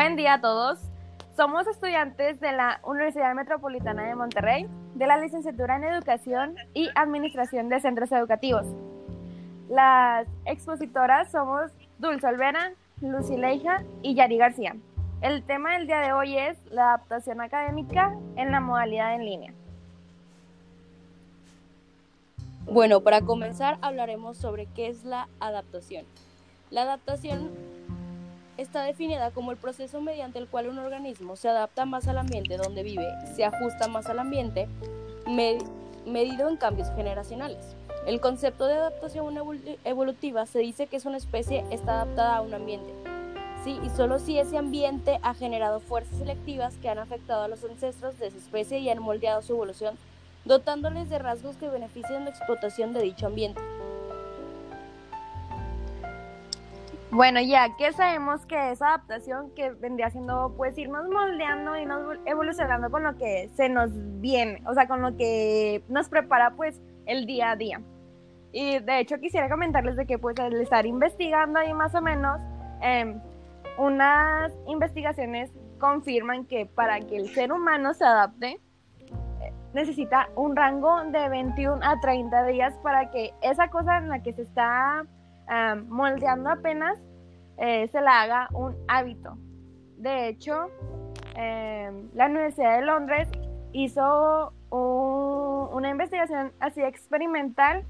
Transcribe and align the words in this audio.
Buen 0.00 0.14
día 0.14 0.34
a 0.34 0.40
todos. 0.40 0.78
Somos 1.36 1.66
estudiantes 1.66 2.38
de 2.38 2.52
la 2.52 2.78
Universidad 2.84 3.34
Metropolitana 3.34 4.04
de 4.04 4.14
Monterrey, 4.14 4.68
de 4.94 5.06
la 5.08 5.16
licenciatura 5.16 5.74
en 5.74 5.82
Educación 5.82 6.54
y 6.72 6.88
Administración 6.94 7.68
de 7.68 7.80
Centros 7.80 8.12
Educativos. 8.12 8.64
Las 9.68 10.28
expositoras 10.44 11.32
somos 11.32 11.72
Dulce 11.98 12.28
Olvera, 12.28 12.74
Leija 13.00 13.82
y 14.02 14.14
Yari 14.14 14.38
García. 14.38 14.76
El 15.20 15.42
tema 15.42 15.72
del 15.72 15.88
día 15.88 15.98
de 15.98 16.12
hoy 16.12 16.38
es 16.38 16.56
la 16.70 16.94
adaptación 16.94 17.40
académica 17.40 18.16
en 18.36 18.52
la 18.52 18.60
modalidad 18.60 19.16
en 19.16 19.24
línea. 19.24 19.52
Bueno, 22.66 23.00
para 23.00 23.22
comenzar 23.22 23.78
hablaremos 23.82 24.36
sobre 24.36 24.66
qué 24.66 24.86
es 24.86 25.02
la 25.02 25.26
adaptación. 25.40 26.04
La 26.70 26.82
adaptación 26.82 27.50
está 28.58 28.82
definida 28.82 29.30
como 29.30 29.52
el 29.52 29.56
proceso 29.56 30.00
mediante 30.00 30.38
el 30.38 30.48
cual 30.48 30.68
un 30.68 30.78
organismo 30.78 31.36
se 31.36 31.48
adapta 31.48 31.86
más 31.86 32.08
al 32.08 32.18
ambiente 32.18 32.56
donde 32.56 32.82
vive, 32.82 33.06
se 33.34 33.44
ajusta 33.44 33.88
más 33.88 34.06
al 34.06 34.18
ambiente, 34.18 34.68
medido 36.04 36.48
en 36.48 36.56
cambios 36.56 36.88
generacionales. 36.96 37.76
El 38.06 38.20
concepto 38.20 38.66
de 38.66 38.74
adaptación 38.74 39.36
evolutiva 39.84 40.44
se 40.46 40.58
dice 40.58 40.88
que 40.88 40.96
es 40.96 41.06
una 41.06 41.18
especie 41.18 41.64
está 41.70 42.02
adaptada 42.02 42.36
a 42.36 42.40
un 42.42 42.52
ambiente, 42.52 42.92
¿sí? 43.62 43.78
y 43.84 43.90
solo 43.90 44.18
si 44.18 44.38
ese 44.38 44.58
ambiente 44.58 45.20
ha 45.22 45.34
generado 45.34 45.78
fuerzas 45.78 46.18
selectivas 46.18 46.74
que 46.82 46.88
han 46.88 46.98
afectado 46.98 47.44
a 47.44 47.48
los 47.48 47.62
ancestros 47.62 48.18
de 48.18 48.26
esa 48.26 48.38
especie 48.38 48.80
y 48.80 48.90
han 48.90 49.00
moldeado 49.00 49.40
su 49.40 49.52
evolución 49.52 49.96
dotándoles 50.44 51.10
de 51.10 51.18
rasgos 51.18 51.56
que 51.56 51.68
beneficien 51.68 52.24
la 52.24 52.30
explotación 52.30 52.92
de 52.92 53.02
dicho 53.02 53.26
ambiente. 53.26 53.60
Bueno, 57.10 57.40
ya 57.40 57.74
que 57.76 57.90
sabemos 57.94 58.44
que 58.44 58.70
esa 58.70 58.88
adaptación 58.88 59.50
que 59.54 59.70
vendría 59.70 60.10
siendo 60.10 60.52
pues 60.58 60.76
irnos 60.76 61.08
moldeando 61.08 61.74
y 61.78 61.86
nos 61.86 62.18
evolucionando 62.26 62.90
con 62.90 63.02
lo 63.02 63.16
que 63.16 63.48
se 63.54 63.70
nos 63.70 63.90
viene, 64.20 64.62
o 64.66 64.74
sea, 64.74 64.86
con 64.86 65.00
lo 65.00 65.16
que 65.16 65.82
nos 65.88 66.10
prepara 66.10 66.50
pues 66.50 66.82
el 67.06 67.24
día 67.24 67.52
a 67.52 67.56
día. 67.56 67.80
Y 68.52 68.78
de 68.80 69.00
hecho 69.00 69.18
quisiera 69.20 69.48
comentarles 69.48 69.96
de 69.96 70.06
que 70.06 70.18
pues 70.18 70.38
al 70.38 70.60
estar 70.60 70.84
investigando 70.84 71.58
ahí 71.58 71.72
más 71.72 71.94
o 71.94 72.02
menos, 72.02 72.42
em, 72.82 73.18
unas 73.78 74.52
investigaciones 74.66 75.50
confirman 75.78 76.44
que 76.44 76.66
para 76.66 77.00
que 77.00 77.16
el 77.16 77.28
ser 77.30 77.52
humano 77.52 77.94
se 77.94 78.04
adapte, 78.04 78.60
necesita 79.72 80.28
un 80.34 80.56
rango 80.56 81.04
de 81.04 81.28
21 81.30 81.80
a 81.82 81.98
30 82.00 82.44
días 82.44 82.74
para 82.82 83.10
que 83.10 83.32
esa 83.40 83.68
cosa 83.68 83.96
en 83.96 84.08
la 84.08 84.22
que 84.22 84.34
se 84.34 84.42
está 84.42 85.06
moldeando 85.88 86.50
apenas 86.50 86.98
eh, 87.56 87.88
se 87.88 88.00
la 88.00 88.22
haga 88.22 88.48
un 88.52 88.76
hábito. 88.86 89.36
De 89.96 90.28
hecho, 90.28 90.70
em, 91.34 92.08
la 92.14 92.26
Universidad 92.26 92.78
de 92.78 92.86
Londres 92.86 93.28
hizo 93.72 94.52
una 94.70 95.90
investigación 95.90 96.52
así 96.60 96.82
experimental 96.82 97.84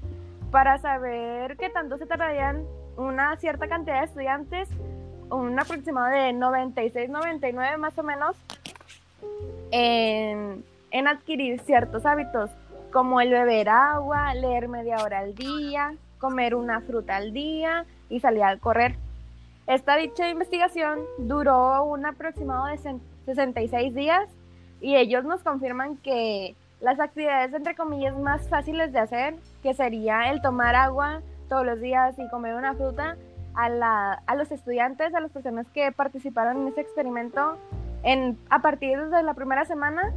para 0.51 0.77
saber 0.77 1.57
qué 1.57 1.69
tanto 1.69 1.97
se 1.97 2.05
tardarían 2.05 2.63
una 2.97 3.35
cierta 3.37 3.67
cantidad 3.67 3.99
de 3.99 4.05
estudiantes, 4.05 4.69
un 5.29 5.59
aproximado 5.59 6.07
de 6.07 6.33
96, 6.33 7.09
99 7.09 7.77
más 7.77 7.97
o 7.97 8.03
menos, 8.03 8.35
en 9.71 10.63
en 10.91 11.07
adquirir 11.07 11.59
ciertos 11.61 12.05
hábitos 12.05 12.49
como 12.91 13.21
el 13.21 13.29
beber 13.29 13.69
agua, 13.69 14.33
leer 14.33 14.67
media 14.67 14.97
hora 15.03 15.19
al 15.19 15.35
día, 15.35 15.93
comer 16.19 16.55
una 16.55 16.81
fruta 16.81 17.15
al 17.15 17.33
día 17.33 17.85
y 18.09 18.19
salir 18.19 18.43
a 18.43 18.57
correr. 18.57 18.95
Esta 19.67 19.95
dicha 19.95 20.29
investigación 20.29 20.99
duró 21.17 21.83
un 21.83 22.05
aproximado 22.05 22.65
de 22.65 22.77
66 23.25 23.93
días 23.93 24.29
y 24.81 24.95
ellos 24.95 25.23
nos 25.25 25.41
confirman 25.43 25.97
que 25.97 26.55
las 26.81 26.99
actividades 26.99 27.53
entre 27.53 27.75
comillas 27.75 28.17
más 28.17 28.47
fáciles 28.49 28.91
de 28.91 28.99
hacer, 28.99 29.35
que 29.61 29.73
sería 29.73 30.31
el 30.31 30.41
tomar 30.41 30.75
agua 30.75 31.21
todos 31.49 31.65
los 31.65 31.81
días 31.81 32.17
y 32.17 32.27
comer 32.29 32.55
una 32.55 32.73
fruta, 32.73 33.17
a, 33.55 34.13
a 34.25 34.35
los 34.35 34.51
estudiantes, 34.51 35.13
a 35.13 35.19
las 35.19 35.31
personas 35.31 35.67
que 35.69 35.91
participaron 35.91 36.61
en 36.61 36.67
ese 36.69 36.81
experimento, 36.81 37.57
en, 38.03 38.37
a 38.49 38.59
partir 38.59 39.09
de 39.09 39.23
la 39.23 39.33
primera 39.33 39.65
semana 39.65 40.13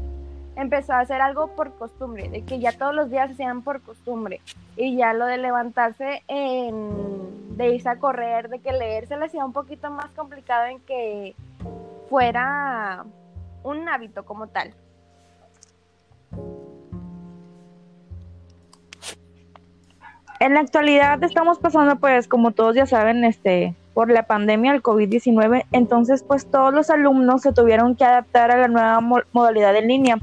empezó 0.56 0.92
a 0.92 1.00
hacer 1.00 1.20
algo 1.20 1.48
por 1.48 1.72
costumbre, 1.74 2.28
de 2.28 2.42
que 2.42 2.58
ya 2.58 2.72
todos 2.72 2.94
los 2.94 3.10
días 3.10 3.30
hacían 3.30 3.62
por 3.62 3.80
costumbre. 3.82 4.40
Y 4.76 4.96
ya 4.96 5.12
lo 5.12 5.26
de 5.26 5.38
levantarse, 5.38 6.22
en, 6.28 7.56
de 7.56 7.74
irse 7.74 7.88
a 7.88 7.98
correr, 7.98 8.48
de 8.48 8.60
que 8.60 8.72
leer 8.72 9.06
se 9.06 9.16
le 9.16 9.26
hacía 9.26 9.44
un 9.44 9.52
poquito 9.52 9.90
más 9.90 10.10
complicado 10.10 10.66
en 10.66 10.80
que 10.80 11.34
fuera 12.08 13.04
un 13.62 13.88
hábito 13.88 14.24
como 14.24 14.46
tal. 14.48 14.74
En 20.40 20.54
la 20.54 20.60
actualidad 20.60 21.22
estamos 21.22 21.60
pasando, 21.60 21.96
pues, 21.96 22.26
como 22.26 22.50
todos 22.50 22.74
ya 22.74 22.84
saben, 22.84 23.24
este, 23.24 23.76
por 23.94 24.10
la 24.10 24.24
pandemia 24.24 24.72
del 24.72 24.82
COVID-19, 24.82 25.66
entonces 25.72 26.22
pues 26.22 26.46
todos 26.46 26.72
los 26.72 26.90
alumnos 26.90 27.42
se 27.42 27.52
tuvieron 27.52 27.94
que 27.94 28.04
adaptar 28.04 28.50
a 28.50 28.56
la 28.56 28.68
nueva 28.68 29.00
modalidad 29.32 29.76
en 29.76 29.88
línea. 29.88 30.18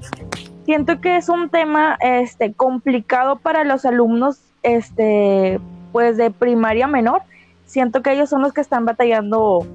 Siento 0.65 1.01
que 1.01 1.17
es 1.17 1.29
un 1.29 1.49
tema 1.49 1.97
este 2.01 2.53
complicado 2.53 3.37
para 3.37 3.63
los 3.63 3.85
alumnos 3.85 4.39
este 4.63 5.59
pues 5.91 6.17
de 6.17 6.31
primaria 6.31 6.87
menor. 6.87 7.21
Siento 7.65 8.01
que 8.01 8.13
ellos 8.13 8.29
son 8.29 8.41
los 8.41 8.53
que 8.53 8.61
están 8.61 8.85
batallando 8.85 9.65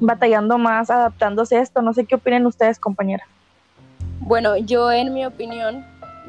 batallando 0.00 0.58
más 0.58 0.90
adaptándose 0.90 1.56
a 1.56 1.62
esto. 1.62 1.82
No 1.82 1.94
sé 1.94 2.04
qué 2.04 2.16
opinan 2.16 2.46
ustedes, 2.46 2.78
compañera. 2.78 3.24
Bueno, 4.20 4.56
yo 4.56 4.90
en 4.90 5.14
mi 5.14 5.24
opinión, 5.24 5.84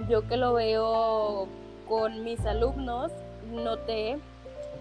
yo 0.10 0.28
que 0.28 0.38
lo 0.38 0.54
veo 0.54 1.48
con 1.88 2.24
mis 2.24 2.46
alumnos, 2.46 3.12
noté 3.52 4.18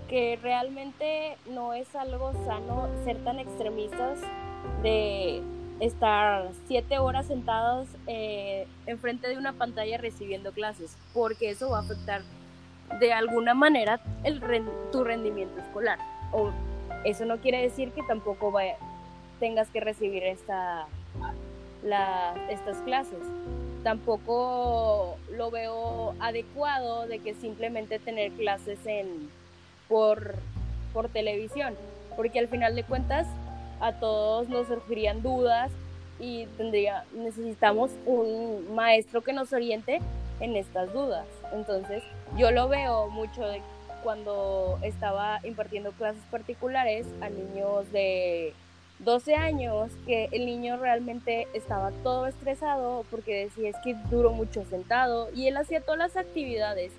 que 0.08 0.38
realmente 0.42 1.36
no 1.46 1.72
es 1.72 1.94
algo 1.96 2.32
sano 2.44 2.88
ser 3.04 3.16
tan 3.24 3.38
extremistas 3.38 4.18
de 4.82 5.42
estar 5.80 6.48
siete 6.66 6.98
horas 6.98 7.26
sentados 7.26 7.88
eh, 8.06 8.66
enfrente 8.86 9.28
de 9.28 9.36
una 9.36 9.52
pantalla 9.52 9.98
recibiendo 9.98 10.52
clases, 10.52 10.96
porque 11.12 11.50
eso 11.50 11.70
va 11.70 11.78
a 11.78 11.82
afectar 11.82 12.22
de 13.00 13.12
alguna 13.12 13.54
manera 13.54 14.00
el, 14.24 14.40
tu 14.92 15.04
rendimiento 15.04 15.60
escolar. 15.60 15.98
O 16.32 16.50
eso 17.04 17.24
no 17.24 17.38
quiere 17.38 17.62
decir 17.62 17.90
que 17.92 18.02
tampoco 18.02 18.52
tengas 19.38 19.68
que 19.68 19.80
recibir 19.80 20.22
esta, 20.22 20.86
estas 22.48 22.78
clases. 22.78 23.18
Tampoco 23.82 25.16
lo 25.30 25.50
veo 25.50 26.14
adecuado 26.20 27.06
de 27.06 27.20
que 27.20 27.34
simplemente 27.34 27.98
tener 27.98 28.32
clases 28.32 28.78
en 28.86 29.30
por, 29.88 30.34
por 30.92 31.08
televisión, 31.08 31.74
porque 32.16 32.38
al 32.38 32.48
final 32.48 32.74
de 32.74 32.84
cuentas 32.84 33.26
a 33.80 33.92
todos 33.92 34.48
nos 34.48 34.66
surgirían 34.68 35.22
dudas 35.22 35.70
y 36.18 36.46
tendría, 36.56 37.04
necesitamos 37.14 37.90
un 38.06 38.74
maestro 38.74 39.22
que 39.22 39.32
nos 39.32 39.52
oriente 39.52 40.00
en 40.40 40.56
estas 40.56 40.92
dudas. 40.92 41.26
Entonces, 41.52 42.02
yo 42.36 42.50
lo 42.50 42.68
veo 42.68 43.08
mucho 43.08 43.42
cuando 44.02 44.78
estaba 44.82 45.40
impartiendo 45.44 45.92
clases 45.92 46.22
particulares 46.30 47.06
a 47.20 47.28
niños 47.28 47.90
de 47.92 48.54
12 49.00 49.34
años, 49.34 49.90
que 50.06 50.28
el 50.32 50.46
niño 50.46 50.78
realmente 50.78 51.48
estaba 51.52 51.90
todo 52.02 52.26
estresado 52.26 53.04
porque 53.10 53.44
decía 53.44 53.68
es 53.68 53.76
que 53.84 53.94
duro 54.10 54.30
mucho 54.30 54.64
sentado 54.64 55.28
y 55.34 55.48
él 55.48 55.56
hacía 55.56 55.80
todas 55.80 55.98
las 55.98 56.16
actividades 56.16 56.92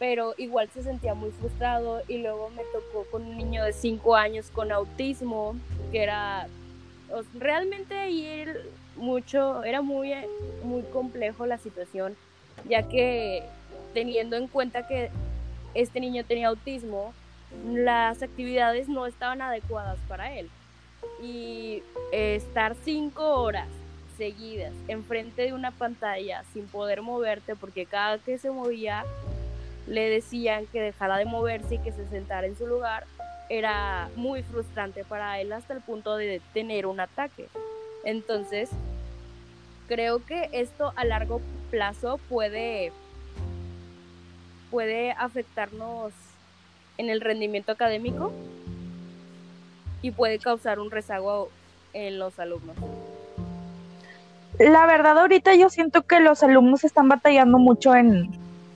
pero 0.00 0.34
igual 0.38 0.70
se 0.72 0.82
sentía 0.82 1.12
muy 1.12 1.30
frustrado 1.30 2.00
y 2.08 2.16
luego 2.18 2.48
me 2.48 2.62
tocó 2.72 3.04
con 3.10 3.22
un 3.22 3.36
niño 3.36 3.62
de 3.62 3.74
5 3.74 4.16
años 4.16 4.50
con 4.50 4.72
autismo, 4.72 5.54
que 5.92 6.02
era 6.02 6.48
realmente 7.34 8.08
y 8.08 8.46
mucho, 8.96 9.62
era 9.62 9.82
muy, 9.82 10.14
muy 10.64 10.82
complejo 10.84 11.44
la 11.44 11.58
situación, 11.58 12.16
ya 12.66 12.88
que 12.88 13.42
teniendo 13.92 14.36
en 14.36 14.48
cuenta 14.48 14.88
que 14.88 15.10
este 15.74 16.00
niño 16.00 16.24
tenía 16.24 16.48
autismo, 16.48 17.12
las 17.70 18.22
actividades 18.22 18.88
no 18.88 19.04
estaban 19.04 19.42
adecuadas 19.42 19.98
para 20.08 20.34
él. 20.34 20.48
Y 21.22 21.82
estar 22.10 22.74
cinco 22.84 23.42
horas 23.42 23.68
seguidas 24.16 24.72
enfrente 24.88 25.42
de 25.42 25.52
una 25.52 25.72
pantalla 25.72 26.42
sin 26.54 26.66
poder 26.66 27.02
moverte 27.02 27.54
porque 27.54 27.84
cada 27.84 28.16
que 28.18 28.38
se 28.38 28.50
movía 28.50 29.04
le 29.86 30.08
decían 30.08 30.66
que 30.66 30.80
dejara 30.80 31.16
de 31.16 31.24
moverse 31.24 31.76
y 31.76 31.78
que 31.78 31.92
se 31.92 32.06
sentara 32.08 32.46
en 32.46 32.56
su 32.56 32.66
lugar, 32.66 33.04
era 33.48 34.08
muy 34.16 34.42
frustrante 34.42 35.04
para 35.04 35.40
él 35.40 35.52
hasta 35.52 35.74
el 35.74 35.80
punto 35.80 36.16
de 36.16 36.40
tener 36.54 36.86
un 36.86 37.00
ataque. 37.00 37.48
Entonces, 38.04 38.70
creo 39.88 40.24
que 40.24 40.48
esto 40.52 40.92
a 40.94 41.04
largo 41.04 41.40
plazo 41.70 42.18
puede, 42.28 42.92
puede 44.70 45.12
afectarnos 45.12 46.12
en 46.96 47.10
el 47.10 47.20
rendimiento 47.20 47.72
académico 47.72 48.32
y 50.02 50.12
puede 50.12 50.38
causar 50.38 50.78
un 50.78 50.90
rezago 50.90 51.50
en 51.92 52.18
los 52.18 52.38
alumnos. 52.38 52.76
La 54.58 54.86
verdad 54.86 55.18
ahorita 55.18 55.54
yo 55.54 55.70
siento 55.70 56.02
que 56.02 56.20
los 56.20 56.42
alumnos 56.42 56.84
están 56.84 57.08
batallando 57.08 57.58
mucho 57.58 57.94
en, 57.94 58.30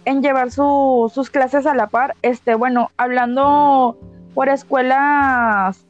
en 0.04 0.22
llevar 0.22 0.50
sus 0.50 1.30
clases 1.30 1.66
a 1.66 1.74
la 1.74 1.86
par. 1.86 2.14
Este, 2.22 2.54
bueno, 2.54 2.90
hablando 2.96 3.96
por 4.34 4.48
escuelas 4.48 5.84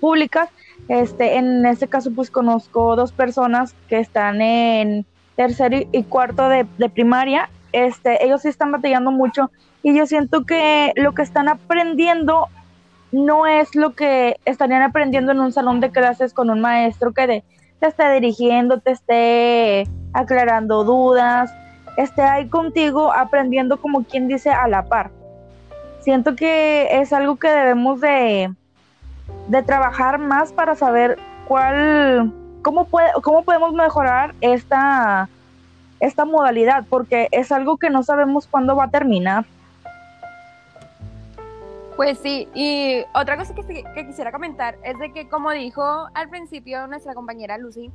públicas, 0.00 0.48
este, 0.88 1.36
en 1.36 1.64
este 1.66 1.88
caso 1.88 2.10
pues 2.14 2.30
conozco 2.30 2.96
dos 2.96 3.12
personas 3.12 3.74
que 3.88 4.00
están 4.00 4.40
en 4.40 5.06
tercero 5.36 5.78
y 5.92 6.02
cuarto 6.04 6.48
de, 6.48 6.66
de 6.78 6.88
primaria. 6.88 7.48
Este, 7.72 8.24
ellos 8.24 8.42
sí 8.42 8.48
están 8.48 8.72
batallando 8.72 9.10
mucho 9.10 9.50
y 9.82 9.96
yo 9.96 10.06
siento 10.06 10.44
que 10.44 10.92
lo 10.96 11.12
que 11.12 11.22
están 11.22 11.48
aprendiendo 11.48 12.48
no 13.12 13.46
es 13.46 13.74
lo 13.74 13.94
que 13.94 14.36
estarían 14.44 14.82
aprendiendo 14.82 15.32
en 15.32 15.40
un 15.40 15.52
salón 15.52 15.80
de 15.80 15.90
clases 15.90 16.32
con 16.32 16.50
un 16.50 16.60
maestro 16.60 17.12
que 17.12 17.44
te 17.78 17.86
esté 17.86 18.12
dirigiendo, 18.12 18.80
te 18.80 18.92
esté 18.92 19.84
aclarando 20.12 20.84
dudas, 20.84 21.52
esté 21.96 22.22
ahí 22.22 22.48
contigo 22.48 23.12
aprendiendo 23.12 23.80
como 23.80 24.04
quien 24.04 24.28
dice 24.28 24.50
a 24.50 24.68
la 24.68 24.84
par. 24.84 25.10
Siento 26.00 26.34
que 26.34 27.00
es 27.00 27.12
algo 27.12 27.36
que 27.36 27.48
debemos 27.48 28.00
de, 28.00 28.52
de 29.48 29.62
trabajar 29.62 30.18
más 30.18 30.52
para 30.52 30.74
saber 30.74 31.18
cuál, 31.46 32.32
cómo, 32.62 32.86
puede, 32.86 33.10
cómo 33.22 33.42
podemos 33.44 33.72
mejorar 33.72 34.34
esta, 34.40 35.28
esta 36.00 36.24
modalidad, 36.24 36.84
porque 36.88 37.28
es 37.30 37.52
algo 37.52 37.76
que 37.76 37.90
no 37.90 38.02
sabemos 38.02 38.46
cuándo 38.46 38.74
va 38.74 38.84
a 38.84 38.90
terminar. 38.90 39.44
Pues 41.96 42.18
sí, 42.18 42.48
y 42.54 43.04
otra 43.14 43.36
cosa 43.36 43.54
que, 43.54 43.84
que, 43.94 44.06
quisiera 44.06 44.32
comentar 44.32 44.76
es 44.82 44.98
de 44.98 45.12
que, 45.12 45.28
como 45.28 45.50
dijo 45.50 46.08
al 46.14 46.28
principio 46.30 46.86
nuestra 46.86 47.14
compañera 47.14 47.58
Lucy, 47.58 47.92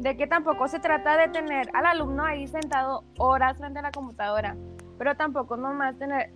de 0.00 0.16
que 0.16 0.26
tampoco 0.26 0.66
se 0.66 0.80
trata 0.80 1.18
de 1.18 1.28
tener 1.28 1.68
al 1.74 1.84
alumno 1.84 2.24
ahí 2.24 2.46
sentado 2.48 3.04
horas 3.18 3.58
frente 3.58 3.80
a 3.80 3.82
la 3.82 3.92
computadora, 3.92 4.56
pero 4.96 5.14
tampoco 5.14 5.58
nomás 5.58 5.98
tener, 5.98 6.30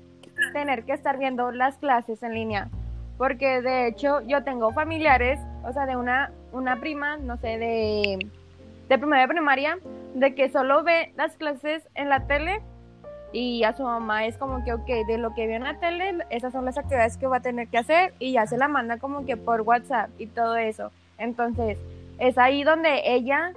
tener 0.53 0.85
que 0.85 0.93
estar 0.93 1.19
viendo 1.19 1.51
las 1.51 1.79
clases 1.79 2.23
en 2.23 2.35
línea, 2.35 2.69
porque 3.17 3.63
de 3.63 3.87
hecho 3.87 4.21
yo 4.23 4.45
tengo 4.45 4.73
familiares, 4.73 5.41
o 5.65 5.73
sea, 5.73 5.87
de 5.87 5.97
una, 5.97 6.31
una 6.53 6.79
prima, 6.79 7.17
no 7.17 7.39
sé, 7.39 7.59
de, 7.59 8.19
de 8.89 8.99
primaria 8.99 9.29
primaria, 9.29 9.79
de 10.15 10.35
que 10.35 10.51
solo 10.51 10.83
ve 10.83 11.13
las 11.17 11.37
clases 11.39 11.89
en 11.95 12.11
la 12.11 12.27
tele 12.27 12.61
y 13.33 13.65
a 13.65 13.73
su 13.73 13.83
mamá 13.83 14.27
es 14.27 14.37
como 14.37 14.63
que, 14.63 14.75
ok, 14.75 14.87
de 15.09 15.17
lo 15.17 15.35
que 15.35 15.47
vio 15.47 15.57
en 15.57 15.65
la 15.65 15.81
tele, 15.81 16.19
esas 16.29 16.53
son 16.53 16.67
las 16.67 16.77
actividades 16.77 17.17
que 17.17 17.27
va 17.27 17.39
a 17.39 17.41
tener 17.41 17.69
que 17.69 17.79
hacer 17.79 18.13
y 18.19 18.33
ya 18.33 18.47
se 18.47 18.59
la 18.59 18.69
manda 18.69 18.99
como 18.99 19.25
que 19.25 19.39
por 19.39 19.63
WhatsApp 19.63 20.11
y 20.19 20.27
todo 20.27 20.57
eso. 20.57 20.93
Entonces, 21.17 21.79
es 22.19 22.39
ahí 22.39 22.65
donde 22.65 23.03
ella 23.05 23.53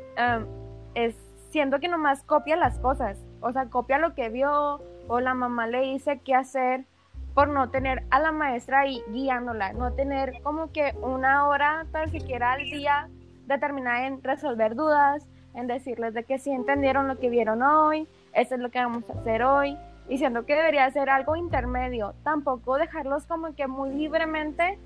es, 0.95 1.15
siento 1.50 1.80
que 1.80 1.88
nomás 1.88 2.24
copia 2.24 2.56
las 2.56 2.80
cosas, 2.80 3.18
o 3.42 3.51
sea, 3.51 3.69
copia 3.69 3.98
lo 3.98 4.13
que 4.15 4.30
vio 4.30 4.81
o 5.07 5.19
la 5.19 5.33
mamá 5.33 5.68
le 5.68 5.81
dice 5.81 6.19
qué 6.24 6.36
hacer 6.36 6.86
por 7.33 7.50
no 7.50 7.69
tener 7.69 8.04
a 8.09 8.19
la 8.19 8.31
maestra 8.31 8.80
ahí 8.80 9.04
guiándola, 9.09 9.74
no 9.74 9.94
tener 9.94 10.42
como 10.42 10.71
que 10.71 10.95
una 11.01 11.48
hora 11.48 11.86
tan 11.92 12.09
siquiera 12.12 12.54
al 12.54 12.63
día 12.63 13.09
determinada 13.45 14.07
en 14.07 14.24
resolver 14.24 14.75
dudas, 14.75 15.25
en 15.54 15.68
decirles 15.68 16.13
de 16.13 16.24
que 16.24 16.39
sí 16.39 16.51
entendieron 16.51 17.07
lo 17.07 17.19
que 17.19 17.30
vieron 17.30 17.62
hoy, 17.62 18.07
eso 18.33 18.56
es 18.56 18.62
lo 18.62 18.69
que 18.69 18.80
vamos 18.80 19.09
a 19.09 19.13
hacer 19.13 19.44
hoy, 19.44 19.77
y 20.09 20.18
siento 20.18 20.45
que 20.45 20.56
debería 20.56 20.89
ser 20.92 21.09
algo 21.09 21.36
intermedio, 21.36 22.13
tampoco 22.24 22.77
dejarlos 22.77 23.25
como 23.25 23.54
que 23.56 23.68
muy 23.68 23.92
libremente, 23.92 24.80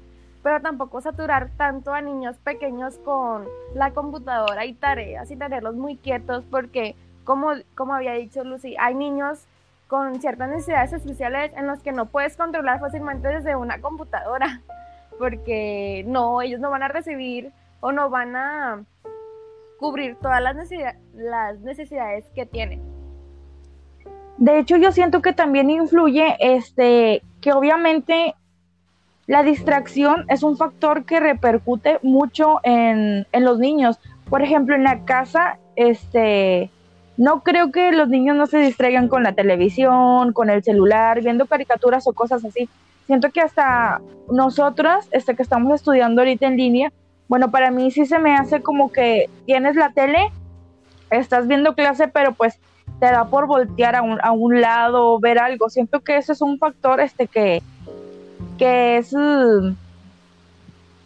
pero 0.44 0.62
tampoco 0.62 1.02
saturar 1.02 1.50
tanto 1.58 1.94
a 1.94 2.02
niños 2.02 2.38
pequeños 2.38 2.98
con 3.00 3.46
la 3.74 3.92
computadora 3.92 4.66
y 4.66 4.74
tareas 4.74 5.30
y 5.32 5.36
tenerlos 5.36 5.76
muy 5.76 5.98
quietos 5.98 6.44
porque 6.50 6.96
como, 7.24 7.52
como 7.76 7.94
había 7.94 8.14
dicho 8.14 8.44
Lucy, 8.44 8.76
hay 8.80 8.96
niños 8.96 9.48
con 9.88 10.22
ciertas 10.22 10.50
necesidades 10.50 10.94
especiales 10.94 11.52
en 11.56 11.68
los 11.68 11.84
que 11.84 11.92
no 11.92 12.06
puedes 12.06 12.38
controlar 12.38 12.80
fácilmente 12.80 13.28
desde 13.28 13.56
una 13.56 13.82
computadora, 13.82 14.62
porque 15.20 16.04
no, 16.08 16.42
ellos 16.42 16.60
no 16.60 16.72
van 16.72 16.84
a 16.84 16.88
recibir 16.88 17.52
o 17.82 17.92
no 17.92 18.10
van 18.10 18.36
a 18.36 18.84
cubrir 19.80 20.16
todas 20.22 20.42
las, 20.42 20.56
las 21.14 21.60
necesidades 21.60 22.26
que 22.34 22.46
tienen. 22.46 22.82
De 24.38 24.60
hecho, 24.60 24.78
yo 24.78 24.92
siento 24.92 25.22
que 25.22 25.34
también 25.34 25.70
influye 25.70 26.38
este 26.40 27.22
que 27.42 27.52
obviamente 27.52 28.36
la 29.31 29.44
distracción 29.44 30.25
es 30.28 30.44
un 30.44 30.57
factor 30.57 31.06
que 31.06 31.22
repercute 31.22 32.00
mucho 32.04 32.60
en, 32.63 33.25
en 33.31 33.45
los 33.45 33.60
niños. 33.60 33.98
Por 34.30 34.42
ejemplo, 34.42 34.75
en 34.75 34.83
la 34.83 35.06
casa, 35.06 35.57
este, 35.78 36.69
no 37.16 37.42
creo 37.42 37.72
que 37.72 37.94
los 37.94 38.10
niños 38.10 38.36
no 38.36 38.45
se 38.45 38.57
distraigan 38.57 39.07
con 39.07 39.24
la 39.24 39.31
televisión, 39.31 40.33
con 40.33 40.50
el 40.50 40.66
celular, 40.66 41.22
viendo 41.22 41.45
caricaturas 41.45 42.06
o 42.10 42.12
cosas 42.12 42.44
así. 42.44 42.68
Siento 43.07 43.30
que 43.30 43.39
hasta 43.39 44.01
nosotras, 44.30 45.07
este, 45.12 45.33
que 45.33 45.44
estamos 45.44 45.75
estudiando 45.75 46.19
ahorita 46.19 46.48
en 46.48 46.57
línea, 46.57 46.92
bueno, 47.30 47.51
para 47.51 47.72
mí 47.72 47.89
sí 47.89 48.06
se 48.06 48.19
me 48.19 48.36
hace 48.36 48.62
como 48.62 48.92
que 48.92 49.30
tienes 49.45 49.78
la 49.78 49.92
tele, 49.94 50.30
estás 51.10 51.48
viendo 51.48 51.74
clase, 51.74 52.10
pero 52.10 52.33
pues 52.33 52.60
te 53.00 53.06
da 53.06 53.24
por 53.30 53.48
voltear 53.48 53.95
a 53.95 54.01
un, 54.01 54.19
a 54.22 54.33
un 54.33 54.60
lado, 54.60 55.22
ver 55.22 55.39
algo. 55.39 55.69
Siento 55.69 56.01
que 56.01 56.18
ese 56.18 56.33
es 56.33 56.42
un 56.42 56.57
factor 56.57 57.00
este 57.00 57.28
que, 57.28 57.63
que 58.62 58.98
es 58.98 59.12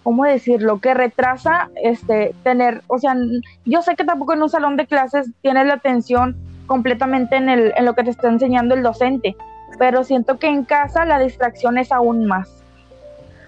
¿cómo 0.03 0.25
decirlo? 0.25 0.81
Que 0.81 0.93
retrasa 0.93 1.69
este 1.81 2.35
tener, 2.43 2.81
o 2.87 2.99
sea, 2.99 3.15
yo 3.63 3.81
sé 3.81 3.95
que 3.95 4.03
tampoco 4.03 4.33
en 4.33 4.43
un 4.43 4.49
salón 4.49 4.75
de 4.75 4.85
clases 4.85 5.31
tienes 5.41 5.65
la 5.65 5.75
atención 5.75 6.35
completamente 6.67 7.37
en, 7.37 7.47
el, 7.47 7.71
en 7.77 7.85
lo 7.85 7.95
que 7.95 8.03
te 8.03 8.09
está 8.09 8.27
enseñando 8.27 8.75
el 8.75 8.83
docente, 8.83 9.37
pero 9.79 10.03
siento 10.03 10.37
que 10.37 10.47
en 10.47 10.65
casa 10.65 11.05
la 11.05 11.17
distracción 11.17 11.77
es 11.77 11.93
aún 11.93 12.25
más. 12.25 12.49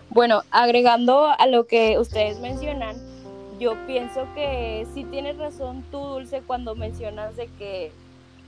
Bueno, 0.09 0.43
agregando 0.51 1.27
a 1.37 1.45
lo 1.45 1.67
que 1.67 1.99
ustedes 1.99 2.39
mencionan, 2.39 2.95
yo 3.59 3.73
pienso 3.87 4.25
que 4.35 4.87
sí 4.93 5.03
tienes 5.03 5.37
razón 5.37 5.83
tú, 5.91 5.99
Dulce, 5.99 6.41
cuando 6.47 6.75
mencionas 6.75 7.35
de 7.35 7.47
que 7.59 7.91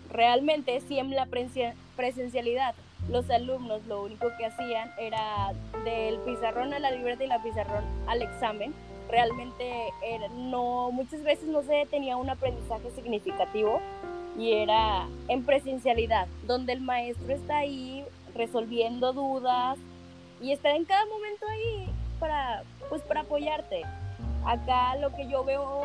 realmente 0.09 0.79
sí 0.87 0.99
en 0.99 1.13
la 1.13 1.27
presencialidad 1.97 2.75
los 3.09 3.29
alumnos 3.29 3.85
lo 3.87 4.03
único 4.03 4.27
que 4.37 4.45
hacían 4.45 4.91
era 4.97 5.51
del 5.83 6.19
pizarrón 6.19 6.73
a 6.73 6.79
la 6.79 6.91
libreta 6.91 7.23
y 7.23 7.27
la 7.27 7.41
pizarrón 7.41 7.83
al 8.07 8.21
examen. 8.21 8.73
Realmente 9.09 9.91
no, 10.37 10.91
muchas 10.91 11.23
veces 11.23 11.47
no 11.47 11.63
se 11.63 11.87
tenía 11.89 12.15
un 12.17 12.29
aprendizaje 12.29 12.91
significativo 12.91 13.79
y 14.37 14.53
era 14.53 15.07
en 15.27 15.43
presencialidad, 15.43 16.27
donde 16.45 16.73
el 16.73 16.81
maestro 16.81 17.33
está 17.33 17.57
ahí 17.57 18.05
resolviendo 18.35 19.11
dudas 19.11 19.77
y 20.39 20.51
está 20.51 20.75
en 20.75 20.85
cada 20.85 21.05
momento 21.07 21.45
ahí 21.47 21.89
para, 22.19 22.63
pues, 22.89 23.01
para 23.01 23.21
apoyarte. 23.21 23.81
Acá 24.45 24.95
lo 24.97 25.13
que 25.15 25.27
yo 25.27 25.43
veo 25.43 25.81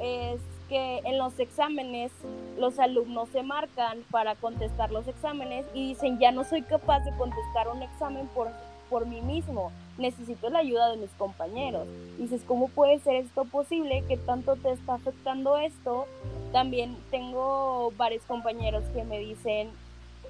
es 0.00 0.40
que 0.68 0.98
en 1.04 1.18
los 1.18 1.38
exámenes 1.38 2.12
los 2.58 2.78
alumnos 2.78 3.28
se 3.30 3.42
marcan 3.42 4.02
para 4.10 4.34
contestar 4.34 4.90
los 4.90 5.06
exámenes 5.08 5.66
y 5.74 5.88
dicen, 5.88 6.18
ya 6.18 6.32
no 6.32 6.44
soy 6.44 6.62
capaz 6.62 7.00
de 7.00 7.16
contestar 7.16 7.68
un 7.68 7.82
examen 7.82 8.26
por, 8.28 8.48
por 8.88 9.06
mí 9.06 9.20
mismo, 9.20 9.72
necesito 9.98 10.50
la 10.50 10.60
ayuda 10.60 10.90
de 10.90 10.96
mis 10.96 11.10
compañeros. 11.10 11.86
dices, 12.18 12.42
¿cómo 12.46 12.68
puede 12.68 12.98
ser 13.00 13.16
esto 13.16 13.44
posible? 13.44 14.04
¿Qué 14.08 14.16
tanto 14.16 14.56
te 14.56 14.72
está 14.72 14.94
afectando 14.94 15.58
esto? 15.58 16.06
También 16.52 16.96
tengo 17.10 17.92
varios 17.96 18.22
compañeros 18.24 18.84
que 18.94 19.04
me 19.04 19.18
dicen 19.18 19.70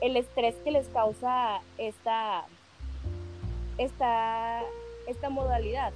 el 0.01 0.17
estrés 0.17 0.55
que 0.65 0.71
les 0.71 0.87
causa 0.89 1.61
esta, 1.79 2.45
esta, 3.79 4.63
esta 5.07 5.31
modalidad, 5.31 5.93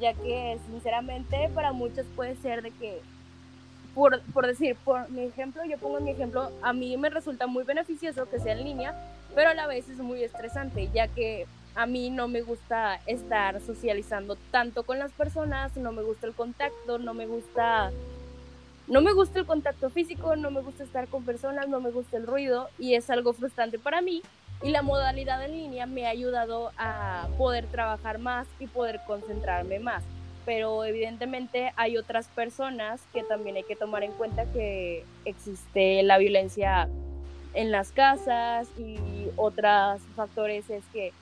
ya 0.00 0.14
que 0.14 0.58
sinceramente 0.66 1.48
para 1.54 1.72
muchos 1.72 2.06
puede 2.16 2.36
ser 2.36 2.62
de 2.62 2.70
que 2.70 3.00
por, 3.94 4.20
por 4.32 4.46
decir, 4.46 4.76
por 4.84 5.08
mi 5.10 5.22
ejemplo, 5.22 5.64
yo 5.64 5.78
pongo 5.78 6.00
mi 6.00 6.10
ejemplo, 6.10 6.50
a 6.62 6.72
mí 6.72 6.96
me 6.96 7.10
resulta 7.10 7.46
muy 7.46 7.64
beneficioso 7.64 8.28
que 8.28 8.40
sea 8.40 8.52
en 8.52 8.64
línea, 8.64 8.94
pero 9.34 9.50
a 9.50 9.54
la 9.54 9.66
vez 9.66 9.88
es 9.88 9.98
muy 9.98 10.22
estresante, 10.22 10.88
ya 10.92 11.08
que 11.08 11.46
a 11.74 11.86
mí 11.86 12.10
no 12.10 12.28
me 12.28 12.42
gusta 12.42 13.00
estar 13.06 13.60
socializando 13.60 14.36
tanto 14.50 14.82
con 14.84 14.98
las 14.98 15.12
personas, 15.12 15.76
no 15.76 15.92
me 15.92 16.02
gusta 16.02 16.26
el 16.26 16.34
contacto, 16.34 16.98
no 16.98 17.14
me 17.14 17.26
gusta 17.26 17.90
no 18.88 19.00
me 19.00 19.12
gusta 19.12 19.38
el 19.38 19.46
contacto 19.46 19.90
físico, 19.90 20.34
no 20.34 20.50
me 20.50 20.60
gusta 20.60 20.82
estar 20.82 21.06
con 21.06 21.24
personas, 21.24 21.68
no 21.68 21.80
me 21.80 21.90
gusta 21.90 22.16
el 22.16 22.26
ruido 22.26 22.68
y 22.78 22.94
es 22.94 23.08
algo 23.10 23.32
frustrante 23.32 23.78
para 23.78 24.02
mí 24.02 24.22
y 24.62 24.70
la 24.70 24.82
modalidad 24.82 25.42
en 25.44 25.52
línea 25.52 25.86
me 25.86 26.06
ha 26.06 26.10
ayudado 26.10 26.72
a 26.76 27.28
poder 27.38 27.66
trabajar 27.66 28.18
más 28.18 28.46
y 28.58 28.66
poder 28.66 29.00
concentrarme 29.06 29.78
más 29.78 30.02
pero 30.44 30.84
evidentemente 30.84 31.72
hay 31.76 31.96
otras 31.96 32.26
personas 32.28 33.00
que 33.12 33.22
también 33.22 33.56
hay 33.56 33.62
que 33.64 33.76
tomar 33.76 34.02
en 34.02 34.12
cuenta 34.12 34.44
que 34.52 35.04
existe 35.24 36.02
la 36.02 36.18
violencia 36.18 36.88
en 37.54 37.70
las 37.70 37.92
casas 37.92 38.68
y 38.78 38.96
otros 39.36 40.00
factores 40.16 40.68
es 40.70 40.82
que 40.92 41.12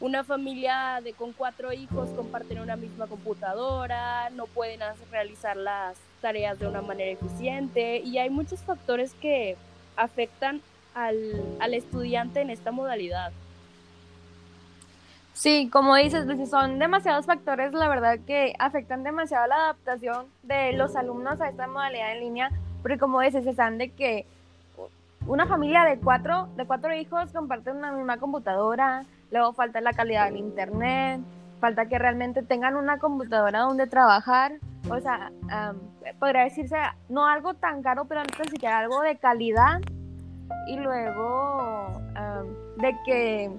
una 0.00 0.24
familia 0.24 1.00
de 1.02 1.12
con 1.12 1.32
cuatro 1.32 1.72
hijos 1.72 2.10
comparten 2.10 2.58
una 2.58 2.76
misma 2.76 3.06
computadora, 3.06 4.28
no 4.30 4.46
pueden 4.46 4.80
realizar 5.10 5.56
las 5.56 5.96
tareas 6.20 6.58
de 6.58 6.66
una 6.66 6.82
manera 6.82 7.10
eficiente 7.10 8.02
y 8.04 8.18
hay 8.18 8.28
muchos 8.28 8.60
factores 8.60 9.14
que 9.14 9.56
afectan 9.96 10.60
al, 10.94 11.42
al 11.60 11.74
estudiante 11.74 12.40
en 12.40 12.50
esta 12.50 12.72
modalidad. 12.72 13.32
Sí, 15.36 15.68
como 15.70 15.94
dices, 15.96 16.26
son 16.48 16.78
demasiados 16.78 17.26
factores, 17.26 17.74
la 17.74 17.88
verdad, 17.88 18.18
que 18.26 18.54
afectan 18.58 19.02
demasiado 19.02 19.46
la 19.46 19.56
adaptación 19.56 20.24
de 20.42 20.72
los 20.72 20.96
alumnos 20.96 21.42
a 21.42 21.50
esta 21.50 21.66
modalidad 21.66 22.14
en 22.14 22.20
línea, 22.20 22.50
porque 22.80 22.96
como 22.96 23.20
dices, 23.20 23.46
están 23.46 23.76
de 23.76 23.90
que 23.90 24.24
una 25.26 25.46
familia 25.46 25.84
de 25.84 25.98
cuatro, 25.98 26.48
de 26.56 26.64
cuatro 26.64 26.94
hijos 26.94 27.34
comparten 27.34 27.76
una 27.76 27.92
misma 27.92 28.16
computadora, 28.16 29.04
luego 29.30 29.52
falta 29.52 29.82
la 29.82 29.92
calidad 29.92 30.24
del 30.24 30.38
internet, 30.38 31.20
falta 31.60 31.84
que 31.84 31.98
realmente 31.98 32.42
tengan 32.42 32.74
una 32.74 32.98
computadora 32.98 33.60
donde 33.60 33.86
trabajar, 33.86 34.52
o 34.88 34.98
sea, 35.00 35.32
podría 36.18 36.44
decirse 36.44 36.78
no 37.10 37.26
algo 37.26 37.52
tan 37.52 37.82
caro, 37.82 38.06
pero 38.06 38.22
ni 38.22 38.48
siquiera 38.48 38.78
algo 38.78 39.02
de 39.02 39.16
calidad, 39.16 39.82
y 40.66 40.76
luego 40.76 41.92
de 42.78 42.96
que 43.04 43.50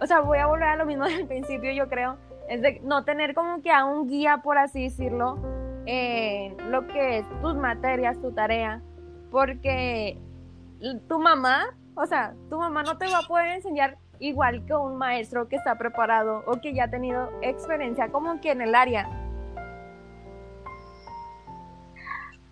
o 0.00 0.06
sea, 0.06 0.20
voy 0.20 0.38
a 0.38 0.46
volver 0.46 0.68
a 0.68 0.76
lo 0.76 0.86
mismo 0.86 1.04
del 1.06 1.26
principio, 1.26 1.72
yo 1.72 1.88
creo, 1.88 2.16
es 2.48 2.62
de 2.62 2.80
no 2.84 3.04
tener 3.04 3.34
como 3.34 3.62
que 3.62 3.70
a 3.70 3.84
un 3.84 4.08
guía, 4.08 4.38
por 4.42 4.58
así 4.58 4.84
decirlo, 4.84 5.38
en 5.86 6.70
lo 6.70 6.86
que 6.86 7.18
es 7.18 7.26
tus 7.40 7.54
materias, 7.54 8.20
tu 8.20 8.32
tarea, 8.32 8.82
porque 9.30 10.18
tu 11.08 11.18
mamá, 11.18 11.76
o 11.94 12.06
sea, 12.06 12.34
tu 12.50 12.58
mamá 12.58 12.82
no 12.82 12.98
te 12.98 13.06
va 13.06 13.18
a 13.18 13.28
poder 13.28 13.54
enseñar 13.54 13.96
igual 14.18 14.64
que 14.66 14.74
un 14.74 14.96
maestro 14.96 15.48
que 15.48 15.56
está 15.56 15.76
preparado 15.76 16.42
o 16.46 16.60
que 16.60 16.74
ya 16.74 16.84
ha 16.84 16.90
tenido 16.90 17.30
experiencia 17.42 18.08
como 18.08 18.40
que 18.40 18.50
en 18.50 18.62
el 18.62 18.74
área. 18.74 19.08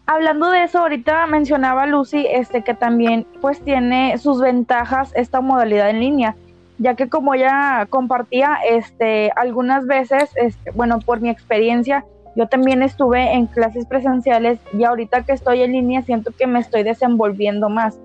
Hablando 0.06 0.50
de 0.50 0.64
eso, 0.64 0.80
ahorita 0.80 1.26
mencionaba 1.26 1.86
Lucy 1.86 2.26
este 2.28 2.62
que 2.62 2.74
también 2.74 3.26
pues 3.40 3.62
tiene 3.62 4.18
sus 4.18 4.40
ventajas 4.40 5.12
esta 5.16 5.40
modalidad 5.40 5.88
en 5.88 6.00
línea 6.00 6.36
ya 6.78 6.94
que 6.94 7.08
como 7.08 7.34
ella 7.34 7.86
compartía, 7.88 8.58
este, 8.68 9.30
algunas 9.36 9.86
veces, 9.86 10.30
este, 10.36 10.70
bueno, 10.72 10.98
por 10.98 11.20
mi 11.20 11.30
experiencia, 11.30 12.04
yo 12.36 12.48
también 12.48 12.82
estuve 12.82 13.32
en 13.32 13.46
clases 13.46 13.86
presenciales 13.86 14.58
y 14.72 14.84
ahorita 14.84 15.22
que 15.22 15.32
estoy 15.32 15.62
en 15.62 15.72
línea 15.72 16.02
siento 16.02 16.32
que 16.36 16.46
me 16.46 16.58
estoy 16.58 16.82
desenvolviendo 16.82 17.68
más. 17.68 17.98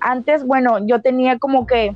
Antes, 0.00 0.46
bueno, 0.46 0.86
yo 0.86 1.00
tenía 1.00 1.38
como 1.38 1.66
que 1.66 1.94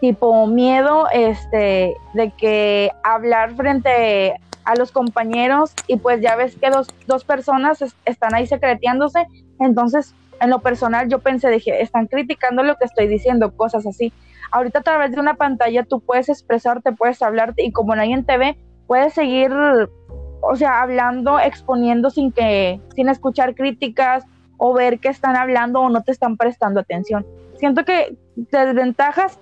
tipo 0.00 0.46
miedo 0.46 1.06
este 1.12 1.94
de 2.14 2.32
que 2.36 2.90
hablar 3.04 3.54
frente 3.54 4.34
a 4.64 4.74
los 4.76 4.90
compañeros 4.90 5.72
y 5.86 5.96
pues 5.96 6.20
ya 6.20 6.36
ves 6.36 6.56
que 6.56 6.70
dos, 6.70 6.88
dos 7.06 7.24
personas 7.24 7.84
están 8.04 8.34
ahí 8.34 8.46
secreteándose, 8.46 9.26
entonces 9.60 10.14
en 10.40 10.50
lo 10.50 10.60
personal 10.60 11.08
yo 11.08 11.20
pensé, 11.20 11.48
dije, 11.50 11.80
están 11.80 12.06
criticando 12.06 12.62
lo 12.64 12.74
que 12.76 12.86
estoy 12.86 13.06
diciendo, 13.06 13.56
cosas 13.56 13.86
así 13.86 14.12
ahorita 14.54 14.78
a 14.78 14.82
través 14.82 15.10
de 15.10 15.20
una 15.20 15.34
pantalla 15.34 15.82
tú 15.82 16.00
puedes 16.00 16.28
expresarte, 16.28 16.92
puedes 16.92 17.20
hablarte 17.22 17.64
y 17.64 17.72
como 17.72 17.94
nadie 17.96 18.22
te 18.22 18.38
ve, 18.38 18.56
puedes 18.86 19.12
seguir, 19.12 19.52
o 19.52 20.56
sea, 20.56 20.80
hablando, 20.80 21.40
exponiendo 21.40 22.08
sin 22.08 22.30
que, 22.30 22.80
sin 22.94 23.08
escuchar 23.08 23.56
críticas 23.56 24.24
o 24.56 24.72
ver 24.72 25.00
que 25.00 25.08
están 25.08 25.36
hablando 25.36 25.80
o 25.80 25.88
no 25.88 26.02
te 26.02 26.12
están 26.12 26.36
prestando 26.36 26.78
atención. 26.78 27.26
Siento 27.56 27.84
que 27.84 28.16
desventajas 28.36 29.40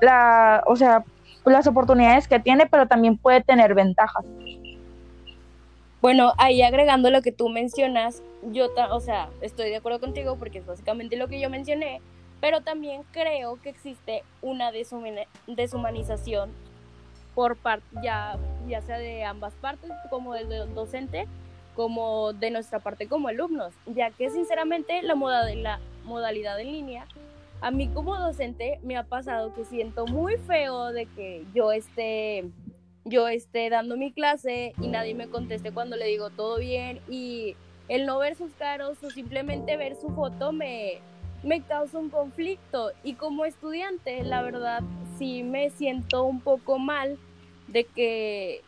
la, 0.00 0.62
o 0.66 0.76
sea, 0.76 1.04
las 1.44 1.66
oportunidades 1.66 2.28
que 2.28 2.38
tiene, 2.38 2.66
pero 2.66 2.86
también 2.86 3.18
puede 3.18 3.42
tener 3.42 3.74
ventajas. 3.74 4.24
Bueno, 6.00 6.32
ahí 6.38 6.62
agregando 6.62 7.10
lo 7.10 7.22
que 7.22 7.32
tú 7.32 7.48
mencionas, 7.48 8.22
yo, 8.52 8.68
o 8.92 9.00
sea, 9.00 9.30
estoy 9.40 9.70
de 9.70 9.76
acuerdo 9.76 9.98
contigo 9.98 10.36
porque 10.38 10.58
es 10.58 10.66
básicamente 10.66 11.16
lo 11.16 11.26
que 11.26 11.40
yo 11.40 11.50
mencioné, 11.50 12.00
pero 12.44 12.60
también 12.60 13.04
creo 13.10 13.58
que 13.62 13.70
existe 13.70 14.22
una 14.42 14.70
deshumanización 14.70 16.50
por 17.34 17.56
parte, 17.56 17.86
ya, 18.02 18.36
ya 18.68 18.82
sea 18.82 18.98
de 18.98 19.24
ambas 19.24 19.54
partes, 19.54 19.90
como 20.10 20.34
del 20.34 20.74
docente, 20.74 21.26
como 21.74 22.34
de 22.34 22.50
nuestra 22.50 22.80
parte 22.80 23.08
como 23.08 23.28
alumnos, 23.28 23.72
ya 23.86 24.10
que 24.10 24.28
sinceramente 24.28 25.00
la, 25.00 25.14
la 25.54 25.80
modalidad 26.04 26.60
en 26.60 26.72
línea, 26.72 27.06
a 27.62 27.70
mí 27.70 27.88
como 27.88 28.14
docente 28.18 28.78
me 28.82 28.98
ha 28.98 29.04
pasado 29.04 29.54
que 29.54 29.64
siento 29.64 30.04
muy 30.06 30.36
feo 30.36 30.92
de 30.92 31.06
que 31.06 31.46
yo 31.54 31.72
esté, 31.72 32.44
yo 33.06 33.26
esté 33.26 33.70
dando 33.70 33.96
mi 33.96 34.12
clase 34.12 34.74
y 34.82 34.88
nadie 34.88 35.14
me 35.14 35.28
conteste 35.28 35.72
cuando 35.72 35.96
le 35.96 36.08
digo 36.08 36.28
todo 36.28 36.58
bien 36.58 37.00
y 37.08 37.56
el 37.88 38.04
no 38.04 38.18
ver 38.18 38.34
sus 38.36 38.52
caros 38.52 39.02
o 39.02 39.08
simplemente 39.08 39.78
ver 39.78 39.96
su 39.96 40.10
foto 40.10 40.52
me, 40.52 41.00
me 41.44 41.60
causa 41.60 41.98
un 41.98 42.10
conflicto 42.10 42.92
y 43.02 43.14
como 43.14 43.44
estudiante 43.44 44.22
la 44.22 44.42
verdad 44.42 44.82
sí 45.18 45.42
me 45.42 45.70
siento 45.70 46.24
un 46.24 46.40
poco 46.40 46.78
mal 46.78 47.18
de 47.68 47.84
que 47.84 48.62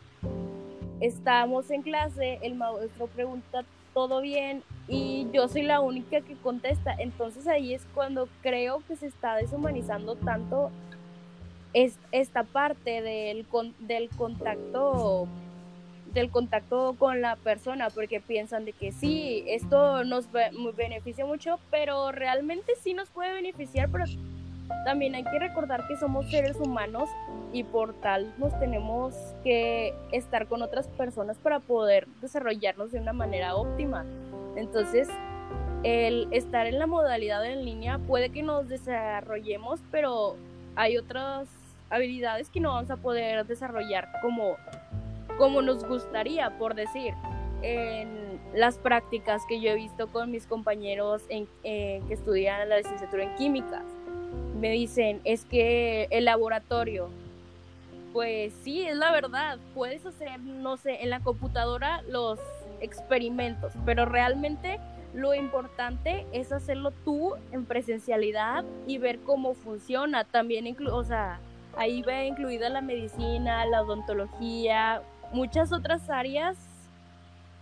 estamos 0.99 1.69
en 1.71 1.81
clase, 1.81 2.39
el 2.41 2.55
maestro 2.55 3.07
pregunta 3.07 3.63
todo 3.93 4.21
bien 4.21 4.63
y 4.87 5.27
yo 5.33 5.47
soy 5.47 5.63
la 5.63 5.79
única 5.79 6.21
que 6.21 6.35
contesta. 6.35 6.93
Entonces 6.97 7.47
ahí 7.47 7.73
es 7.73 7.85
cuando 7.93 8.29
creo 8.41 8.81
que 8.87 8.95
se 8.95 9.07
está 9.07 9.35
deshumanizando 9.35 10.15
tanto 10.15 10.71
esta 12.11 12.43
parte 12.43 13.01
del, 13.01 13.45
del 13.79 14.09
contacto 14.09 15.27
del 16.13 16.29
contacto 16.31 16.95
con 16.97 17.21
la 17.21 17.35
persona 17.35 17.89
porque 17.89 18.19
piensan 18.21 18.65
de 18.65 18.73
que 18.73 18.91
sí, 18.91 19.43
esto 19.47 20.03
nos 20.03 20.27
beneficia 20.75 21.25
mucho, 21.25 21.59
pero 21.69 22.11
realmente 22.11 22.73
sí 22.81 22.93
nos 22.93 23.09
puede 23.09 23.33
beneficiar, 23.33 23.89
pero 23.91 24.05
también 24.83 25.15
hay 25.15 25.23
que 25.23 25.39
recordar 25.39 25.87
que 25.87 25.95
somos 25.97 26.29
seres 26.29 26.57
humanos 26.57 27.09
y 27.53 27.63
por 27.63 27.93
tal 28.01 28.33
nos 28.37 28.57
tenemos 28.59 29.13
que 29.43 29.93
estar 30.11 30.47
con 30.47 30.61
otras 30.61 30.87
personas 30.87 31.37
para 31.37 31.59
poder 31.59 32.07
desarrollarnos 32.21 32.91
de 32.91 32.99
una 32.99 33.13
manera 33.13 33.55
óptima. 33.55 34.05
Entonces, 34.55 35.07
el 35.83 36.27
estar 36.31 36.65
en 36.65 36.79
la 36.79 36.87
modalidad 36.87 37.45
en 37.45 37.63
línea 37.63 37.99
puede 37.99 38.29
que 38.29 38.43
nos 38.43 38.67
desarrollemos, 38.67 39.79
pero 39.91 40.35
hay 40.75 40.97
otras 40.97 41.47
habilidades 41.89 42.49
que 42.49 42.59
no 42.59 42.73
vamos 42.73 42.91
a 42.91 42.97
poder 42.97 43.45
desarrollar 43.45 44.09
como 44.21 44.57
como 45.37 45.61
nos 45.61 45.83
gustaría, 45.85 46.57
por 46.57 46.75
decir, 46.75 47.13
en 47.61 48.39
las 48.53 48.77
prácticas 48.77 49.43
que 49.47 49.59
yo 49.59 49.71
he 49.71 49.75
visto 49.75 50.07
con 50.07 50.31
mis 50.31 50.45
compañeros 50.45 51.23
en, 51.29 51.47
que 51.63 52.01
estudian 52.09 52.69
la 52.69 52.77
licenciatura 52.77 53.23
en 53.23 53.35
química. 53.35 53.83
Me 54.59 54.71
dicen, 54.71 55.21
es 55.23 55.45
que 55.45 56.07
el 56.09 56.25
laboratorio, 56.25 57.09
pues 58.13 58.53
sí, 58.63 58.83
es 58.83 58.97
la 58.97 59.11
verdad, 59.11 59.59
puedes 59.75 60.05
hacer, 60.05 60.39
no 60.39 60.77
sé, 60.77 61.03
en 61.03 61.09
la 61.09 61.19
computadora 61.19 62.01
los 62.09 62.39
experimentos, 62.81 63.73
pero 63.85 64.05
realmente 64.05 64.79
lo 65.13 65.33
importante 65.33 66.25
es 66.31 66.51
hacerlo 66.51 66.91
tú 67.05 67.33
en 67.51 67.65
presencialidad 67.65 68.65
y 68.85 68.97
ver 68.97 69.19
cómo 69.19 69.53
funciona. 69.53 70.23
También, 70.25 70.75
o 70.91 71.03
sea, 71.03 71.39
ahí 71.75 72.01
va 72.01 72.23
incluida 72.23 72.69
la 72.69 72.81
medicina, 72.81 73.65
la 73.65 73.81
odontología, 73.81 75.01
muchas 75.31 75.71
otras 75.71 76.09
áreas 76.09 76.57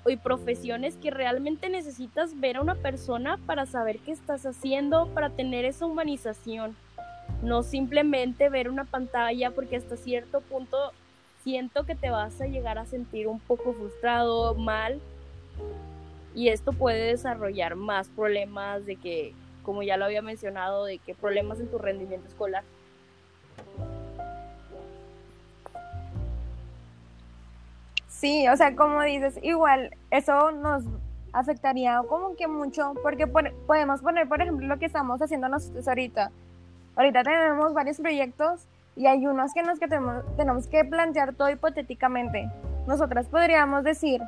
y 0.07 0.17
profesiones 0.17 0.97
que 0.97 1.09
realmente 1.09 1.69
necesitas 1.69 2.39
ver 2.39 2.57
a 2.57 2.61
una 2.61 2.75
persona 2.75 3.37
para 3.45 3.65
saber 3.65 3.99
qué 3.99 4.11
estás 4.11 4.45
haciendo, 4.45 5.07
para 5.07 5.31
tener 5.31 5.65
esa 5.65 5.85
humanización. 5.85 6.75
No 7.41 7.63
simplemente 7.63 8.49
ver 8.49 8.69
una 8.69 8.85
pantalla 8.85 9.51
porque 9.51 9.77
hasta 9.77 9.97
cierto 9.97 10.41
punto 10.41 10.77
siento 11.43 11.85
que 11.85 11.95
te 11.95 12.11
vas 12.11 12.39
a 12.39 12.45
llegar 12.45 12.77
a 12.77 12.85
sentir 12.85 13.27
un 13.27 13.39
poco 13.39 13.73
frustrado, 13.73 14.53
mal. 14.55 14.99
Y 16.35 16.49
esto 16.49 16.73
puede 16.73 17.07
desarrollar 17.07 17.75
más 17.75 18.09
problemas 18.09 18.85
de 18.85 18.97
que, 18.97 19.33
como 19.63 19.81
ya 19.81 19.97
lo 19.97 20.05
había 20.05 20.21
mencionado, 20.21 20.85
de 20.85 20.99
que 20.99 21.15
problemas 21.15 21.59
en 21.59 21.71
tu 21.71 21.77
rendimiento 21.77 22.27
escolar. 22.27 22.63
Sí, 28.19 28.47
o 28.47 28.55
sea, 28.55 28.75
como 28.77 29.01
dices, 29.01 29.37
igual 29.43 29.91
eso 30.09 30.51
nos 30.51 30.85
afectaría 31.33 32.01
como 32.07 32.37
que 32.37 32.47
mucho, 32.47 32.93
porque 33.03 33.27
podemos 33.27 34.01
poner, 34.01 34.29
por 34.29 34.41
ejemplo, 34.41 34.65
lo 34.65 34.79
que 34.79 34.85
estamos 34.85 35.21
haciendo 35.21 35.49
nosotros 35.49 35.85
ahorita. 35.85 36.31
Ahorita 36.95 37.23
tenemos 37.23 37.73
varios 37.73 37.97
proyectos 37.97 38.69
y 38.95 39.07
hay 39.07 39.27
unos 39.27 39.53
que 39.53 39.63
nos 39.63 39.79
que 39.79 39.89
tenemos, 39.89 40.23
tenemos 40.37 40.67
que 40.67 40.85
plantear 40.85 41.33
todo 41.33 41.49
hipotéticamente. 41.49 42.49
Nosotras 42.87 43.27
podríamos 43.27 43.83
decir 43.83 44.21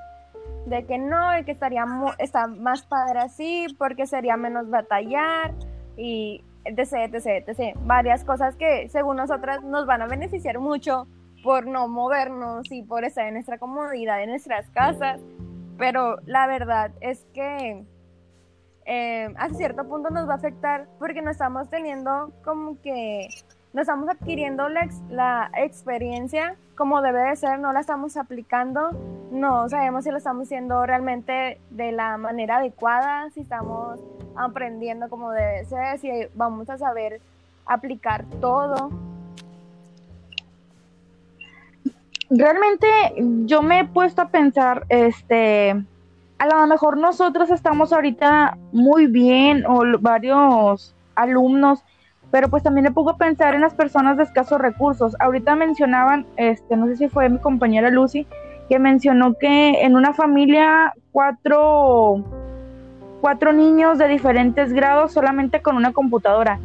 de 0.66 0.86
que 0.86 0.98
no, 0.98 1.40
y 1.40 1.46
que 1.46 1.54
estaría 1.54 1.86
está 2.18 2.48
más 2.48 2.84
padre 2.84 3.20
así, 3.20 3.68
porque 3.80 4.06
sería 4.06 4.36
menos 4.36 4.70
batallar 4.70 5.54
y 5.96 6.44
etc, 6.66 7.14
etc, 7.14 7.48
etc. 7.48 7.78
Varias 7.86 8.26
cosas 8.26 8.58
que 8.58 8.90
según 8.90 9.16
nosotras 9.16 9.64
nos 9.64 9.86
van 9.86 10.02
a 10.02 10.08
beneficiar 10.08 10.60
mucho 10.60 11.08
por 11.48 11.66
no 11.66 11.88
movernos 11.88 12.70
y 12.74 12.84
por 12.84 13.06
estar 13.06 13.26
en 13.26 13.36
nuestra 13.36 13.58
comodidad 13.58 14.22
en 14.22 14.32
nuestras 14.32 14.70
casas, 14.72 15.22
pero 15.78 16.18
la 16.26 16.46
verdad 16.46 16.92
es 17.00 17.26
que 17.34 17.86
eh, 18.86 19.34
a 19.38 19.48
cierto 19.52 19.88
punto 19.88 20.10
nos 20.10 20.28
va 20.28 20.34
a 20.34 20.36
afectar 20.36 20.90
porque 21.00 21.22
no 21.22 21.32
estamos 21.32 21.70
teniendo 21.70 22.34
como 22.44 22.82
que, 22.82 23.30
no 23.72 23.80
estamos 23.80 24.10
adquiriendo 24.10 24.68
la, 24.68 24.90
la 25.10 25.50
experiencia 25.56 26.58
como 26.76 27.02
debe 27.02 27.22
de 27.22 27.38
ser, 27.38 27.60
no 27.60 27.72
la 27.72 27.80
estamos 27.80 28.18
aplicando, 28.18 28.92
no 29.32 29.70
sabemos 29.70 30.04
si 30.04 30.12
lo 30.12 30.18
estamos 30.18 30.48
haciendo 30.48 30.86
realmente 30.86 31.62
de 31.70 31.94
la 31.94 32.18
manera 32.18 32.58
adecuada, 32.58 33.30
si 33.30 33.40
estamos 33.40 34.02
aprendiendo 34.36 35.08
como 35.08 35.32
debe 35.32 35.64
ser, 35.64 35.98
si 36.00 36.12
vamos 36.36 36.70
a 36.70 36.78
saber 36.78 37.22
aplicar 37.66 38.26
todo. 38.42 38.92
Realmente 42.30 42.88
yo 43.46 43.62
me 43.62 43.80
he 43.80 43.86
puesto 43.86 44.22
a 44.22 44.28
pensar, 44.30 44.86
este, 44.90 45.72
a 46.40 46.46
lo 46.46 46.68
mejor 46.68 46.98
nosotros 46.98 47.50
estamos 47.50 47.94
ahorita 47.94 48.58
muy 48.74 49.08
bien 49.08 49.66
o 49.66 49.84
varios 50.00 50.94
alumnos, 51.16 51.84
pero 52.30 52.50
pues 52.50 52.64
también 52.64 52.84
me 52.84 52.92
pongo 52.92 53.12
a 53.12 53.18
pensar 53.18 53.56
en 53.56 53.62
las 53.62 53.74
personas 53.74 54.18
de 54.18 54.24
escasos 54.24 54.60
recursos. 54.60 55.16
Ahorita 55.20 55.56
mencionaban, 55.56 56.26
este, 56.36 56.76
no 56.76 56.88
sé 56.88 56.98
si 56.98 57.08
fue 57.08 57.30
mi 57.30 57.40
compañera 57.40 57.90
Lucy, 57.90 58.28
que 58.68 58.78
mencionó 58.78 59.36
que 59.36 59.84
en 59.84 59.96
una 59.96 60.14
familia 60.14 60.94
cuatro, 61.14 62.24
cuatro 63.22 63.54
niños 63.54 63.98
de 63.98 64.10
diferentes 64.10 64.74
grados 64.74 65.14
solamente 65.14 65.62
con 65.62 65.78
una 65.78 65.94
computadora. 65.94 66.60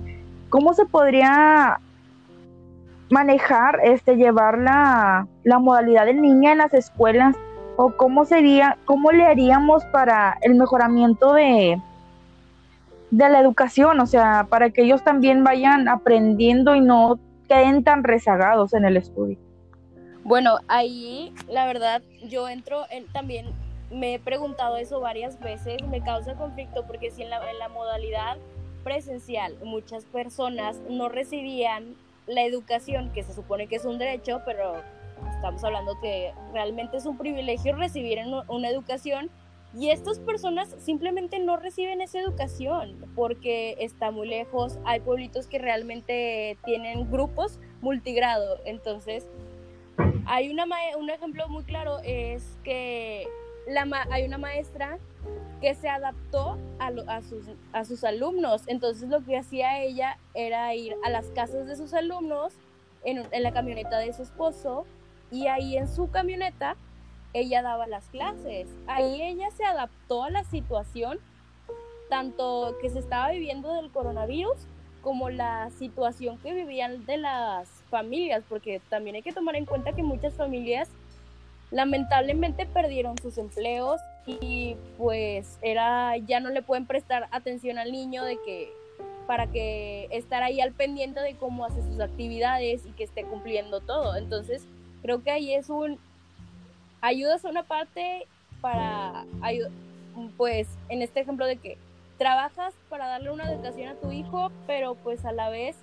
¿Cómo 0.50 0.74
se 0.74 0.84
podría 0.86 1.78
manejar, 3.12 3.78
este, 3.84 4.16
llevar 4.16 4.56
la, 4.56 5.28
la 5.44 5.58
modalidad 5.58 6.06
del 6.06 6.22
niño 6.22 6.50
en 6.50 6.58
las 6.58 6.72
escuelas? 6.72 7.36
¿O 7.76 7.92
cómo 7.96 8.24
sería, 8.24 8.78
cómo 8.86 9.12
le 9.12 9.24
haríamos 9.24 9.84
para 9.86 10.38
el 10.40 10.54
mejoramiento 10.54 11.34
de, 11.34 11.78
de 13.10 13.28
la 13.28 13.38
educación? 13.38 14.00
O 14.00 14.06
sea, 14.06 14.46
para 14.48 14.70
que 14.70 14.82
ellos 14.82 15.04
también 15.04 15.44
vayan 15.44 15.88
aprendiendo 15.88 16.74
y 16.74 16.80
no 16.80 17.18
queden 17.48 17.84
tan 17.84 18.02
rezagados 18.02 18.72
en 18.72 18.86
el 18.86 18.96
estudio. 18.96 19.36
Bueno, 20.24 20.58
ahí 20.68 21.34
la 21.48 21.66
verdad 21.66 22.02
yo 22.28 22.48
entro 22.48 22.84
en, 22.90 23.06
también 23.08 23.46
me 23.90 24.14
he 24.14 24.18
preguntado 24.18 24.78
eso 24.78 25.00
varias 25.00 25.38
veces, 25.40 25.82
me 25.88 26.00
causa 26.02 26.34
conflicto 26.34 26.86
porque 26.86 27.10
si 27.10 27.22
en 27.22 27.30
la, 27.30 27.50
en 27.50 27.58
la 27.58 27.68
modalidad 27.68 28.38
presencial 28.84 29.54
muchas 29.64 30.04
personas 30.06 30.80
no 30.88 31.10
recibían 31.10 31.96
la 32.26 32.44
educación 32.44 33.12
que 33.12 33.22
se 33.22 33.34
supone 33.34 33.66
que 33.66 33.76
es 33.76 33.84
un 33.84 33.98
derecho, 33.98 34.42
pero 34.44 34.74
estamos 35.34 35.62
hablando 35.64 35.98
que 36.00 36.32
realmente 36.52 36.96
es 36.96 37.06
un 37.06 37.18
privilegio 37.18 37.74
recibir 37.76 38.18
una 38.48 38.68
educación 38.68 39.30
y 39.74 39.88
estas 39.88 40.18
personas 40.18 40.74
simplemente 40.78 41.38
no 41.38 41.56
reciben 41.56 42.00
esa 42.00 42.20
educación 42.20 43.10
porque 43.14 43.76
está 43.80 44.10
muy 44.10 44.28
lejos, 44.28 44.78
hay 44.84 45.00
pueblitos 45.00 45.46
que 45.46 45.58
realmente 45.58 46.58
tienen 46.64 47.10
grupos 47.10 47.58
multigrado, 47.80 48.58
entonces 48.64 49.26
hay 50.26 50.50
una 50.50 50.66
un 50.98 51.10
ejemplo 51.10 51.48
muy 51.48 51.64
claro 51.64 51.98
es 52.04 52.58
que 52.64 53.26
hay 54.10 54.24
una 54.24 54.38
maestra 54.38 54.98
que 55.60 55.74
se 55.74 55.88
adaptó 55.88 56.58
a, 56.78 56.90
a, 57.06 57.22
sus, 57.22 57.46
a 57.72 57.84
sus 57.84 58.04
alumnos. 58.04 58.62
Entonces 58.66 59.08
lo 59.08 59.24
que 59.24 59.38
hacía 59.38 59.82
ella 59.82 60.18
era 60.34 60.74
ir 60.74 60.96
a 61.04 61.10
las 61.10 61.26
casas 61.28 61.66
de 61.66 61.76
sus 61.76 61.94
alumnos 61.94 62.52
en, 63.04 63.26
en 63.30 63.42
la 63.42 63.52
camioneta 63.52 63.98
de 63.98 64.12
su 64.12 64.22
esposo 64.22 64.84
y 65.30 65.46
ahí 65.46 65.76
en 65.76 65.88
su 65.88 66.10
camioneta 66.10 66.76
ella 67.32 67.62
daba 67.62 67.86
las 67.86 68.08
clases. 68.08 68.68
Ahí 68.86 69.22
ella 69.22 69.50
se 69.50 69.64
adaptó 69.64 70.24
a 70.24 70.30
la 70.30 70.44
situación, 70.44 71.18
tanto 72.10 72.76
que 72.82 72.90
se 72.90 72.98
estaba 72.98 73.30
viviendo 73.30 73.72
del 73.74 73.90
coronavirus 73.90 74.66
como 75.00 75.30
la 75.30 75.70
situación 75.70 76.38
que 76.38 76.52
vivían 76.52 77.06
de 77.06 77.16
las 77.16 77.68
familias, 77.90 78.44
porque 78.48 78.80
también 78.88 79.16
hay 79.16 79.22
que 79.22 79.32
tomar 79.32 79.56
en 79.56 79.66
cuenta 79.66 79.92
que 79.92 80.02
muchas 80.02 80.34
familias 80.34 80.88
lamentablemente 81.72 82.66
perdieron 82.66 83.16
sus 83.18 83.38
empleos 83.38 84.00
y 84.26 84.76
pues 84.98 85.58
era 85.62 86.16
ya 86.18 86.38
no 86.38 86.50
le 86.50 86.62
pueden 86.62 86.86
prestar 86.86 87.28
atención 87.32 87.78
al 87.78 87.90
niño 87.90 88.24
de 88.24 88.38
que 88.44 88.70
para 89.26 89.46
que 89.46 90.08
estar 90.10 90.42
ahí 90.42 90.60
al 90.60 90.72
pendiente 90.72 91.20
de 91.20 91.34
cómo 91.36 91.64
hace 91.64 91.82
sus 91.82 91.98
actividades 92.00 92.84
y 92.86 92.90
que 92.90 93.04
esté 93.04 93.24
cumpliendo 93.24 93.80
todo. 93.80 94.16
Entonces, 94.16 94.66
creo 95.00 95.22
que 95.22 95.30
ahí 95.30 95.54
es 95.54 95.70
un 95.70 95.98
ayudas 97.00 97.44
a 97.44 97.48
una 97.48 97.62
parte 97.62 98.26
para 98.60 99.24
pues 100.36 100.68
en 100.88 101.02
este 101.02 101.20
ejemplo 101.20 101.46
de 101.46 101.56
que 101.56 101.78
trabajas 102.18 102.74
para 102.90 103.06
darle 103.08 103.30
una 103.30 103.50
educación 103.50 103.88
a 103.88 103.94
tu 103.94 104.12
hijo, 104.12 104.52
pero 104.66 104.94
pues 104.94 105.24
a 105.24 105.32
la 105.32 105.48
vez 105.48 105.76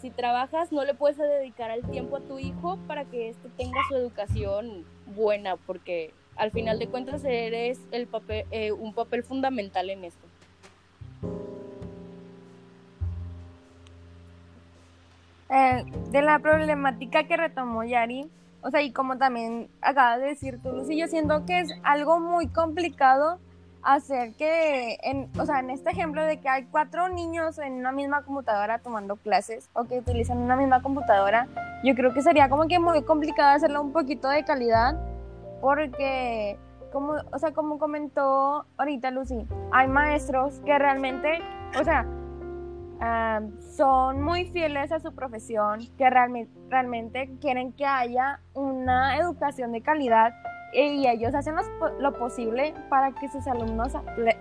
si 0.00 0.10
trabajas 0.10 0.72
no 0.72 0.84
le 0.84 0.94
puedes 0.94 1.18
dedicar 1.18 1.70
el 1.70 1.82
tiempo 1.90 2.16
a 2.16 2.20
tu 2.20 2.38
hijo 2.38 2.78
para 2.86 3.04
que 3.04 3.28
éste 3.28 3.48
tenga 3.56 3.78
su 3.88 3.96
educación 3.96 4.84
buena, 5.06 5.56
porque 5.56 6.14
al 6.36 6.50
final 6.50 6.78
de 6.78 6.88
cuentas 6.88 7.24
eres 7.24 7.78
el 7.90 8.06
papel, 8.06 8.46
eh, 8.50 8.72
un 8.72 8.94
papel 8.94 9.22
fundamental 9.22 9.90
en 9.90 10.04
esto. 10.04 10.26
Eh, 15.50 15.84
de 16.10 16.22
la 16.22 16.38
problemática 16.38 17.24
que 17.24 17.36
retomó 17.36 17.82
Yari, 17.84 18.30
o 18.62 18.70
sea, 18.70 18.82
y 18.82 18.92
como 18.92 19.18
también 19.18 19.68
acaba 19.80 20.18
de 20.18 20.28
decir 20.28 20.62
tú, 20.62 20.70
Lucy, 20.70 20.96
yo 20.96 21.08
siento 21.08 21.44
que 21.44 21.60
es 21.60 21.74
algo 21.82 22.20
muy 22.20 22.46
complicado 22.46 23.38
hacer 23.82 24.34
que, 24.34 24.98
en, 25.02 25.30
o 25.38 25.46
sea, 25.46 25.60
en 25.60 25.70
este 25.70 25.90
ejemplo 25.90 26.22
de 26.24 26.38
que 26.38 26.48
hay 26.48 26.64
cuatro 26.64 27.08
niños 27.08 27.58
en 27.58 27.74
una 27.74 27.92
misma 27.92 28.22
computadora 28.22 28.78
tomando 28.78 29.16
clases 29.16 29.68
o 29.72 29.84
que 29.84 29.98
utilizan 29.98 30.38
una 30.38 30.56
misma 30.56 30.82
computadora, 30.82 31.48
yo 31.82 31.94
creo 31.94 32.12
que 32.12 32.22
sería 32.22 32.48
como 32.48 32.66
que 32.68 32.78
muy 32.78 33.02
complicado 33.02 33.56
hacerlo 33.56 33.80
un 33.82 33.92
poquito 33.92 34.28
de 34.28 34.44
calidad 34.44 34.96
porque, 35.60 36.58
como, 36.92 37.14
o 37.32 37.38
sea, 37.38 37.52
como 37.52 37.78
comentó 37.78 38.66
ahorita 38.76 39.10
Lucy, 39.10 39.46
hay 39.72 39.88
maestros 39.88 40.60
que 40.64 40.78
realmente, 40.78 41.40
o 41.78 41.84
sea, 41.84 42.06
son 43.76 44.20
muy 44.22 44.44
fieles 44.50 44.92
a 44.92 45.00
su 45.00 45.14
profesión, 45.14 45.80
que 45.96 46.10
realmente, 46.10 46.52
realmente 46.68 47.30
quieren 47.40 47.72
que 47.72 47.86
haya 47.86 48.40
una 48.52 49.16
educación 49.16 49.72
de 49.72 49.80
calidad 49.80 50.34
y 50.72 51.06
ellos 51.08 51.34
hacen 51.34 51.56
lo 51.98 52.12
posible 52.12 52.74
para 52.88 53.12
que 53.12 53.28
sus 53.28 53.46
alumnos 53.46 53.92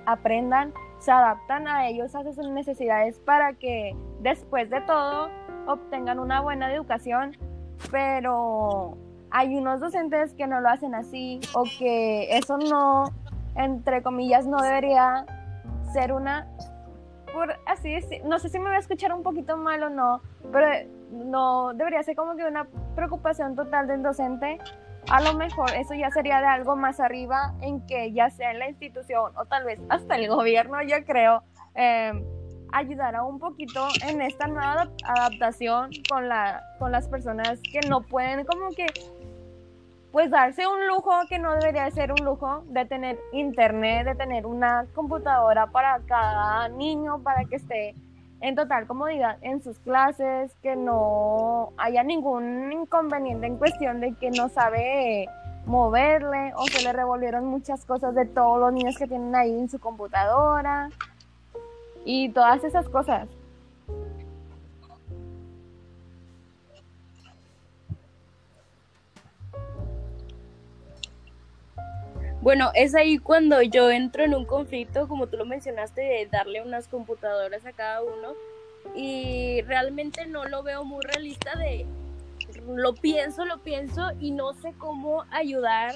aprendan, 0.05 0.73
se 0.99 1.11
adaptan 1.11 1.67
a 1.67 1.87
ellos, 1.87 2.13
a 2.15 2.23
sus 2.23 2.37
necesidades 2.49 3.19
para 3.19 3.53
que 3.53 3.95
después 4.19 4.69
de 4.69 4.81
todo 4.81 5.29
obtengan 5.67 6.19
una 6.19 6.41
buena 6.41 6.71
educación, 6.73 7.35
pero 7.91 8.97
hay 9.31 9.55
unos 9.55 9.79
docentes 9.79 10.33
que 10.33 10.47
no 10.47 10.59
lo 10.61 10.69
hacen 10.69 10.95
así 10.95 11.39
o 11.53 11.63
que 11.77 12.37
eso 12.37 12.57
no, 12.57 13.05
entre 13.55 14.01
comillas, 14.01 14.45
no 14.45 14.61
debería 14.61 15.25
ser 15.93 16.11
una, 16.13 16.47
por 17.33 17.55
así 17.65 17.91
decir, 17.91 18.23
no 18.25 18.39
sé 18.39 18.49
si 18.49 18.59
me 18.59 18.65
voy 18.65 18.75
a 18.75 18.79
escuchar 18.79 19.13
un 19.13 19.23
poquito 19.23 19.57
mal 19.57 19.81
o 19.83 19.89
no, 19.89 20.21
pero 20.51 20.67
no 21.11 21.73
debería 21.73 22.03
ser 22.03 22.15
como 22.15 22.35
que 22.35 22.45
una 22.45 22.67
preocupación 22.95 23.55
total 23.55 23.87
del 23.87 24.03
docente 24.03 24.59
a 25.09 25.21
lo 25.21 25.33
mejor 25.33 25.73
eso 25.75 25.93
ya 25.93 26.11
sería 26.11 26.39
de 26.39 26.47
algo 26.47 26.75
más 26.75 26.99
arriba 26.99 27.53
en 27.61 27.85
que 27.85 28.11
ya 28.13 28.29
sea 28.29 28.51
en 28.51 28.59
la 28.59 28.69
institución 28.69 29.31
o 29.35 29.45
tal 29.45 29.65
vez 29.65 29.79
hasta 29.89 30.15
el 30.15 30.27
gobierno, 30.27 30.81
yo 30.83 31.03
creo, 31.05 31.43
eh, 31.75 32.11
ayudará 32.71 33.23
un 33.23 33.39
poquito 33.39 33.87
en 34.07 34.21
esta 34.21 34.47
nueva 34.47 34.89
adaptación 35.03 35.89
con, 36.09 36.29
la, 36.29 36.63
con 36.77 36.91
las 36.91 37.07
personas 37.07 37.59
que 37.71 37.81
no 37.87 38.01
pueden 38.01 38.45
como 38.45 38.69
que 38.69 38.85
pues 40.11 40.31
darse 40.31 40.65
un 40.67 40.87
lujo 40.87 41.11
que 41.27 41.37
no 41.37 41.53
debería 41.53 41.89
ser 41.91 42.11
un 42.11 42.25
lujo 42.25 42.63
de 42.67 42.85
tener 42.85 43.19
internet, 43.31 44.05
de 44.05 44.15
tener 44.15 44.45
una 44.45 44.85
computadora 44.95 45.67
para 45.67 45.99
cada 46.07 46.67
niño, 46.69 47.21
para 47.21 47.45
que 47.45 47.57
esté 47.57 47.93
en 48.41 48.55
total 48.55 48.87
comodidad 48.87 49.37
en 49.41 49.61
sus 49.61 49.79
clases, 49.79 50.53
que 50.61 50.75
no 50.75 51.73
haya 51.77 52.03
ningún 52.03 52.71
inconveniente 52.71 53.47
en 53.47 53.57
cuestión 53.57 53.99
de 53.99 54.13
que 54.13 54.31
no 54.31 54.49
sabe 54.49 55.27
moverle 55.65 56.53
o 56.55 56.65
se 56.65 56.83
le 56.83 56.93
revolvieron 56.93 57.45
muchas 57.45 57.85
cosas 57.85 58.15
de 58.15 58.25
todos 58.25 58.59
los 58.59 58.73
niños 58.73 58.97
que 58.97 59.07
tienen 59.07 59.35
ahí 59.35 59.51
en 59.51 59.69
su 59.69 59.79
computadora 59.79 60.89
y 62.05 62.29
todas 62.29 62.63
esas 62.63 62.87
cosas. 62.89 63.27
Bueno, 72.41 72.71
es 72.73 72.95
ahí 72.95 73.17
cuando 73.17 73.61
yo 73.61 73.91
entro 73.91 74.23
en 74.23 74.33
un 74.33 74.45
conflicto, 74.45 75.07
como 75.09 75.27
tú 75.27 75.35
lo 75.35 75.45
mencionaste, 75.45 76.01
de 76.01 76.29
darle 76.31 76.61
unas 76.61 76.87
computadoras 76.87 77.65
a 77.65 77.73
cada 77.73 78.01
uno 78.01 78.33
y 78.95 79.61
realmente 79.63 80.25
no 80.25 80.45
lo 80.45 80.63
veo 80.63 80.85
muy 80.85 81.03
realista 81.03 81.57
de 81.57 81.85
lo 82.65 82.93
pienso, 82.93 83.45
lo 83.45 83.59
pienso 83.59 84.11
y 84.19 84.31
no 84.31 84.53
sé 84.53 84.73
cómo 84.77 85.25
ayudar 85.31 85.95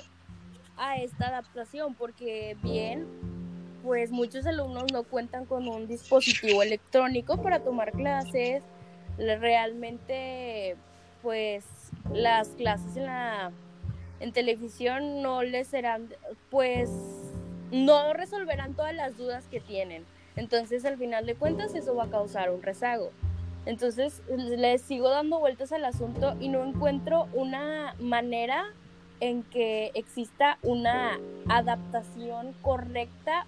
a 0.75 0.97
esta 0.97 1.27
adaptación, 1.27 1.95
porque 1.95 2.58
bien, 2.62 3.08
pues 3.82 4.12
muchos 4.12 4.45
alumnos 4.45 4.91
no 4.91 5.03
cuentan 5.03 5.45
con 5.45 5.67
un 5.67 5.88
dispositivo 5.88 6.62
electrónico 6.62 7.41
para 7.41 7.60
tomar 7.60 7.91
clases, 7.91 8.63
realmente 9.17 10.75
pues 11.21 11.63
las 12.12 12.49
clases 12.49 12.97
en 12.97 13.06
la 13.06 13.51
en 14.23 14.31
televisión 14.31 15.21
no 15.21 15.43
les 15.43 15.67
serán 15.67 16.07
pues 16.49 16.89
no 17.71 18.13
resolverán 18.13 18.73
todas 18.73 18.95
las 18.95 19.17
dudas 19.17 19.45
que 19.51 19.59
tienen. 19.59 20.05
Entonces, 20.38 20.86
al 20.86 20.97
final 20.97 21.25
de 21.25 21.36
cuentas, 21.36 21.75
eso 21.75 21.93
va 21.93 22.05
a 22.05 22.09
causar 22.09 22.49
un 22.49 22.63
rezago. 22.63 23.12
Entonces, 23.65 24.21
les 24.29 24.81
sigo 24.81 25.09
dando 25.09 25.39
vueltas 25.39 25.73
al 25.73 25.83
asunto 25.83 26.38
y 26.39 26.47
no 26.47 26.63
encuentro 26.63 27.27
una 27.33 27.95
manera 27.99 28.63
en 29.19 29.43
que 29.43 29.91
exista 29.93 30.57
una 30.62 31.19
adaptación 31.49 32.53
correcta 32.62 33.45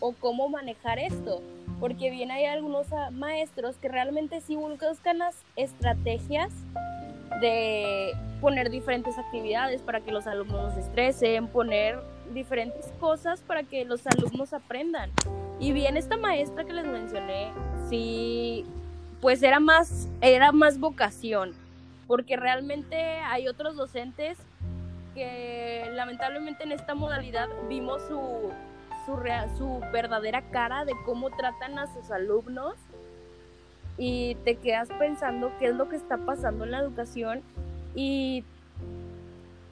o 0.00 0.12
cómo 0.12 0.48
manejar 0.48 0.98
esto. 0.98 1.42
Porque 1.80 2.10
bien 2.10 2.30
hay 2.30 2.46
algunos 2.46 2.92
ah, 2.92 3.10
maestros 3.10 3.76
que 3.76 3.88
realmente 3.88 4.40
sí 4.40 4.56
buscan 4.56 5.18
las 5.18 5.36
estrategias 5.56 6.52
de 7.40 8.12
poner 8.40 8.70
diferentes 8.70 9.18
actividades 9.18 9.82
para 9.82 10.00
que 10.00 10.12
los 10.12 10.26
alumnos 10.26 10.62
no 10.62 10.74
se 10.74 10.80
estresen, 10.80 11.48
poner 11.48 11.98
diferentes 12.32 12.86
cosas 13.00 13.40
para 13.40 13.62
que 13.62 13.84
los 13.84 14.06
alumnos 14.06 14.52
aprendan. 14.52 15.10
Y 15.58 15.72
bien 15.72 15.96
esta 15.96 16.16
maestra 16.16 16.64
que 16.64 16.72
les 16.72 16.86
mencioné, 16.86 17.50
sí, 17.88 18.64
pues 19.20 19.42
era 19.42 19.60
más, 19.60 20.08
era 20.20 20.52
más 20.52 20.78
vocación, 20.78 21.54
porque 22.06 22.36
realmente 22.36 22.96
hay 22.96 23.48
otros 23.48 23.76
docentes 23.76 24.38
que 25.14 25.88
lamentablemente 25.94 26.64
en 26.64 26.72
esta 26.72 26.94
modalidad 26.94 27.48
vimos 27.68 28.02
su, 28.02 28.52
su, 29.06 29.80
verdadera 29.92 30.42
cara 30.50 30.84
de 30.84 30.92
cómo 31.04 31.30
tratan 31.30 31.78
a 31.78 31.86
sus 31.86 32.10
alumnos 32.10 32.74
y 33.96 34.34
te 34.44 34.56
quedas 34.56 34.88
pensando 34.98 35.52
qué 35.58 35.66
es 35.66 35.74
lo 35.74 35.88
que 35.88 35.96
está 35.96 36.18
pasando 36.18 36.64
en 36.64 36.72
la 36.72 36.80
educación 36.80 37.42
y 37.94 38.44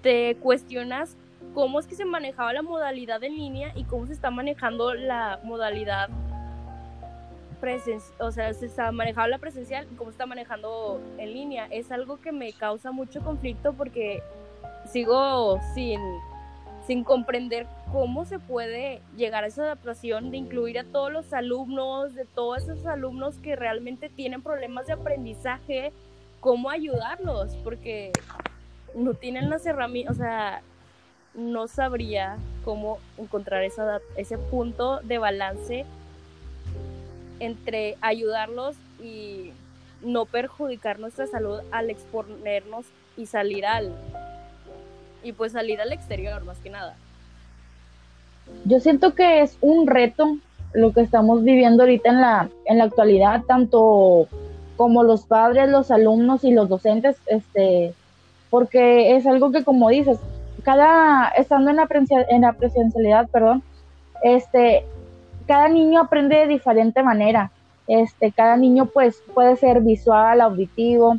te 0.03 0.37
cuestionas 0.37 1.17
cómo 1.53 1.79
es 1.79 1.87
que 1.87 1.95
se 1.95 2.05
manejaba 2.05 2.53
la 2.53 2.63
modalidad 2.63 3.23
en 3.23 3.37
línea 3.37 3.73
y 3.75 3.85
cómo 3.85 4.07
se 4.07 4.13
está 4.13 4.31
manejando 4.31 4.95
la 4.95 5.41
modalidad 5.45 6.09
presencial, 7.61 8.15
o 8.21 8.31
sea, 8.31 8.53
se 8.53 8.67
está 8.67 8.93
manejando 8.93 9.29
la 9.29 9.39
presencial 9.39 9.87
y 9.91 9.95
cómo 9.97 10.11
se 10.11 10.15
está 10.15 10.27
manejando 10.27 11.01
en 11.19 11.33
línea. 11.33 11.67
Es 11.71 11.91
algo 11.93 12.21
que 12.21 12.33
me 12.33 12.53
causa 12.53 12.93
mucho 12.93 13.21
conflicto 13.21 13.73
porque 13.73 14.23
sigo 14.87 15.61
sin, 15.75 16.01
sin 16.87 17.05
comprender 17.05 17.67
cómo 17.93 18.25
se 18.25 18.39
puede 18.39 19.01
llegar 19.17 19.45
a 19.45 19.47
esa 19.47 19.63
adaptación 19.63 20.31
de 20.31 20.37
incluir 20.37 20.79
a 20.79 20.85
todos 20.85 21.13
los 21.13 21.33
alumnos, 21.33 22.15
de 22.15 22.25
todos 22.25 22.63
esos 22.63 22.87
alumnos 22.87 23.37
que 23.37 23.57
realmente 23.57 24.09
tienen 24.11 24.43
problemas 24.43 24.87
de 24.87 24.93
aprendizaje, 24.93 25.93
cómo 26.41 26.69
ayudarlos, 26.71 27.57
porque 27.65 28.13
no 28.95 29.15
tienen 29.15 29.49
las 29.49 29.65
herramientas, 29.65 30.17
o 30.17 30.19
sea, 30.19 30.63
no 31.35 31.67
sabría 31.67 32.37
cómo 32.65 32.99
encontrar 33.19 33.65
ese 33.65 34.39
punto 34.39 35.01
de 35.01 35.19
balance 35.19 35.85
entre 37.41 37.97
ayudarlos 38.01 38.77
y 39.03 39.53
no 40.03 40.27
perjudicar 40.27 40.99
nuestra 40.99 41.27
salud 41.27 41.61
al 41.73 41.91
exponernos 41.91 42.87
y 43.17 43.27
salir 43.27 43.67
al 43.67 43.93
y 45.25 45.33
pues 45.33 45.53
salir 45.53 45.81
al 45.81 45.93
exterior 45.93 46.45
más 46.45 46.59
que 46.59 46.71
nada. 46.71 46.95
Yo 48.65 48.79
siento 48.79 49.15
que 49.15 49.43
es 49.43 49.57
un 49.61 49.87
reto 49.87 50.37
lo 50.73 50.93
que 50.93 51.01
estamos 51.01 51.43
viviendo 51.43 51.83
ahorita 51.83 52.11
en 52.11 52.21
la 52.21 52.49
en 52.67 52.79
la 52.79 52.85
actualidad 52.85 53.43
tanto 53.47 54.29
como 54.77 55.03
los 55.03 55.25
padres, 55.25 55.69
los 55.69 55.91
alumnos 55.91 56.45
y 56.45 56.53
los 56.53 56.69
docentes 56.69 57.17
este 57.27 57.95
porque 58.55 59.17
es 59.17 59.27
algo 59.27 59.51
que 59.51 59.65
como 59.65 59.89
dices, 59.89 60.17
cada, 60.63 61.27
estando 61.31 61.71
en 61.71 61.77
la, 61.77 61.89
en 62.29 62.43
la 62.43 62.53
presencialidad, 62.53 63.29
perdón, 63.29 63.65
este, 64.23 64.85
cada 65.49 65.69
niño 65.69 66.01
aprende 66.01 66.37
de 66.37 66.47
diferente 66.47 67.03
manera. 67.03 67.51
Este, 67.89 68.31
cada 68.31 68.57
niño 68.57 68.87
pues 68.87 69.21
puede 69.35 69.57
ser 69.57 69.81
visual, 69.81 70.41
auditivo, 70.41 71.17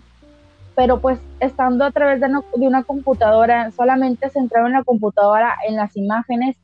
pero 0.75 0.99
pues 0.99 1.19
estando 1.39 1.85
a 1.85 1.91
través 1.91 2.19
de, 2.19 2.27
una 2.65 2.83
computadora, 2.83 3.71
solamente 3.71 4.29
centrado 4.29 4.67
en 4.67 4.73
la 4.73 4.83
computadora, 4.83 5.55
en 5.67 5.75
las 5.75 5.95
imágenes 5.95 6.57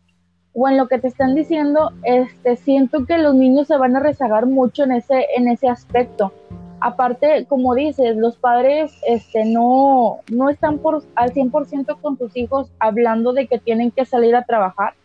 o 0.53 0.67
en 0.67 0.77
lo 0.77 0.87
que 0.87 0.99
te 0.99 1.07
están 1.07 1.33
diciendo, 1.33 1.91
este, 2.03 2.57
siento 2.57 3.05
que 3.05 3.17
los 3.17 3.35
niños 3.35 3.67
se 3.67 3.77
van 3.77 3.95
a 3.95 4.01
rezagar 4.01 4.45
mucho 4.45 4.83
en 4.83 4.91
ese, 4.91 5.25
en 5.35 5.47
ese 5.47 5.69
aspecto 5.69 6.33
aparte, 6.81 7.45
como 7.47 7.75
dices, 7.75 8.17
los 8.17 8.37
padres 8.37 8.91
este, 9.07 9.45
no, 9.45 10.19
no 10.31 10.49
están 10.49 10.79
por, 10.79 11.03
al 11.15 11.31
100% 11.31 12.01
con 12.01 12.17
sus 12.17 12.35
hijos 12.35 12.71
hablando 12.79 13.33
de 13.33 13.47
que 13.47 13.59
tienen 13.59 13.91
que 13.91 14.03
salir 14.03 14.35
a 14.35 14.43
trabajar. 14.43 14.95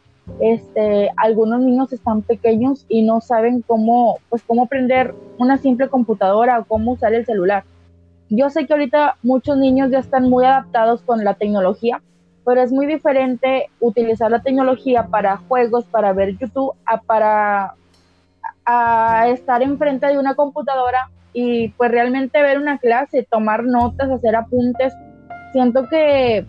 Este, 0.41 1.11
algunos 1.17 1.61
niños 1.61 1.93
están 1.93 2.23
pequeños 2.23 2.85
y 2.89 3.03
no 3.03 3.21
saben 3.21 3.63
cómo, 3.63 4.19
pues, 4.29 4.43
cómo 4.43 4.67
prender 4.67 5.15
una 5.39 5.59
simple 5.59 5.89
computadora 5.89 6.59
o 6.59 6.65
cómo 6.65 6.93
usar 6.93 7.15
el 7.15 7.27
celular. 7.27 7.63
Yo 8.29 8.51
sé 8.51 8.67
que 8.67 8.73
ahorita 8.73 9.17
muchos 9.23 9.57
niños 9.57 9.91
ya 9.91 10.01
están 10.01 10.29
muy 10.29 10.45
adaptados 10.45 11.03
con 11.03 11.25
la 11.25 11.35
tecnología, 11.35 12.03
pero 12.45 12.63
es 12.63 12.73
muy 12.73 12.87
diferente 12.87 13.71
utilizar 13.81 14.31
la 14.31 14.43
tecnología 14.43 15.07
para 15.07 15.37
juegos, 15.37 15.85
para 15.85 16.13
ver 16.13 16.37
YouTube, 16.37 16.75
a 16.85 17.01
para 17.01 17.75
estar 19.29 19.63
enfrente 19.63 20.07
de 20.07 20.19
una 20.19 20.35
computadora 20.35 21.09
y 21.33 21.69
pues 21.69 21.91
realmente 21.91 22.41
ver 22.43 22.59
una 22.59 22.79
clase, 22.79 23.27
tomar 23.31 23.65
notas, 23.65 24.11
hacer 24.11 24.35
apuntes, 24.35 24.93
siento 25.53 25.89
que 25.89 26.45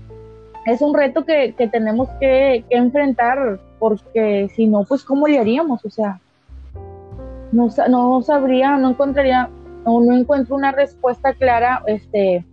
es 0.65 0.81
un 0.81 0.93
reto 0.93 1.25
que, 1.25 1.53
tenemos 1.71 2.09
que, 2.19 2.65
enfrentar 2.69 3.59
porque 3.79 4.49
si 4.55 4.65
no, 4.67 4.83
pues 4.83 5.03
¿cómo 5.03 5.27
le 5.27 5.39
haríamos? 5.39 5.85
O 5.85 5.89
sea, 5.89 6.19
no, 7.51 7.69
no 7.89 8.21
sabría, 8.21 8.77
no 8.77 8.89
encontraría, 8.89 9.49
no, 9.87 10.13
encuentro 10.13 10.55
una 10.55 10.71
respuesta 10.71 11.33
clara, 11.33 11.83
este, 11.87 12.45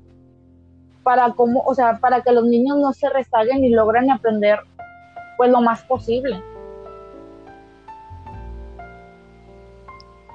para 1.03 1.33
cómo, 1.33 1.63
o 1.67 1.75
sea, 1.75 1.99
para 1.99 2.23
que 2.23 2.33
los 2.33 2.45
niños 2.45 2.79
no 2.79 2.93
se 2.93 3.09
rezaguen 3.11 3.65
y 3.65 3.71
logren 3.71 4.11
aprender 4.11 4.61
pues 5.37 5.51
lo 5.51 5.61
más 5.61 5.83
posible. 5.83 6.41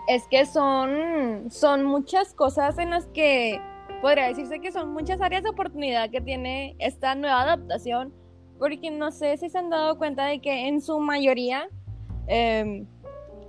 es 0.10 0.28
que 0.28 0.48
son, 0.48 1.52
son 1.52 1.84
muchas 1.86 2.34
cosas 2.34 2.80
en 2.80 2.90
las 2.90 3.06
que 3.06 3.62
podría 4.02 4.28
decirse 4.28 4.60
que 4.60 4.72
son 4.72 4.92
muchas 4.92 5.22
áreas 5.22 5.44
de 5.44 5.52
oportunidad 5.52 6.10
que 6.10 6.20
tiene 6.20 6.76
esta 6.80 7.14
nueva 7.14 7.44
adaptación, 7.44 8.12
porque 8.58 8.90
no 8.90 9.12
sé 9.12 9.38
si 9.38 9.50
se 9.50 9.60
han 9.60 9.70
dado 9.70 10.00
cuenta 10.00 10.26
de 10.26 10.42
que 10.42 10.68
en 10.68 10.82
su 10.82 11.00
mayoría 11.00 11.70
em, 12.26 12.88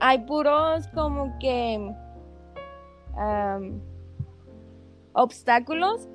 hay 0.01 0.19
puros 0.19 0.87
como 0.89 1.39
que 1.39 1.95
obstáculos, 5.13 6.09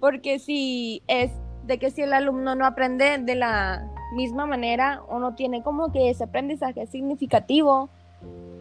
porque 0.00 0.38
si 0.38 1.02
es 1.06 1.30
de 1.64 1.78
que 1.78 1.90
si 1.90 2.02
el 2.02 2.12
alumno 2.12 2.54
no 2.54 2.64
aprende 2.64 3.18
de 3.18 3.34
la 3.34 3.90
misma 4.14 4.46
manera 4.46 5.02
o 5.08 5.18
no 5.18 5.34
tiene 5.34 5.62
como 5.62 5.90
que 5.90 6.10
ese 6.10 6.24
aprendizaje 6.24 6.86
significativo, 6.86 7.90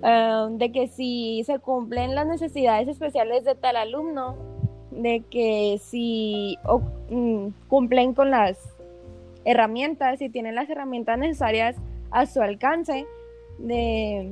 de 0.02 0.72
que 0.72 0.88
si 0.88 1.44
se 1.46 1.60
cumplen 1.60 2.14
las 2.14 2.28
necesidades 2.28 2.88
especiales 2.88 3.44
de 3.44 3.56
tal 3.56 3.76
alumno, 3.76 4.36
de 4.92 5.24
que 5.30 5.80
si 5.82 6.58
mm, 7.10 7.48
cumplen 7.68 8.14
con 8.14 8.32
las 8.32 8.58
herramientas, 9.46 10.20
si 10.20 10.30
tienen 10.30 10.56
las 10.56 10.70
herramientas 10.70 11.18
necesarias 11.18 11.76
a 12.12 12.26
su 12.26 12.42
alcance, 12.42 13.06
de, 13.58 14.32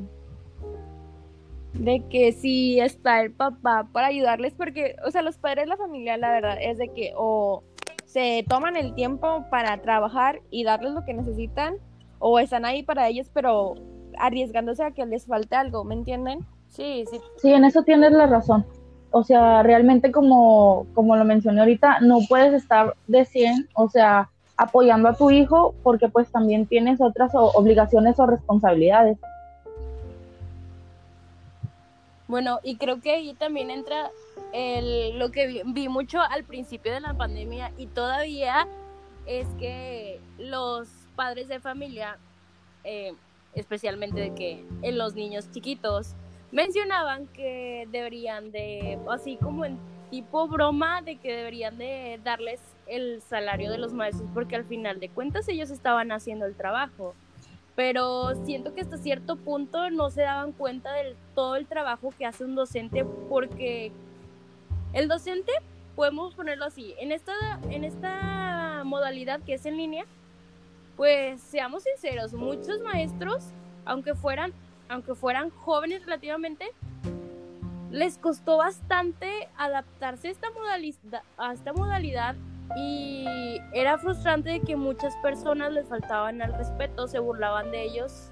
de 1.73 2.03
que 2.09 2.31
si 2.31 2.79
está 2.79 3.21
el 3.21 3.31
papá 3.31 3.87
para 3.91 4.07
ayudarles, 4.07 4.53
porque, 4.53 4.95
o 5.05 5.11
sea, 5.11 5.21
los 5.21 5.37
padres 5.37 5.65
de 5.65 5.69
la 5.69 5.77
familia, 5.77 6.17
la 6.17 6.31
verdad, 6.31 6.57
es 6.61 6.77
de 6.77 6.89
que 6.89 7.13
o 7.15 7.63
se 8.05 8.45
toman 8.47 8.77
el 8.77 8.93
tiempo 8.93 9.45
para 9.49 9.81
trabajar 9.81 10.41
y 10.51 10.63
darles 10.63 10.93
lo 10.93 11.03
que 11.03 11.13
necesitan, 11.13 11.75
o 12.19 12.39
están 12.39 12.63
ahí 12.63 12.83
para 12.83 13.07
ellos, 13.07 13.29
pero 13.33 13.75
arriesgándose 14.17 14.83
a 14.83 14.91
que 14.91 15.05
les 15.05 15.25
falte 15.25 15.55
algo, 15.55 15.83
¿me 15.83 15.95
entienden? 15.95 16.45
Sí, 16.69 17.05
sí. 17.09 17.19
Sí, 17.37 17.51
en 17.51 17.65
eso 17.65 17.83
tienes 17.83 18.11
la 18.11 18.27
razón. 18.27 18.65
O 19.11 19.23
sea, 19.23 19.61
realmente 19.61 20.11
como, 20.11 20.87
como 20.93 21.15
lo 21.15 21.25
mencioné 21.25 21.59
ahorita, 21.59 21.99
no 22.01 22.19
puedes 22.27 22.53
estar 22.53 22.95
de 23.07 23.25
100, 23.25 23.69
o 23.75 23.89
sea, 23.89 24.29
apoyando 24.57 25.09
a 25.09 25.15
tu 25.15 25.31
hijo 25.31 25.75
porque 25.83 26.07
pues 26.07 26.31
también 26.31 26.65
tienes 26.65 27.01
otras 27.01 27.31
obligaciones 27.33 28.19
o 28.19 28.25
responsabilidades. 28.25 29.17
Bueno, 32.27 32.59
y 32.63 32.77
creo 32.77 33.01
que 33.01 33.11
ahí 33.11 33.33
también 33.33 33.69
entra 33.69 34.11
el, 34.53 35.19
lo 35.19 35.31
que 35.31 35.63
vi, 35.65 35.89
mucho 35.89 36.21
al 36.21 36.43
principio 36.43 36.93
de 36.93 37.01
la 37.01 37.13
pandemia 37.13 37.71
y 37.77 37.87
todavía 37.87 38.67
es 39.25 39.47
que 39.59 40.19
los 40.37 40.89
padres 41.15 41.47
de 41.47 41.59
familia, 41.59 42.17
eh, 42.83 43.13
especialmente 43.55 44.19
de 44.19 44.33
que 44.33 44.65
en 44.81 44.97
los 44.97 45.15
niños 45.15 45.51
chiquitos, 45.51 46.15
mencionaban 46.51 47.27
que 47.27 47.87
deberían 47.91 48.51
de, 48.51 48.99
así 49.09 49.37
como 49.37 49.65
en 49.65 49.77
tipo 50.09 50.47
broma, 50.47 51.01
de 51.01 51.17
que 51.17 51.35
deberían 51.35 51.77
de 51.77 52.19
darles 52.23 52.61
el 52.85 53.21
salario 53.21 53.71
de 53.71 53.77
los 53.77 53.93
maestros 53.93 54.29
porque 54.33 54.55
al 54.55 54.65
final 54.65 54.99
de 54.99 55.09
cuentas 55.09 55.47
ellos 55.47 55.71
estaban 55.71 56.11
haciendo 56.11 56.45
el 56.45 56.55
trabajo. 56.55 57.15
Pero 57.75 58.35
siento 58.45 58.73
que 58.73 58.81
hasta 58.81 58.97
cierto 58.97 59.35
punto 59.35 59.89
no 59.89 60.09
se 60.09 60.21
daban 60.21 60.51
cuenta 60.51 60.93
de 60.93 61.15
todo 61.33 61.55
el 61.55 61.65
trabajo 61.65 62.13
que 62.17 62.25
hace 62.25 62.45
un 62.45 62.55
docente 62.55 63.03
porque 63.29 63.91
el 64.93 65.07
docente, 65.07 65.51
podemos 65.95 66.35
ponerlo 66.35 66.65
así, 66.65 66.93
en 66.99 67.11
esta, 67.11 67.33
en 67.69 67.83
esta 67.83 68.83
modalidad 68.85 69.41
que 69.41 69.55
es 69.55 69.65
en 69.65 69.77
línea, 69.77 70.05
pues 70.95 71.41
seamos 71.41 71.83
sinceros, 71.83 72.33
muchos 72.33 72.79
maestros, 72.81 73.43
aunque 73.85 74.13
fueran, 74.13 74.53
aunque 74.89 75.15
fueran 75.15 75.49
jóvenes 75.49 76.05
relativamente, 76.05 76.71
les 77.89 78.17
costó 78.19 78.57
bastante 78.57 79.49
adaptarse 79.57 80.29
esta 80.29 80.51
modalidad, 80.51 81.23
a 81.37 81.53
esta 81.53 81.73
modalidad 81.73 82.35
y 82.75 83.59
era 83.71 83.97
frustrante 83.97 84.51
de 84.51 84.61
que 84.61 84.75
muchas 84.75 85.15
personas 85.17 85.71
les 85.71 85.87
faltaban 85.87 86.41
al 86.41 86.53
respeto, 86.53 87.07
se 87.07 87.19
burlaban 87.19 87.71
de 87.71 87.83
ellos 87.83 88.31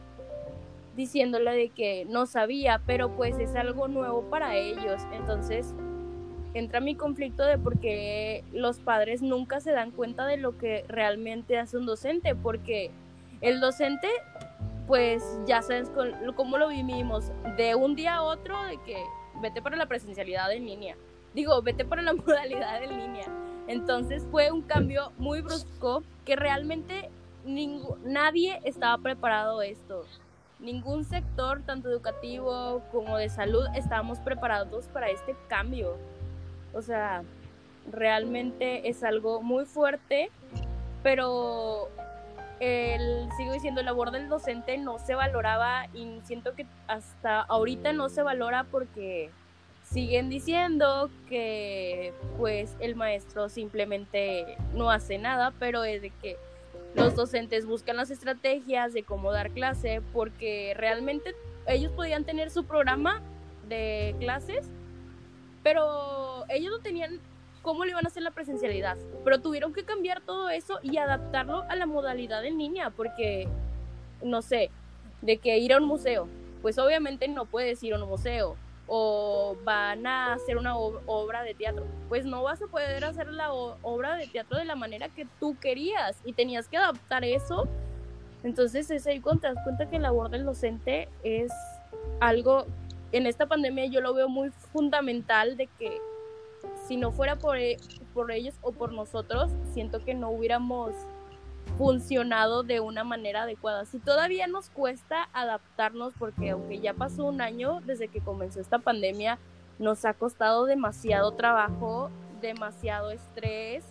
diciéndole 0.95 1.51
de 1.51 1.69
que 1.69 2.05
no 2.05 2.25
sabía, 2.25 2.81
pero 2.85 3.15
pues 3.15 3.37
es 3.39 3.55
algo 3.55 3.87
nuevo 3.87 4.23
para 4.29 4.55
ellos. 4.55 5.01
Entonces 5.13 5.73
entra 6.53 6.79
mi 6.79 6.95
conflicto 6.95 7.43
de 7.43 7.57
por 7.57 7.79
qué 7.79 8.43
los 8.51 8.79
padres 8.79 9.21
nunca 9.21 9.59
se 9.61 9.71
dan 9.71 9.91
cuenta 9.91 10.25
de 10.25 10.37
lo 10.37 10.57
que 10.57 10.83
realmente 10.87 11.57
hace 11.57 11.77
un 11.77 11.85
docente, 11.85 12.35
porque 12.35 12.91
el 13.39 13.61
docente, 13.61 14.09
pues 14.85 15.39
ya 15.47 15.61
sabes 15.61 15.91
cómo 16.35 16.57
lo 16.57 16.67
vivimos, 16.67 17.31
de 17.57 17.75
un 17.75 17.95
día 17.95 18.15
a 18.15 18.23
otro, 18.23 18.61
de 18.65 18.77
que 18.85 18.97
vete 19.41 19.61
para 19.61 19.77
la 19.77 19.85
presencialidad 19.85 20.51
en 20.51 20.65
línea, 20.65 20.95
digo, 21.33 21.61
vete 21.61 21.85
para 21.85 22.01
la 22.01 22.13
modalidad 22.13 22.83
en 22.83 22.97
línea 22.97 23.25
entonces 23.71 24.27
fue 24.29 24.51
un 24.51 24.61
cambio 24.61 25.13
muy 25.17 25.41
brusco 25.41 26.03
que 26.25 26.35
realmente 26.35 27.09
nadie 28.03 28.59
estaba 28.65 29.01
preparado 29.01 29.59
a 29.59 29.65
esto. 29.65 30.05
Ningún 30.59 31.05
sector, 31.05 31.61
tanto 31.65 31.89
educativo 31.89 32.83
como 32.91 33.17
de 33.17 33.29
salud, 33.29 33.65
estábamos 33.73 34.19
preparados 34.19 34.87
para 34.87 35.09
este 35.09 35.35
cambio. 35.47 35.97
O 36.73 36.81
sea, 36.81 37.23
realmente 37.89 38.89
es 38.89 39.03
algo 39.03 39.41
muy 39.41 39.65
fuerte, 39.65 40.29
pero 41.01 41.87
el, 42.59 43.29
sigo 43.37 43.53
diciendo, 43.53 43.79
el 43.79 43.85
labor 43.85 44.11
del 44.11 44.27
docente 44.27 44.77
no 44.77 44.99
se 44.99 45.15
valoraba 45.15 45.87
y 45.93 46.19
siento 46.25 46.53
que 46.55 46.67
hasta 46.87 47.41
ahorita 47.41 47.93
no 47.93 48.09
se 48.09 48.21
valora 48.21 48.65
porque 48.65 49.31
siguen 49.91 50.29
diciendo 50.29 51.09
que 51.27 52.13
pues 52.37 52.75
el 52.79 52.95
maestro 52.95 53.49
simplemente 53.49 54.57
no 54.73 54.89
hace 54.89 55.17
nada, 55.17 55.53
pero 55.59 55.83
es 55.83 56.01
de 56.01 56.11
que 56.21 56.37
los 56.95 57.15
docentes 57.15 57.65
buscan 57.65 57.97
las 57.97 58.09
estrategias 58.09 58.93
de 58.93 59.03
cómo 59.03 59.31
dar 59.31 59.51
clase 59.51 60.01
porque 60.13 60.73
realmente 60.77 61.35
ellos 61.67 61.91
podían 61.91 62.23
tener 62.23 62.51
su 62.51 62.63
programa 62.63 63.21
de 63.67 64.15
clases, 64.19 64.69
pero 65.61 66.45
ellos 66.49 66.71
no 66.71 66.79
tenían 66.79 67.19
cómo 67.61 67.83
le 67.83 67.91
iban 67.91 68.05
a 68.05 68.09
hacer 68.09 68.23
la 68.23 68.31
presencialidad, 68.31 68.97
pero 69.25 69.41
tuvieron 69.41 69.73
que 69.73 69.83
cambiar 69.83 70.21
todo 70.21 70.49
eso 70.49 70.79
y 70.81 70.97
adaptarlo 70.97 71.63
a 71.69 71.75
la 71.75 71.85
modalidad 71.85 72.45
en 72.45 72.57
línea 72.57 72.91
porque 72.91 73.47
no 74.23 74.41
sé, 74.41 74.69
de 75.21 75.37
que 75.37 75.57
ir 75.57 75.73
a 75.73 75.77
un 75.77 75.85
museo, 75.85 76.27
pues 76.61 76.77
obviamente 76.77 77.27
no 77.27 77.45
puedes 77.45 77.83
ir 77.83 77.93
a 77.93 78.01
un 78.01 78.07
museo 78.07 78.55
o 78.93 79.55
van 79.63 80.05
a 80.05 80.33
hacer 80.33 80.57
una 80.57 80.75
obra 80.75 81.43
de 81.43 81.53
teatro. 81.53 81.85
Pues 82.09 82.25
no 82.25 82.43
vas 82.43 82.61
a 82.61 82.67
poder 82.67 83.05
hacer 83.05 83.31
la 83.31 83.53
obra 83.53 84.17
de 84.17 84.27
teatro 84.27 84.57
de 84.57 84.65
la 84.65 84.75
manera 84.75 85.07
que 85.07 85.25
tú 85.39 85.55
querías 85.61 86.19
y 86.25 86.33
tenías 86.33 86.67
que 86.67 86.75
adaptar 86.75 87.23
eso. 87.23 87.69
Entonces 88.43 88.91
es 88.91 89.07
ahí 89.07 89.21
cuando 89.21 89.43
te 89.43 89.47
das 89.47 89.63
cuenta 89.63 89.89
que 89.89 89.97
la 89.97 90.09
labor 90.09 90.29
del 90.29 90.43
docente 90.43 91.07
es 91.23 91.53
algo, 92.19 92.65
en 93.13 93.27
esta 93.27 93.45
pandemia 93.45 93.85
yo 93.85 94.01
lo 94.01 94.13
veo 94.13 94.27
muy 94.27 94.49
fundamental 94.73 95.55
de 95.55 95.67
que 95.67 95.97
si 96.85 96.97
no 96.97 97.13
fuera 97.13 97.37
por, 97.37 97.57
e, 97.57 97.77
por 98.13 98.29
ellos 98.29 98.55
o 98.61 98.73
por 98.73 98.91
nosotros, 98.91 99.53
siento 99.73 100.03
que 100.03 100.15
no 100.15 100.31
hubiéramos 100.31 100.91
funcionado 101.77 102.63
de 102.63 102.79
una 102.79 103.03
manera 103.03 103.43
adecuada. 103.43 103.85
Si 103.85 103.99
todavía 103.99 104.47
nos 104.47 104.69
cuesta 104.69 105.29
adaptarnos, 105.33 106.13
porque 106.17 106.51
aunque 106.51 106.79
ya 106.79 106.93
pasó 106.93 107.25
un 107.25 107.41
año 107.41 107.81
desde 107.85 108.07
que 108.07 108.21
comenzó 108.21 108.59
esta 108.59 108.79
pandemia, 108.79 109.39
nos 109.79 110.05
ha 110.05 110.13
costado 110.13 110.65
demasiado 110.65 111.31
trabajo, 111.31 112.11
demasiado 112.41 113.11
estrés. 113.11 113.83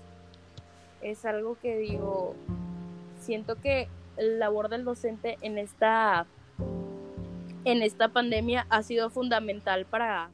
Es 1.02 1.24
algo 1.24 1.56
que 1.61 1.78
digo, 1.78 2.35
siento 3.20 3.56
que 3.56 3.88
la 4.16 4.38
labor 4.38 4.68
del 4.68 4.85
docente 4.85 5.38
en 5.40 5.59
esta 5.59 6.26
en 7.64 7.83
esta 7.83 8.09
pandemia 8.09 8.66
ha 8.70 8.83
sido 8.83 9.11
fundamental 9.11 9.85
para, 9.85 10.30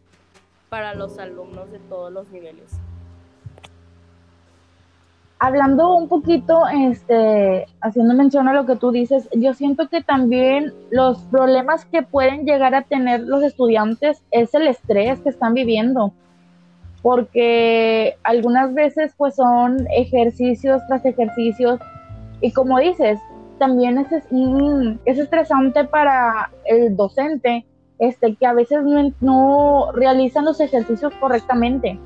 para 0.69 0.95
los 0.95 1.19
alumnos 1.19 1.71
de 1.73 1.81
todos 1.81 2.13
los 2.13 2.29
niveles 2.29 2.79
hablando 5.39 5.95
un 5.97 6.09
poquito, 6.09 6.67
este, 6.67 7.67
haciendo 7.81 8.15
mención 8.15 8.49
a 8.49 8.55
lo 8.55 8.65
que 8.65 8.77
tú 8.77 8.91
dices, 8.91 9.29
yo 9.35 9.53
siento 9.55 9.89
que 9.89 10.03
también 10.03 10.73
los 10.91 11.19
problemas 11.25 11.85
que 11.85 12.03
pueden 12.03 12.47
llegar 12.47 12.75
a 12.75 12.83
tener 12.83 13.21
los 13.21 13.43
estudiantes 13.43 14.23
es 14.31 14.55
el 14.55 14.67
estrés 14.67 15.21
que 15.21 15.29
están 15.29 15.55
viviendo, 15.55 16.13
porque 17.03 18.17
algunas 18.23 18.73
veces 18.73 19.15
pues 19.17 19.37
son 19.37 19.87
ejercicios 19.95 20.81
tras 20.89 21.05
ejercicios 21.05 21.81
y 22.41 22.53
como 22.53 22.79
dices, 22.79 23.19
también 23.59 23.99
es, 23.99 24.09
es 24.13 25.19
estresante 25.19 25.85
para 25.85 26.51
el 26.65 26.97
docente, 26.97 27.65
este, 27.99 28.35
que 28.37 28.47
a 28.47 28.53
veces 28.53 28.83
no, 28.83 29.13
no 29.21 29.93
realizan 29.93 30.45
los 30.45 30.61
ejercicios 30.61 31.15
correctamente, 31.15 31.99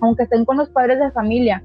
aunque 0.00 0.22
estén 0.24 0.44
con 0.44 0.56
los 0.58 0.70
padres 0.70 0.98
de 0.98 1.10
familia 1.10 1.62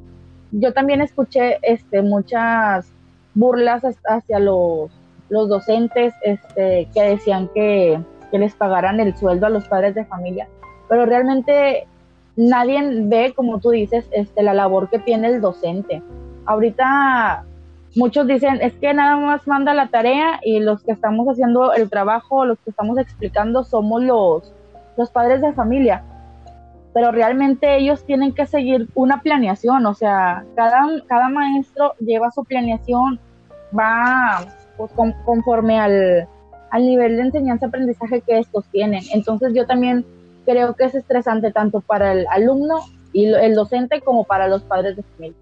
yo 0.51 0.73
también 0.73 1.01
escuché 1.01 1.59
este, 1.61 2.01
muchas 2.01 2.91
burlas 3.33 3.83
hacia 3.83 4.39
los, 4.39 4.91
los 5.29 5.49
docentes 5.49 6.13
este, 6.23 6.89
que 6.93 7.01
decían 7.01 7.49
que, 7.53 7.99
les 8.31 8.55
pagaran 8.55 9.01
el 9.01 9.13
sueldo 9.17 9.47
a 9.47 9.49
los 9.49 9.67
padres 9.67 9.93
de 9.93 10.05
familia, 10.05 10.47
pero 10.87 11.05
realmente 11.05 11.85
nadie 12.37 12.81
ve, 13.01 13.33
como 13.35 13.59
tú 13.59 13.71
dices, 13.71 14.07
este, 14.11 14.41
la 14.41 14.53
labor 14.53 14.89
que 14.89 14.99
tiene 14.99 15.27
el 15.27 15.41
docente. 15.41 16.01
Ahorita 16.45 17.43
muchos 17.97 18.25
dicen, 18.27 18.61
es 18.61 18.71
que 18.75 18.93
nada 18.93 19.17
más 19.17 19.45
manda 19.47 19.73
la 19.73 19.89
tarea 19.89 20.39
y 20.43 20.61
los 20.61 20.81
que 20.81 20.93
estamos 20.93 21.27
haciendo 21.27 21.73
el 21.73 21.89
trabajo, 21.89 22.45
los 22.45 22.57
que 22.59 22.69
estamos 22.69 22.97
explicando 22.97 23.65
somos 23.65 24.01
los, 24.01 24.53
los 24.95 25.09
padres 25.09 25.41
de 25.41 25.51
familia 25.51 26.01
pero 26.93 27.12
realmente 27.12 27.77
ellos 27.77 28.04
tienen 28.04 28.34
que 28.34 28.45
seguir 28.45 28.89
una 28.95 29.21
planeación, 29.21 29.86
o 29.86 29.93
sea, 29.93 30.45
cada, 30.56 30.84
cada 31.08 31.30
maestro 31.30 31.93
lleva 31.99 32.32
su 32.32 32.43
planeación, 32.43 33.19
va 33.77 34.45
pues, 34.77 34.91
conforme 35.25 35.80
al, 35.80 36.27
nivel 36.73 37.17
de 37.17 37.23
enseñanza-aprendizaje 37.23 38.21
que 38.21 38.39
estos 38.39 38.65
tienen. 38.71 39.04
Entonces 39.13 39.54
yo 39.54 39.65
también 39.65 40.06
creo 40.45 40.73
que 40.75 40.86
es 40.86 40.95
estresante 40.95 41.51
tanto 41.51 41.82
para 41.82 42.13
el 42.13 42.25
alumno 42.30 42.80
y 43.13 43.25
el 43.25 43.56
docente 43.56 44.01
como 44.01 44.23
para 44.23 44.47
los 44.47 44.63
padres 44.63 44.95
de 44.95 45.04
familia. 45.04 45.38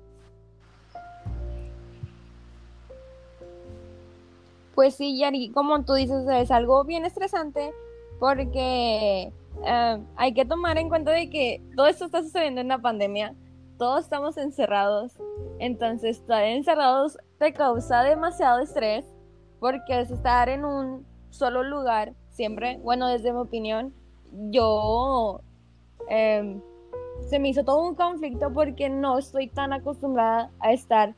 Pues 4.75 4.95
sí, 4.95 5.17
Yari, 5.17 5.49
como 5.49 5.83
tú 5.83 5.93
dices, 5.93 6.25
es 6.27 6.51
algo 6.51 6.83
bien 6.85 7.05
estresante 7.05 7.73
porque 8.19 9.31
Ah, 9.65 9.99
hay 10.15 10.33
que 10.33 10.45
tomar 10.45 10.77
en 10.77 10.89
cuenta 10.89 11.11
de 11.11 11.29
que 11.29 11.61
todo 11.75 11.87
esto 11.87 12.05
está 12.05 12.23
sucediendo 12.23 12.61
en 12.61 12.69
la 12.69 12.79
pandemia, 12.79 13.35
todos 13.77 14.03
estamos 14.03 14.37
encerrados, 14.37 15.13
entonces 15.59 16.17
estar 16.17 16.43
encerrados 16.43 17.17
te 17.37 17.53
causa 17.53 18.03
demasiado 18.03 18.59
estrés 18.59 19.05
porque 19.59 19.99
es 20.01 20.11
estar 20.11 20.49
en 20.49 20.65
un 20.65 21.05
solo 21.29 21.63
lugar 21.63 22.13
siempre, 22.29 22.79
bueno, 22.83 23.07
desde 23.07 23.33
mi 23.33 23.39
opinión, 23.39 23.93
yo 24.49 25.41
em, 26.09 26.61
se 27.27 27.39
me 27.39 27.49
hizo 27.49 27.65
todo 27.65 27.85
un 27.85 27.95
conflicto 27.95 28.53
porque 28.53 28.89
no 28.89 29.17
estoy 29.17 29.47
tan 29.47 29.73
acostumbrada 29.73 30.49
a 30.59 30.71
estar 30.71 31.15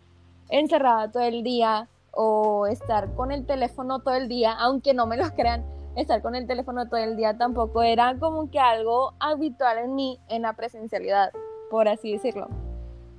encerrada 0.49 1.12
todo 1.12 1.23
el 1.23 1.43
día 1.43 1.88
o 2.12 2.65
estar 2.67 3.13
con 3.13 3.32
el 3.32 3.45
teléfono 3.45 3.99
todo 3.99 4.15
el 4.15 4.27
día, 4.27 4.54
aunque 4.54 4.93
no 4.93 5.06
me 5.06 5.17
lo 5.17 5.30
crean 5.36 5.63
estar 5.95 6.21
con 6.21 6.36
el 6.36 6.47
teléfono 6.47 6.88
todo 6.88 6.99
el 6.99 7.17
día 7.17 7.38
tampoco 7.38 7.82
era 7.82 8.15
como 8.17 8.49
que 8.49 8.60
algo 8.60 9.13
habitual 9.19 9.77
en 9.80 9.95
mí 9.95 10.19
en 10.30 10.43
la 10.43 10.54
presencialidad, 10.54 11.32
por 11.69 11.88
así 11.88 12.13
decirlo. 12.13 12.47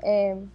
Em, 0.01 0.49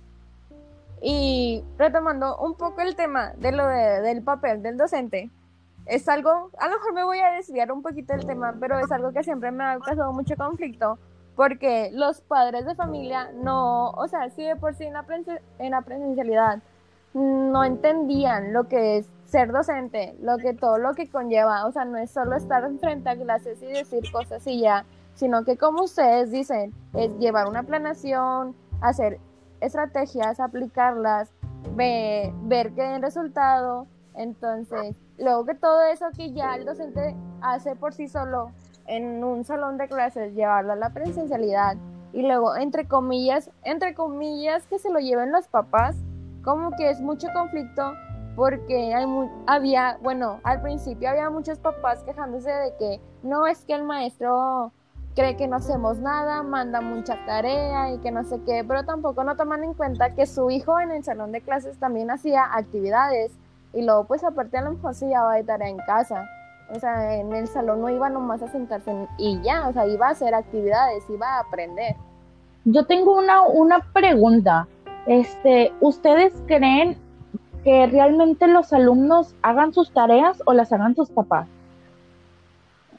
y 1.02 1.64
retomando 1.78 2.38
un 2.38 2.56
poco 2.56 2.82
el 2.82 2.96
tema 2.96 3.34
de 3.38 3.52
lo 3.52 3.68
del 3.68 4.24
papel 4.24 4.64
del 4.64 4.78
docente, 4.78 5.30
es 5.86 6.10
algo, 6.10 6.52
a 6.58 6.68
lo 6.68 6.76
mejor 6.76 6.94
me 6.94 7.04
voy 7.04 7.20
a 7.20 7.32
desviar 7.32 7.72
un 7.72 7.82
poquito 7.82 8.14
del 8.14 8.26
tema, 8.26 8.56
pero 8.60 8.80
es 8.80 8.92
algo 8.92 9.12
que 9.12 9.24
siempre 9.24 9.52
me 9.52 9.64
ha 9.64 9.80
causado 9.80 10.12
mucho 10.12 10.36
conflicto, 10.36 10.98
porque 11.36 11.92
los 11.94 12.22
padres 12.22 12.66
de 12.66 12.76
familia 12.76 13.32
no, 13.34 13.92
o 13.92 14.08
sea, 14.08 14.30
si 14.32 14.44
de 14.44 14.56
por 14.56 14.74
sí 14.74 14.86
en 14.86 14.94
la, 14.94 15.06
en 15.60 15.72
la 15.72 15.82
presencialidad 15.84 16.60
no 17.14 17.64
entendían 17.64 18.54
lo 18.54 18.68
que 18.68 18.98
es 18.98 19.08
ser 19.28 19.52
docente, 19.52 20.16
lo 20.22 20.38
que 20.38 20.54
todo 20.54 20.78
lo 20.78 20.94
que 20.94 21.10
conlleva, 21.10 21.66
o 21.66 21.72
sea, 21.72 21.84
no 21.86 21.98
es 21.98 22.10
solo 22.12 22.36
estar 22.36 22.64
frente 22.80 23.10
a 23.10 23.16
clases 23.16 23.62
y 23.62 23.68
decir 23.68 24.10
cosas 24.12 24.48
y 24.48 24.62
ya, 24.62 24.86
sino 25.16 25.44
que 25.44 25.58
como 25.58 25.84
ustedes 25.84 26.32
dicen, 26.32 26.74
es 26.94 27.12
llevar 27.20 27.48
una 27.48 27.64
planeación, 27.64 28.56
hacer 28.82 29.20
estrategias, 29.60 30.40
aplicarlas, 30.40 31.30
ver 31.76 32.72
que 32.74 32.82
den 32.82 33.02
resultado. 33.02 33.86
Entonces, 34.16 34.96
luego 35.18 35.46
que 35.46 35.56
todo 35.56 35.84
eso 35.84 36.06
que 36.16 36.32
ya 36.32 36.56
el 36.56 36.66
docente 36.66 37.16
hace 37.42 37.76
por 37.76 37.94
sí 37.94 38.08
solo 38.08 38.52
en 38.86 39.24
un 39.24 39.44
salón 39.44 39.78
de 39.78 39.90
clases, 39.90 40.34
llevarlo 40.34 40.72
a 40.74 40.78
la 40.78 40.92
presencialidad 40.92 41.76
y 42.14 42.22
luego, 42.22 42.56
entre 42.56 42.88
comillas, 42.88 43.52
entre 43.64 43.94
comillas, 43.94 44.66
que 44.68 44.80
se 44.80 44.90
lo 44.90 45.00
lleven 45.00 45.34
los 45.34 45.50
papás, 45.50 45.98
como 46.44 46.72
que 46.78 46.90
es 46.90 47.02
mucho 47.02 47.28
conflicto 47.34 47.94
porque 48.38 48.94
había, 49.48 49.98
bueno, 50.04 50.40
al 50.44 50.62
principio 50.62 51.10
había 51.10 51.28
muchos 51.32 51.58
papás 51.58 52.04
quejándose 52.04 52.52
de 52.52 52.76
que 52.78 53.02
no 53.24 53.48
es 53.48 53.66
que 53.66 53.74
el 53.74 53.84
maestro 53.84 54.72
cree 55.16 55.36
que 55.36 55.48
no 55.48 55.56
hacemos 55.56 55.98
nada, 55.98 56.44
manda 56.44 56.80
mucha 56.80 57.18
tarea 57.26 57.92
y 57.92 57.98
que 57.98 58.12
no 58.12 58.24
sé 58.24 58.40
qué, 58.46 58.64
pero 58.64 58.86
tampoco 58.86 59.24
no 59.24 59.36
toman 59.36 59.64
en 59.64 59.74
cuenta 59.74 60.14
que 60.14 60.28
su 60.28 60.52
hijo 60.52 60.80
en 60.80 60.92
el 60.92 61.04
salón 61.04 61.32
de 61.32 61.42
clases 61.42 61.80
también 61.80 62.12
hacía 62.12 62.44
actividades 62.54 63.32
y 63.74 63.82
luego 63.82 64.04
pues 64.04 64.24
aparte 64.24 64.60
a 64.60 64.62
lo 64.62 64.74
mejor 64.74 64.94
se 64.94 65.08
llevaba 65.08 65.34
de 65.34 65.44
tarea 65.44 65.70
en 65.70 65.78
casa. 65.78 66.30
O 66.70 66.80
sea, 66.80 67.16
en 67.16 67.34
el 67.34 67.48
salón 67.48 67.82
no 67.82 67.90
iba 67.90 68.08
nomás 68.08 68.44
a 68.44 68.50
sentarse 68.50 68.94
y 69.18 69.42
ya, 69.42 69.68
o 69.68 69.74
sea, 69.74 69.88
iba 69.88 70.10
a 70.10 70.12
hacer 70.12 70.36
actividades, 70.36 71.04
iba 71.10 71.28
a 71.28 71.40
aprender. 71.40 71.96
Yo 72.66 72.86
tengo 72.86 73.18
una, 73.18 73.42
una 73.42 73.80
pregunta. 73.94 74.68
Este, 75.08 75.74
¿ustedes 75.80 76.34
creen 76.46 77.07
que 77.64 77.88
realmente 77.88 78.48
los 78.48 78.74
alumnos 78.74 79.36
hagan 79.42 79.74
sus 79.74 79.92
tareas 79.92 80.42
o 80.46 80.54
las 80.54 80.72
hagan 80.72 80.96
sus 80.96 81.10
papás? 81.10 81.48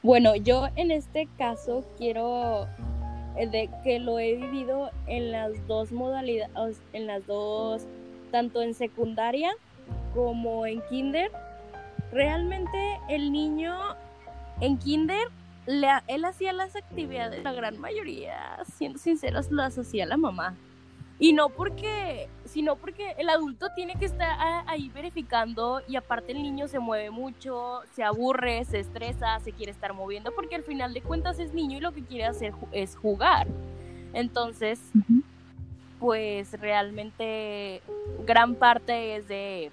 Bueno, 0.01 0.35
yo 0.35 0.67
en 0.75 0.91
este 0.91 1.27
caso 1.37 1.83
quiero 1.97 2.67
eh, 3.35 3.47
de 3.47 3.69
que 3.83 3.99
lo 3.99 4.17
he 4.19 4.35
vivido 4.35 4.91
en 5.07 5.31
las 5.31 5.51
dos 5.67 5.91
modalidades, 5.91 6.81
en 6.93 7.07
las 7.07 7.25
dos, 7.27 7.85
tanto 8.31 8.61
en 8.61 8.73
secundaria 8.73 9.51
como 10.13 10.65
en 10.65 10.81
kinder. 10.89 11.31
Realmente 12.11 12.99
el 13.09 13.31
niño 13.31 13.75
en 14.61 14.77
kinder, 14.77 15.27
él 15.65 16.25
hacía 16.25 16.53
las 16.53 16.75
actividades, 16.75 17.43
la 17.43 17.53
gran 17.53 17.77
mayoría, 17.77 18.59
siendo 18.75 18.99
sinceros, 18.99 19.51
las 19.51 19.77
hacía 19.77 20.05
la 20.05 20.17
mamá. 20.17 20.55
Y 21.21 21.33
no 21.33 21.49
porque, 21.49 22.29
sino 22.45 22.77
porque 22.77 23.13
el 23.17 23.27
adulto 23.27 23.67
tiene 23.75 23.95
que 23.95 24.05
estar 24.05 24.63
ahí 24.67 24.89
verificando 24.89 25.81
y 25.85 25.97
aparte 25.97 26.31
el 26.31 26.41
niño 26.41 26.69
se 26.69 26.79
mueve 26.79 27.11
mucho, 27.11 27.81
se 27.93 28.03
aburre, 28.03 28.63
se 28.63 28.79
estresa, 28.79 29.37
se 29.41 29.51
quiere 29.51 29.73
estar 29.73 29.93
moviendo 29.93 30.31
porque 30.33 30.55
al 30.55 30.63
final 30.63 30.93
de 30.93 31.01
cuentas 31.01 31.39
es 31.39 31.53
niño 31.53 31.77
y 31.77 31.81
lo 31.81 31.91
que 31.91 32.03
quiere 32.03 32.25
hacer 32.25 32.53
es 32.71 32.95
jugar. 32.95 33.47
Entonces, 34.13 34.79
pues 35.99 36.57
realmente 36.59 37.81
gran 38.25 38.55
parte 38.55 39.17
es 39.17 39.27
de, 39.27 39.71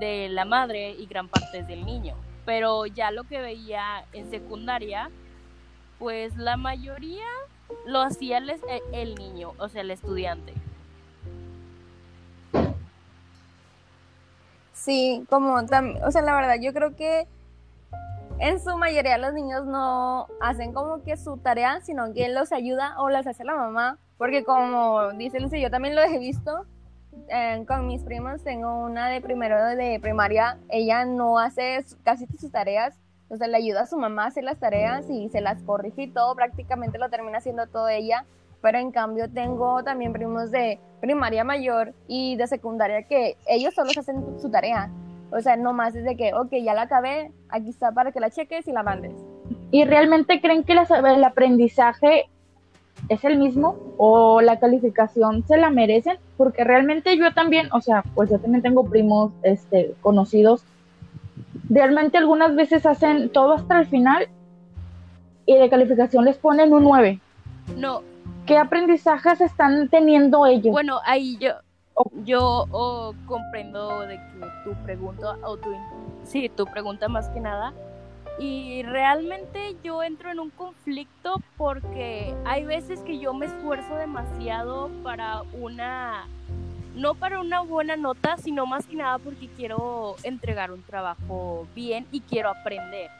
de 0.00 0.28
la 0.28 0.44
madre 0.44 0.90
y 0.90 1.06
gran 1.06 1.28
parte 1.28 1.60
es 1.60 1.66
del 1.66 1.86
niño. 1.86 2.14
Pero 2.44 2.84
ya 2.84 3.10
lo 3.10 3.24
que 3.24 3.40
veía 3.40 4.04
en 4.12 4.30
secundaria, 4.30 5.10
pues 5.98 6.36
la 6.36 6.58
mayoría 6.58 7.26
lo 7.86 8.00
hacía 8.00 8.38
eh, 8.38 8.82
el, 8.92 9.14
niño, 9.14 9.52
o 9.58 9.68
sea, 9.68 9.82
el 9.82 9.90
estudiante. 9.90 10.54
Sí, 14.72 15.24
como 15.28 15.64
también, 15.66 16.02
o 16.04 16.10
sea, 16.10 16.22
la 16.22 16.34
verdad, 16.34 16.56
yo 16.60 16.72
creo 16.72 16.96
que 16.96 17.26
en 18.38 18.58
su 18.60 18.76
mayoría 18.78 19.18
los 19.18 19.34
niños 19.34 19.66
no 19.66 20.26
hacen 20.40 20.72
como 20.72 21.02
que 21.02 21.16
su 21.16 21.36
tarea, 21.36 21.80
sino 21.82 22.14
que 22.14 22.28
los 22.30 22.52
ayuda 22.52 22.94
o 22.98 23.10
las 23.10 23.26
hace 23.26 23.44
la 23.44 23.54
mamá, 23.54 23.98
porque 24.16 24.44
como 24.44 25.12
dicen, 25.12 25.50
yo 25.50 25.70
también 25.70 25.94
lo 25.94 26.02
he 26.02 26.18
visto 26.18 26.64
eh, 27.28 27.64
con 27.68 27.86
mis 27.86 28.02
primos, 28.02 28.42
tengo 28.42 28.82
una 28.82 29.08
de 29.08 29.20
primero 29.20 29.62
de 29.76 30.00
primaria, 30.00 30.58
ella 30.70 31.04
no 31.04 31.38
hace 31.38 31.84
casi 32.02 32.26
sus 32.38 32.50
tareas, 32.50 32.96
o 33.30 33.36
sea, 33.36 33.46
le 33.46 33.56
ayuda 33.56 33.82
a 33.82 33.86
su 33.86 33.96
mamá 33.96 34.24
a 34.24 34.26
hacer 34.26 34.42
las 34.42 34.58
tareas 34.58 35.08
y 35.08 35.28
se 35.28 35.40
las 35.40 35.62
corrige 35.62 36.02
y 36.02 36.10
todo, 36.10 36.34
prácticamente 36.34 36.98
lo 36.98 37.08
termina 37.08 37.38
haciendo 37.38 37.66
todo 37.68 37.88
ella. 37.88 38.26
Pero 38.60 38.78
en 38.78 38.90
cambio 38.90 39.30
tengo 39.30 39.82
también 39.84 40.12
primos 40.12 40.50
de 40.50 40.78
primaria 41.00 41.44
mayor 41.44 41.94
y 42.08 42.36
de 42.36 42.46
secundaria 42.46 43.04
que 43.04 43.36
ellos 43.46 43.72
solo 43.72 43.90
hacen 43.96 44.38
su 44.38 44.50
tarea. 44.50 44.90
O 45.30 45.40
sea, 45.40 45.56
no 45.56 45.72
más 45.72 45.94
desde 45.94 46.16
que, 46.16 46.34
ok, 46.34 46.50
ya 46.62 46.74
la 46.74 46.82
acabé, 46.82 47.30
aquí 47.48 47.70
está 47.70 47.92
para 47.92 48.10
que 48.10 48.20
la 48.20 48.30
cheques 48.30 48.66
y 48.66 48.72
la 48.72 48.82
mandes. 48.82 49.14
¿Y 49.70 49.84
realmente 49.84 50.40
creen 50.40 50.64
que 50.64 50.72
el 50.72 51.24
aprendizaje 51.24 52.28
es 53.08 53.24
el 53.24 53.38
mismo 53.38 53.78
o 53.96 54.40
la 54.40 54.58
calificación 54.58 55.46
se 55.46 55.56
la 55.56 55.70
merecen? 55.70 56.18
Porque 56.36 56.64
realmente 56.64 57.16
yo 57.16 57.32
también, 57.32 57.68
o 57.72 57.80
sea, 57.80 58.02
pues 58.14 58.28
yo 58.28 58.40
también 58.40 58.62
tengo 58.62 58.84
primos 58.84 59.32
este, 59.42 59.94
conocidos 60.02 60.64
realmente 61.68 62.18
algunas 62.18 62.54
veces 62.54 62.86
hacen 62.86 63.30
todo 63.30 63.52
hasta 63.52 63.78
el 63.80 63.86
final 63.86 64.28
y 65.46 65.56
de 65.56 65.70
calificación 65.70 66.24
les 66.24 66.36
ponen 66.36 66.72
un 66.72 66.84
9. 66.84 67.20
No. 67.76 68.02
¿Qué 68.46 68.58
aprendizajes 68.58 69.40
están 69.40 69.88
teniendo 69.88 70.46
ellos? 70.46 70.72
Bueno, 70.72 71.00
ahí 71.04 71.36
yo 71.38 71.52
yo 72.24 73.14
comprendo 73.26 74.00
de 74.00 74.16
que 74.16 74.46
tu 74.64 74.74
pregunta 74.84 75.36
o 75.42 75.56
tu 75.56 75.70
sí, 76.24 76.48
tu 76.48 76.64
pregunta 76.66 77.08
más 77.08 77.28
que 77.28 77.40
nada 77.40 77.72
y 78.38 78.82
realmente 78.84 79.76
yo 79.84 80.02
entro 80.02 80.30
en 80.30 80.40
un 80.40 80.50
conflicto 80.50 81.42
porque 81.58 82.34
hay 82.46 82.64
veces 82.64 83.00
que 83.00 83.18
yo 83.18 83.34
me 83.34 83.46
esfuerzo 83.46 83.94
demasiado 83.96 84.90
para 85.02 85.42
una 85.60 86.26
no 86.94 87.14
para 87.14 87.40
una 87.40 87.60
buena 87.60 87.96
nota, 87.96 88.36
sino 88.36 88.66
más 88.66 88.86
que 88.86 88.96
nada 88.96 89.18
porque 89.18 89.48
quiero 89.48 90.16
entregar 90.22 90.70
un 90.72 90.82
trabajo 90.82 91.66
bien 91.74 92.06
y 92.10 92.20
quiero 92.20 92.50
aprender. 92.50 93.10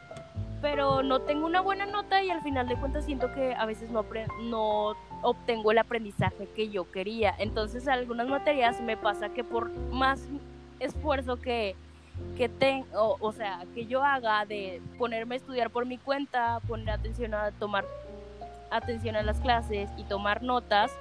Pero 0.61 1.03
no 1.03 1.21
tengo 1.21 1.47
una 1.47 1.63
buena 1.63 1.87
nota 1.87 2.23
y 2.23 2.31
al 2.31 2.43
final 2.43 2.69
de 2.69 2.77
cuentas 2.77 3.07
siento 3.07 3.33
que 3.33 3.55
a 3.55 3.65
veces 3.65 3.91
no, 3.91 4.05
no 4.43 4.95
obtengo 5.23 5.71
el 5.71 5.79
aprendizaje 5.79 6.49
que 6.55 6.69
yo 6.69 6.91
quería. 6.91 7.35
Entonces, 7.39 7.89
algunas 7.89 8.29
materias 8.29 8.81
me 8.81 8.97
pasa 8.97 9.31
que 9.31 9.43
por 9.43 9.71
más 9.91 10.21
esfuerzo 10.79 11.41
que, 11.41 11.77
que 12.37 12.51
tengo, 12.51 13.17
o 13.21 13.33
sea, 13.33 13.65
que 13.75 13.87
yo 13.87 14.05
haga 14.05 14.45
de 14.45 14.83
ponerme 14.99 15.37
a 15.37 15.39
estudiar 15.39 15.71
por 15.71 15.87
mi 15.87 15.97
cuenta, 15.97 16.61
poner 16.69 16.91
atención 16.91 17.33
a 17.33 17.53
tomar 17.53 17.87
atención 18.71 19.17
a 19.17 19.23
las 19.23 19.41
clases 19.41 19.91
y 19.97 20.05
tomar 20.05 20.43
notas, 20.43 20.93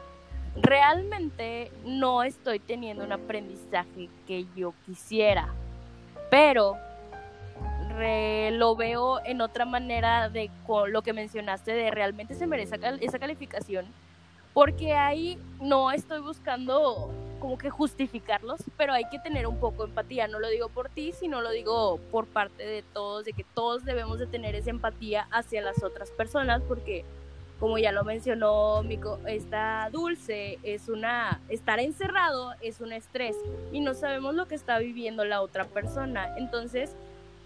realmente 0.56 1.72
no 1.86 2.24
estoy 2.24 2.60
teniendo 2.60 3.04
un 3.04 3.12
aprendizaje 3.12 4.10
que 4.28 4.46
yo 4.56 4.74
quisiera, 4.86 5.54
pero 6.30 6.78
lo 8.52 8.76
veo 8.78 9.20
en 9.26 9.42
otra 9.42 9.66
manera 9.66 10.30
de 10.30 10.50
con 10.66 10.94
lo 10.94 11.02
que 11.02 11.12
mencionaste 11.12 11.74
de 11.74 11.92
realmente 11.92 12.34
se 12.34 12.48
merece 12.48 12.80
esa 13.02 13.20
calificación, 13.20 13.86
porque 14.54 14.94
ahí 14.94 15.38
no 15.60 15.92
estoy 15.92 16.22
buscando 16.22 17.12
como 17.40 17.58
que 17.58 17.70
justificarlos, 17.70 18.62
pero 18.78 18.94
hay 18.94 19.04
que 19.10 19.20
tener 19.20 19.48
un 19.48 19.60
poco 19.60 19.84
de 19.84 19.90
empatía, 19.90 20.28
no 20.28 20.40
lo 20.40 20.48
digo 20.50 20.70
por 20.70 20.90
ti, 20.90 21.14
sino 21.14 21.42
lo 21.42 21.52
digo 21.52 22.00
por 22.12 22.26
parte 22.26 22.66
de 22.66 22.84
todos, 22.94 23.26
de 23.26 23.34
que 23.34 23.46
todos 23.54 23.86
debemos 23.86 24.20
de 24.20 24.28
tener 24.28 24.56
esa 24.56 24.70
empatía 24.70 25.28
hacia 25.32 25.62
las 25.62 25.84
otras 25.84 26.12
personas, 26.12 26.62
porque 26.68 27.06
como 27.60 27.78
ya 27.78 27.92
lo 27.92 28.04
mencionó 28.04 28.82
Mico, 28.84 29.20
esta 29.28 29.90
dulce 29.92 30.60
es 30.64 30.88
una, 30.88 31.42
estar 31.50 31.80
encerrado 31.80 32.54
es 32.62 32.80
un 32.80 32.94
estrés 32.94 33.36
y 33.72 33.82
no 33.82 33.94
sabemos 33.94 34.34
lo 34.36 34.48
que 34.48 34.56
está 34.56 34.80
viviendo 34.80 35.26
la 35.26 35.42
otra 35.42 35.66
persona. 35.66 36.36
Entonces, 36.38 36.96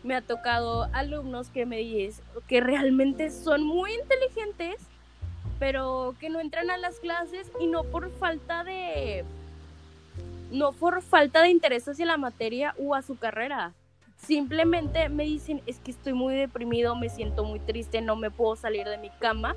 me 0.03 0.15
ha 0.15 0.21
tocado 0.21 0.89
alumnos 0.93 1.49
que 1.49 1.65
me 1.65 1.77
dicen 1.77 2.23
que 2.47 2.61
realmente 2.61 3.31
son 3.31 3.63
muy 3.63 3.93
inteligentes, 3.93 4.75
pero 5.59 6.15
que 6.19 6.29
no 6.29 6.39
entran 6.39 6.69
a 6.69 6.77
las 6.77 6.99
clases 6.99 7.51
y 7.59 7.67
no 7.67 7.83
por 7.83 8.11
falta 8.11 8.63
de 8.63 9.23
no 10.51 10.71
por 10.73 11.01
falta 11.01 11.41
de 11.41 11.49
interés 11.49 11.87
hacia 11.87 12.05
la 12.05 12.17
materia 12.17 12.75
o 12.77 12.93
a 12.93 13.01
su 13.01 13.17
carrera, 13.17 13.73
simplemente 14.17 15.09
me 15.09 15.23
dicen, 15.23 15.61
es 15.65 15.79
que 15.79 15.89
estoy 15.89 16.13
muy 16.13 16.35
deprimido, 16.35 16.95
me 16.95 17.09
siento 17.09 17.43
muy 17.43 17.59
triste, 17.59 18.01
no 18.01 18.15
me 18.15 18.29
puedo 18.29 18.55
salir 18.55 18.87
de 18.87 18.99
mi 18.99 19.09
cama. 19.19 19.55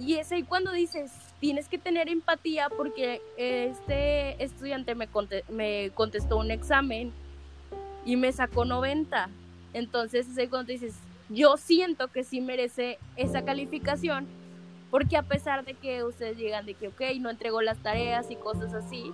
Y 0.00 0.14
es 0.14 0.32
ahí 0.32 0.42
cuando 0.42 0.72
dices, 0.72 1.12
tienes 1.40 1.68
que 1.68 1.78
tener 1.78 2.08
empatía 2.08 2.70
porque 2.74 3.20
este 3.36 4.42
estudiante 4.42 4.94
me, 4.94 5.08
me 5.50 5.90
contestó 5.94 6.38
un 6.38 6.50
examen 6.50 7.12
y 8.06 8.16
me 8.16 8.32
sacó 8.32 8.64
90. 8.64 9.28
Entonces 9.74 10.26
es 10.26 10.38
ahí 10.38 10.48
cuando 10.48 10.72
dices, 10.72 10.94
yo 11.28 11.58
siento 11.58 12.08
que 12.08 12.24
sí 12.24 12.40
merece 12.40 12.98
esa 13.16 13.44
calificación 13.44 14.26
porque 14.90 15.18
a 15.18 15.22
pesar 15.22 15.64
de 15.64 15.74
que 15.74 16.02
ustedes 16.02 16.38
llegan 16.38 16.66
de 16.66 16.74
que, 16.74 16.88
ok, 16.88 17.00
no 17.20 17.30
entregó 17.30 17.60
las 17.60 17.78
tareas 17.78 18.30
y 18.30 18.36
cosas 18.36 18.72
así, 18.74 19.12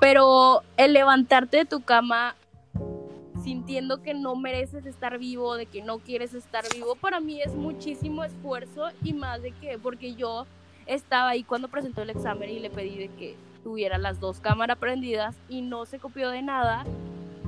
pero 0.00 0.62
el 0.76 0.92
levantarte 0.92 1.58
de 1.58 1.64
tu 1.64 1.82
cama 1.82 2.34
sintiendo 3.42 4.02
que 4.02 4.14
no 4.14 4.36
mereces 4.36 4.86
estar 4.86 5.18
vivo, 5.18 5.54
de 5.54 5.66
que 5.66 5.82
no 5.82 5.98
quieres 5.98 6.34
estar 6.34 6.64
vivo, 6.74 6.94
para 6.94 7.20
mí 7.20 7.40
es 7.40 7.54
muchísimo 7.54 8.24
esfuerzo 8.24 8.88
y 9.02 9.12
más 9.12 9.42
de 9.42 9.52
que, 9.52 9.78
porque 9.78 10.14
yo 10.14 10.46
estaba 10.86 11.30
ahí 11.30 11.44
cuando 11.44 11.68
presentó 11.68 12.02
el 12.02 12.10
examen 12.10 12.50
y 12.50 12.60
le 12.60 12.70
pedí 12.70 12.96
de 12.96 13.08
que 13.08 13.36
tuviera 13.62 13.98
las 13.98 14.20
dos 14.20 14.40
cámaras 14.40 14.78
prendidas 14.78 15.36
y 15.48 15.62
no 15.62 15.86
se 15.86 15.98
copió 15.98 16.30
de 16.30 16.42
nada, 16.42 16.84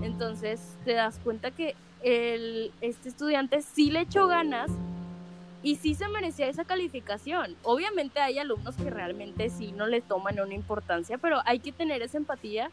entonces 0.03 0.77
te 0.85 0.93
das 0.95 1.19
cuenta 1.23 1.51
que 1.51 1.75
el, 2.03 2.73
este 2.81 3.09
estudiante 3.09 3.63
sí 3.63 3.91
le 3.91 4.01
echó 4.01 4.27
ganas 4.27 4.71
y 5.63 5.77
sí 5.77 5.95
se 5.95 6.09
merecía 6.09 6.49
esa 6.49 6.65
calificación. 6.65 7.57
Obviamente 7.63 8.21
hay 8.21 8.39
alumnos 8.39 8.77
que 8.77 8.91
realmente 8.91 9.49
sí 9.49 9.73
no 9.73 9.87
le 9.87 10.01
toman 10.01 10.41
una 10.41 10.55
importancia, 10.55 11.19
pero 11.19 11.41
hay 11.45 11.61
que 11.61 11.73
tener 11.73 12.03
esa 12.03 12.19
empatía 12.19 12.71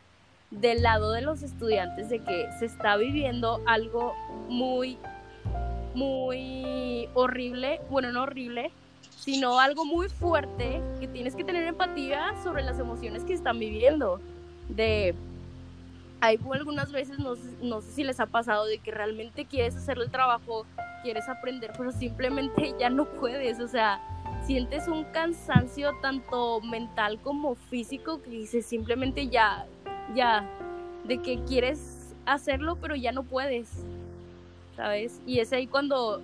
del 0.51 0.81
lado 0.81 1.11
de 1.11 1.21
los 1.21 1.43
estudiantes 1.43 2.09
de 2.09 2.19
que 2.19 2.47
se 2.57 2.65
está 2.65 2.97
viviendo 2.97 3.61
algo 3.65 4.13
muy, 4.47 4.97
muy 5.93 7.07
horrible, 7.13 7.79
bueno, 7.89 8.11
no 8.11 8.23
horrible, 8.23 8.71
sino 9.17 9.59
algo 9.59 9.85
muy 9.85 10.09
fuerte 10.09 10.81
que 10.99 11.07
tienes 11.07 11.35
que 11.35 11.43
tener 11.43 11.67
empatía 11.67 12.33
sobre 12.43 12.63
las 12.63 12.79
emociones 12.79 13.23
que 13.23 13.33
están 13.33 13.59
viviendo. 13.59 14.19
De, 14.69 15.13
hay 16.21 16.39
algunas 16.51 16.91
veces, 16.91 17.19
no, 17.19 17.35
no 17.61 17.81
sé 17.81 17.91
si 17.91 18.03
les 18.03 18.19
ha 18.19 18.25
pasado, 18.25 18.65
de 18.65 18.79
que 18.79 18.91
realmente 18.91 19.45
quieres 19.45 19.75
hacer 19.75 19.97
el 19.97 20.09
trabajo, 20.09 20.65
quieres 21.03 21.29
aprender, 21.29 21.71
pero 21.77 21.91
simplemente 21.91 22.73
ya 22.79 22.89
no 22.89 23.05
puedes, 23.05 23.59
o 23.59 23.67
sea, 23.67 24.01
sientes 24.45 24.87
un 24.87 25.03
cansancio 25.05 25.93
tanto 26.01 26.61
mental 26.61 27.19
como 27.21 27.55
físico 27.55 28.21
que 28.21 28.31
dices 28.31 28.65
simplemente 28.65 29.27
ya, 29.27 29.65
ya, 30.15 30.47
de 31.05 31.19
que 31.19 31.39
quieres 31.43 32.15
hacerlo, 32.25 32.77
pero 32.77 32.95
ya 32.95 33.11
no 33.11 33.23
puedes, 33.23 33.69
¿sabes? 34.75 35.21
Y 35.25 35.39
es 35.39 35.51
ahí 35.53 35.67
cuando 35.67 36.21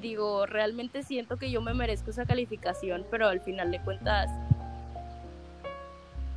digo, 0.00 0.46
realmente 0.46 1.02
siento 1.02 1.36
que 1.36 1.50
yo 1.50 1.62
me 1.62 1.74
merezco 1.74 2.10
esa 2.10 2.26
calificación, 2.26 3.06
pero 3.10 3.28
al 3.28 3.40
final 3.40 3.70
de 3.70 3.80
cuentas, 3.80 4.30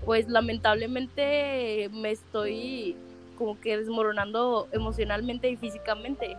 pues 0.05 0.27
lamentablemente 0.29 1.89
me 1.91 2.11
estoy 2.11 2.95
como 3.37 3.59
que 3.59 3.77
desmoronando 3.77 4.67
emocionalmente 4.71 5.49
y 5.49 5.57
físicamente. 5.57 6.37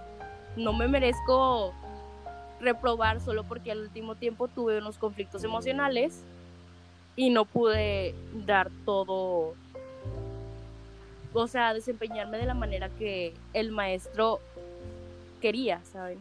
No 0.56 0.72
me 0.72 0.88
merezco 0.88 1.72
reprobar 2.60 3.20
solo 3.20 3.44
porque 3.44 3.70
al 3.70 3.82
último 3.82 4.14
tiempo 4.14 4.48
tuve 4.48 4.78
unos 4.78 4.96
conflictos 4.96 5.44
emocionales 5.44 6.22
y 7.14 7.30
no 7.30 7.44
pude 7.44 8.14
dar 8.46 8.70
todo 8.84 9.54
o 11.42 11.48
sea, 11.48 11.74
desempeñarme 11.74 12.38
de 12.38 12.46
la 12.46 12.54
manera 12.54 12.88
que 12.98 13.34
el 13.52 13.70
maestro 13.72 14.40
quería, 15.40 15.80
¿saben? 15.92 16.18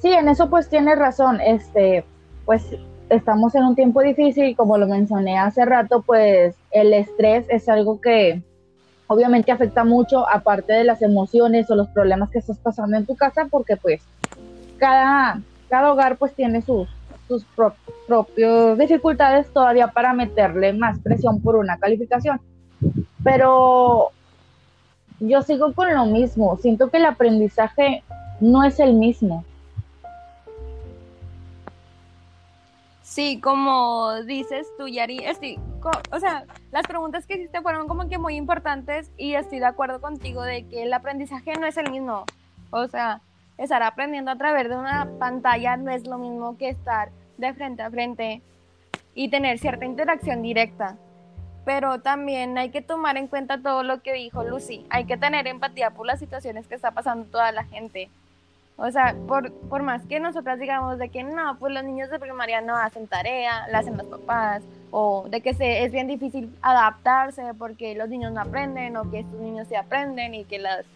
Sí, 0.00 0.12
en 0.12 0.28
eso 0.28 0.48
pues 0.48 0.68
tiene 0.68 0.94
razón, 0.94 1.40
este, 1.40 2.04
pues 2.44 2.64
estamos 3.10 3.54
en 3.54 3.64
un 3.64 3.74
tiempo 3.74 4.00
difícil 4.00 4.56
como 4.56 4.78
lo 4.78 4.86
mencioné 4.86 5.38
hace 5.38 5.64
rato, 5.64 6.02
pues 6.02 6.54
el 6.70 6.94
estrés 6.94 7.46
es 7.50 7.68
algo 7.68 8.00
que 8.00 8.42
obviamente 9.08 9.52
afecta 9.52 9.84
mucho 9.84 10.26
aparte 10.28 10.72
de 10.72 10.84
las 10.84 11.02
emociones 11.02 11.70
o 11.70 11.74
los 11.74 11.88
problemas 11.88 12.30
que 12.30 12.38
estás 12.38 12.58
pasando 12.58 12.96
en 12.96 13.06
tu 13.06 13.16
casa 13.16 13.46
porque 13.50 13.76
pues 13.76 14.00
cada, 14.78 15.40
cada 15.68 15.92
hogar 15.92 16.16
pues 16.16 16.32
tiene 16.32 16.62
sus, 16.62 16.88
sus 17.30 17.46
propias 18.08 18.76
dificultades 18.76 19.52
todavía 19.52 19.86
para 19.86 20.12
meterle 20.12 20.72
más 20.72 20.98
presión 20.98 21.40
por 21.40 21.54
una 21.54 21.78
calificación. 21.78 22.40
Pero 23.22 24.10
yo 25.20 25.40
sigo 25.42 25.72
con 25.72 25.94
lo 25.94 26.06
mismo, 26.06 26.56
siento 26.56 26.90
que 26.90 26.96
el 26.96 27.06
aprendizaje 27.06 28.02
no 28.40 28.64
es 28.64 28.80
el 28.80 28.94
mismo. 28.94 29.44
Sí, 33.02 33.40
como 33.40 34.22
dices 34.24 34.66
tú, 34.76 34.88
Yari, 34.88 35.18
estoy, 35.18 35.58
o 36.12 36.18
sea, 36.18 36.46
las 36.72 36.86
preguntas 36.86 37.26
que 37.26 37.34
hiciste 37.34 37.60
fueron 37.60 37.86
como 37.86 38.08
que 38.08 38.18
muy 38.18 38.34
importantes 38.34 39.12
y 39.16 39.34
estoy 39.34 39.60
de 39.60 39.66
acuerdo 39.66 40.00
contigo 40.00 40.42
de 40.42 40.66
que 40.66 40.82
el 40.82 40.92
aprendizaje 40.92 41.52
no 41.60 41.66
es 41.66 41.76
el 41.76 41.90
mismo. 41.90 42.24
O 42.70 42.88
sea, 42.88 43.20
estar 43.58 43.82
aprendiendo 43.82 44.30
a 44.30 44.36
través 44.36 44.68
de 44.68 44.76
una 44.76 45.08
pantalla 45.18 45.76
no 45.76 45.90
es 45.90 46.06
lo 46.06 46.18
mismo 46.18 46.56
que 46.56 46.70
estar 46.70 47.10
de 47.40 47.54
frente 47.54 47.82
a 47.82 47.90
frente 47.90 48.42
y 49.14 49.28
tener 49.28 49.58
cierta 49.58 49.84
interacción 49.84 50.42
directa. 50.42 50.96
Pero 51.64 52.00
también 52.00 52.56
hay 52.58 52.70
que 52.70 52.82
tomar 52.82 53.16
en 53.16 53.26
cuenta 53.26 53.60
todo 53.60 53.82
lo 53.82 54.00
que 54.00 54.12
dijo 54.12 54.44
Lucy. 54.44 54.86
Hay 54.90 55.04
que 55.04 55.16
tener 55.16 55.46
empatía 55.46 55.90
por 55.90 56.06
las 56.06 56.18
situaciones 56.18 56.66
que 56.66 56.74
está 56.74 56.92
pasando 56.92 57.26
toda 57.26 57.52
la 57.52 57.64
gente. 57.64 58.08
O 58.76 58.90
sea, 58.90 59.14
por, 59.28 59.52
por 59.68 59.82
más 59.82 60.06
que 60.06 60.20
nosotras 60.20 60.58
digamos 60.58 60.98
de 60.98 61.10
que 61.10 61.22
no, 61.22 61.58
pues 61.58 61.74
los 61.74 61.84
niños 61.84 62.08
de 62.08 62.18
primaria 62.18 62.62
no 62.62 62.76
hacen 62.76 63.06
tarea, 63.06 63.68
la 63.68 63.80
hacen 63.80 63.98
los 63.98 64.06
papás, 64.06 64.62
o 64.90 65.26
de 65.28 65.42
que 65.42 65.52
se, 65.52 65.84
es 65.84 65.92
bien 65.92 66.06
difícil 66.06 66.50
adaptarse 66.62 67.42
porque 67.58 67.94
los 67.94 68.08
niños 68.08 68.32
no 68.32 68.40
aprenden, 68.40 68.96
o 68.96 69.10
que 69.10 69.20
estos 69.20 69.38
niños 69.38 69.68
se 69.68 69.76
aprenden 69.76 70.34
y 70.34 70.44
que 70.44 70.58
las, 70.58 70.86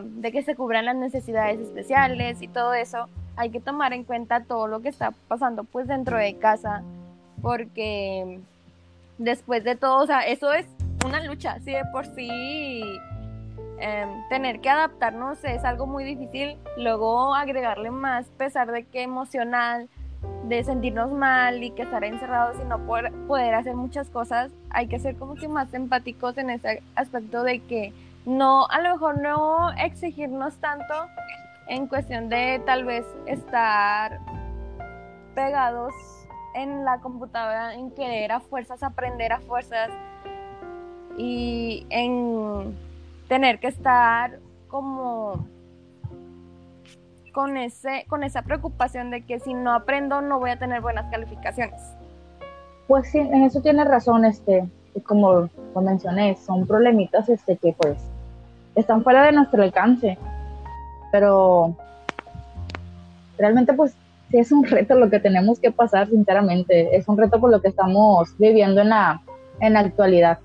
de 0.00 0.30
que 0.30 0.42
se 0.42 0.54
cubran 0.54 0.84
las 0.84 0.94
necesidades 0.94 1.58
especiales 1.58 2.40
y 2.40 2.46
todo 2.46 2.72
eso 2.72 3.08
hay 3.36 3.50
que 3.50 3.60
tomar 3.60 3.92
en 3.92 4.04
cuenta 4.04 4.44
todo 4.44 4.66
lo 4.66 4.80
que 4.80 4.88
está 4.88 5.12
pasando 5.28 5.64
pues 5.64 5.86
dentro 5.86 6.18
de 6.18 6.36
casa, 6.36 6.82
porque 7.40 8.40
después 9.18 9.64
de 9.64 9.76
todo, 9.76 10.02
o 10.02 10.06
sea, 10.06 10.20
eso 10.20 10.52
es 10.52 10.66
una 11.04 11.22
lucha, 11.24 11.58
si 11.60 11.72
de 11.72 11.84
por 11.92 12.06
sí 12.06 12.82
em, 13.78 14.28
tener 14.28 14.60
que 14.60 14.70
adaptarnos 14.70 15.42
es 15.44 15.64
algo 15.64 15.86
muy 15.86 16.04
difícil, 16.04 16.56
luego 16.76 17.34
agregarle 17.34 17.90
más 17.90 18.26
pesar 18.38 18.70
de 18.70 18.84
que 18.84 19.02
emocional, 19.02 19.88
de 20.44 20.62
sentirnos 20.62 21.10
mal 21.10 21.62
y 21.62 21.70
que 21.70 21.82
estar 21.82 22.04
encerrados 22.04 22.56
y 22.60 22.64
no 22.64 22.78
poder, 22.86 23.12
poder 23.26 23.54
hacer 23.54 23.74
muchas 23.74 24.08
cosas, 24.10 24.52
hay 24.70 24.86
que 24.86 24.98
ser 24.98 25.16
como 25.16 25.34
que 25.34 25.48
más 25.48 25.72
empáticos 25.74 26.36
en 26.38 26.50
ese 26.50 26.82
aspecto 26.94 27.42
de 27.42 27.60
que 27.60 27.92
no, 28.24 28.66
a 28.68 28.80
lo 28.80 28.92
mejor 28.92 29.20
no 29.20 29.72
exigirnos 29.72 30.54
tanto, 30.56 30.94
en 31.68 31.86
cuestión 31.86 32.28
de 32.28 32.60
tal 32.66 32.84
vez 32.84 33.06
estar 33.26 34.18
pegados 35.34 35.92
en 36.54 36.84
la 36.84 37.00
computadora, 37.00 37.74
en 37.74 37.90
querer 37.90 38.32
a 38.32 38.40
fuerzas 38.40 38.82
aprender 38.82 39.32
a 39.32 39.40
fuerzas 39.40 39.90
y 41.16 41.86
en 41.90 42.76
tener 43.28 43.58
que 43.60 43.68
estar 43.68 44.38
como 44.68 45.46
con 47.32 47.56
ese 47.56 48.04
con 48.08 48.24
esa 48.24 48.42
preocupación 48.42 49.10
de 49.10 49.22
que 49.22 49.38
si 49.40 49.54
no 49.54 49.72
aprendo 49.72 50.20
no 50.20 50.38
voy 50.38 50.50
a 50.50 50.58
tener 50.58 50.80
buenas 50.82 51.10
calificaciones. 51.10 51.80
Pues 52.86 53.10
sí, 53.10 53.18
en 53.18 53.44
eso 53.44 53.62
tienes 53.62 53.86
razón, 53.86 54.24
este, 54.24 54.68
como 55.04 55.48
lo 55.74 55.80
mencioné, 55.80 56.36
son 56.36 56.66
problemitas 56.66 57.28
este 57.28 57.56
que 57.56 57.74
pues 57.78 57.96
están 58.74 59.02
fuera 59.02 59.24
de 59.24 59.32
nuestro 59.32 59.62
alcance 59.62 60.18
pero 61.12 61.76
realmente 63.38 63.72
pues 63.74 63.94
sí 64.30 64.38
es 64.38 64.50
un 64.50 64.64
reto 64.64 64.96
lo 64.96 65.10
que 65.10 65.20
tenemos 65.20 65.60
que 65.60 65.70
pasar, 65.70 66.08
sinceramente, 66.08 66.96
es 66.96 67.06
un 67.06 67.18
reto 67.18 67.38
por 67.38 67.50
lo 67.50 67.60
que 67.60 67.68
estamos 67.68 68.36
viviendo 68.38 68.80
en 68.80 68.88
la, 68.88 69.22
en 69.60 69.74
la 69.74 69.80
actualidad. 69.80 70.38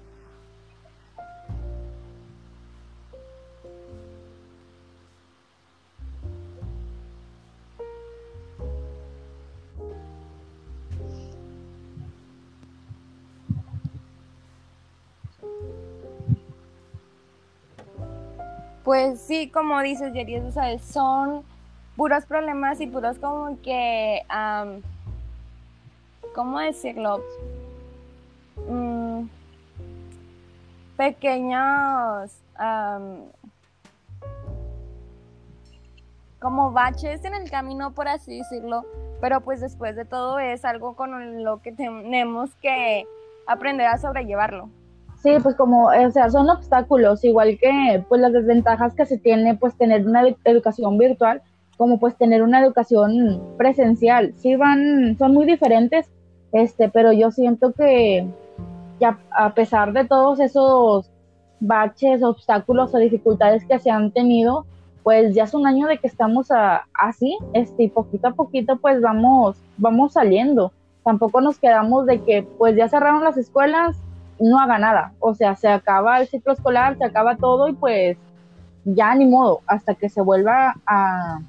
Pues 18.97 19.21
sí, 19.21 19.47
como 19.51 19.79
dices, 19.83 20.11
Jerry, 20.11 20.37
o 20.39 20.51
son 20.79 21.43
puros 21.95 22.25
problemas 22.25 22.81
y 22.81 22.87
puros 22.87 23.19
como 23.19 23.61
que, 23.61 24.23
¿cómo 26.33 26.59
decirlo? 26.59 27.21
Mm, 28.67 29.27
pequeños 30.97 32.31
como 36.39 36.71
baches 36.71 37.23
en 37.23 37.35
el 37.35 37.51
camino, 37.51 37.91
por 37.91 38.07
así 38.07 38.39
decirlo, 38.39 38.83
pero 39.21 39.41
pues 39.41 39.61
después 39.61 39.95
de 39.95 40.05
todo 40.05 40.39
es 40.39 40.65
algo 40.65 40.95
con 40.95 41.43
lo 41.43 41.61
que 41.61 41.71
tenemos 41.71 42.49
que 42.63 43.05
aprender 43.45 43.85
a 43.85 43.99
sobrellevarlo. 43.99 44.71
Sí, 45.23 45.31
pues 45.41 45.55
como, 45.55 45.87
o 45.87 46.11
sea, 46.11 46.29
son 46.29 46.49
obstáculos, 46.49 47.23
igual 47.23 47.57
que 47.59 48.03
pues 48.07 48.21
las 48.21 48.33
desventajas 48.33 48.93
que 48.93 49.05
se 49.05 49.17
tiene 49.17 49.55
pues 49.55 49.75
tener 49.75 50.07
una 50.07 50.23
educación 50.45 50.97
virtual, 50.97 51.41
como 51.75 51.99
pues 51.99 52.15
tener 52.15 52.43
una 52.43 52.61
educación 52.61 53.41
presencial. 53.57 54.33
Sí 54.37 54.55
van, 54.55 55.17
son 55.17 55.33
muy 55.33 55.45
diferentes, 55.45 56.07
este, 56.51 56.89
pero 56.89 57.11
yo 57.13 57.31
siento 57.31 57.73
que 57.73 58.27
ya 58.99 59.17
a 59.31 59.53
pesar 59.53 59.93
de 59.93 60.05
todos 60.05 60.39
esos 60.39 61.09
baches, 61.59 62.21
obstáculos 62.21 62.93
o 62.93 62.97
dificultades 62.97 63.65
que 63.65 63.79
se 63.79 63.89
han 63.89 64.11
tenido, 64.11 64.65
pues 65.03 65.33
ya 65.33 65.45
es 65.45 65.53
un 65.53 65.65
año 65.65 65.87
de 65.87 65.97
que 65.97 66.07
estamos 66.07 66.49
así, 66.93 67.37
este, 67.53 67.83
y 67.83 67.89
poquito 67.89 68.27
a 68.27 68.33
poquito 68.33 68.77
pues 68.77 69.01
vamos, 69.01 69.57
vamos 69.77 70.13
saliendo. 70.13 70.71
Tampoco 71.03 71.41
nos 71.41 71.57
quedamos 71.57 72.05
de 72.05 72.21
que 72.21 72.43
pues 72.57 72.75
ya 72.75 72.89
cerraron 72.89 73.23
las 73.23 73.37
escuelas, 73.37 73.97
no 74.39 74.59
haga 74.59 74.77
nada. 74.79 75.13
O 75.19 75.33
sea, 75.33 75.55
se 75.55 75.67
acaba 75.67 76.19
el 76.19 76.27
ciclo 76.27 76.53
escolar, 76.53 76.97
se 76.97 77.05
acaba 77.05 77.37
todo 77.37 77.67
y 77.67 77.73
pues 77.73 78.17
ya 78.85 79.13
ni 79.15 79.25
modo, 79.25 79.61
hasta 79.67 79.95
que 79.95 80.09
se 80.09 80.21
vuelva 80.21 80.75
a, 80.85 81.39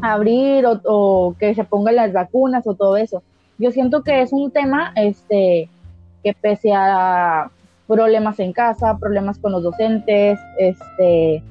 abrir 0.00 0.66
o, 0.66 0.80
o, 0.84 1.36
que 1.38 1.54
se 1.54 1.64
pongan 1.64 1.96
las 1.96 2.12
vacunas 2.12 2.66
o 2.66 2.74
todo 2.74 2.96
eso. 2.96 3.22
Yo 3.58 3.70
siento 3.70 4.02
que 4.02 4.22
es 4.22 4.32
un 4.32 4.50
tema 4.50 4.92
este, 4.96 5.68
que 6.24 6.34
pese 6.34 6.72
a 6.74 7.50
problemas 7.86 8.40
en 8.40 8.52
casa, 8.52 8.96
problemas 8.98 9.38
con 9.38 9.52
los 9.52 9.62
docentes, 9.62 10.38
este, 10.58 11.42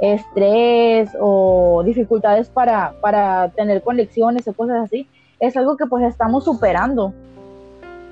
estrés 0.00 1.10
o 1.20 1.82
dificultades 1.84 2.48
para, 2.48 2.94
para 3.00 3.50
tener 3.50 3.82
conexiones 3.82 4.46
o 4.48 4.52
cosas 4.52 4.84
así, 4.84 5.08
es 5.40 5.56
algo 5.56 5.76
que 5.76 5.86
pues 5.86 6.04
estamos 6.04 6.44
superando 6.44 7.12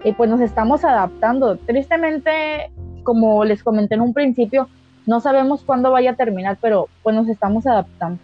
y 0.05 0.12
pues 0.12 0.28
nos 0.28 0.40
estamos 0.40 0.84
adaptando. 0.84 1.57
Tristemente, 1.57 2.70
como 3.03 3.44
les 3.44 3.62
comenté 3.62 3.94
en 3.94 4.00
un 4.00 4.14
principio, 4.14 4.68
no 5.07 5.20
sabemos 5.20 5.62
cuándo 5.62 5.90
vaya 5.90 6.12
a 6.12 6.16
terminar, 6.16 6.59
pero 6.61 6.88
pues 7.03 7.14
nos 7.14 7.28
estamos 7.28 7.66
adaptando. 7.66 8.18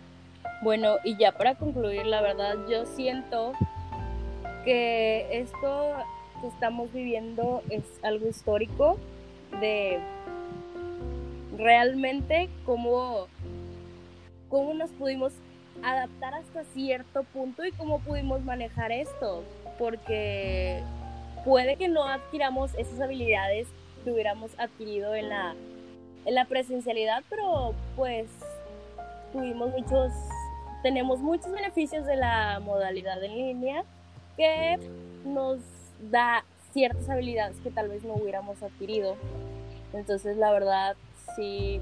Bueno, 0.63 0.97
y 1.05 1.17
ya 1.17 1.33
para 1.33 1.55
concluir, 1.55 2.07
la 2.07 2.21
verdad, 2.21 2.57
yo 2.69 2.85
siento 2.87 3.53
que 4.65 5.27
esto 5.31 5.93
que 6.41 6.49
estamos 6.49 6.93
viviendo 6.93 7.63
es 7.71 7.83
algo 8.03 8.29
histórico 8.29 8.97
de 9.61 9.99
realmente 11.57 12.49
cómo, 12.65 13.27
cómo 14.49 14.75
nos 14.75 14.91
pudimos 14.91 15.33
adaptar 15.83 16.35
hasta 16.35 16.65
cierto 16.65 17.25
punto 17.25 17.65
y 17.65 17.73
cómo 17.73 18.01
pudimos 18.01 18.43
manejar 18.45 18.93
esto, 18.93 19.43
porque 19.79 20.83
puede 21.45 21.77
que 21.77 21.89
no 21.89 22.05
adquiramos 22.05 22.75
esas 22.75 23.01
habilidades 23.01 23.67
que 24.05 24.13
hubiéramos 24.13 24.51
adquirido 24.59 25.15
en 25.15 25.29
la, 25.29 25.55
en 26.25 26.35
la 26.35 26.45
presencialidad, 26.47 27.23
pero 27.29 27.75
pues 27.97 28.27
tuvimos 29.33 29.71
muchos, 29.71 30.13
tenemos 30.83 31.21
muchos 31.21 31.51
beneficios 31.53 32.07
de 32.07 32.17
la 32.17 32.61
modalidad 32.61 33.23
en 33.23 33.35
línea 33.35 33.85
que 34.37 34.79
nos 35.25 35.59
da 36.11 36.45
ciertas 36.73 37.09
habilidades 37.09 37.57
que 37.63 37.71
tal 37.71 37.89
vez 37.89 38.05
no 38.05 38.15
hubiéramos 38.15 38.63
adquirido. 38.63 39.17
Entonces, 39.93 40.37
la 40.37 40.53
verdad, 40.53 40.97
sí, 41.35 41.81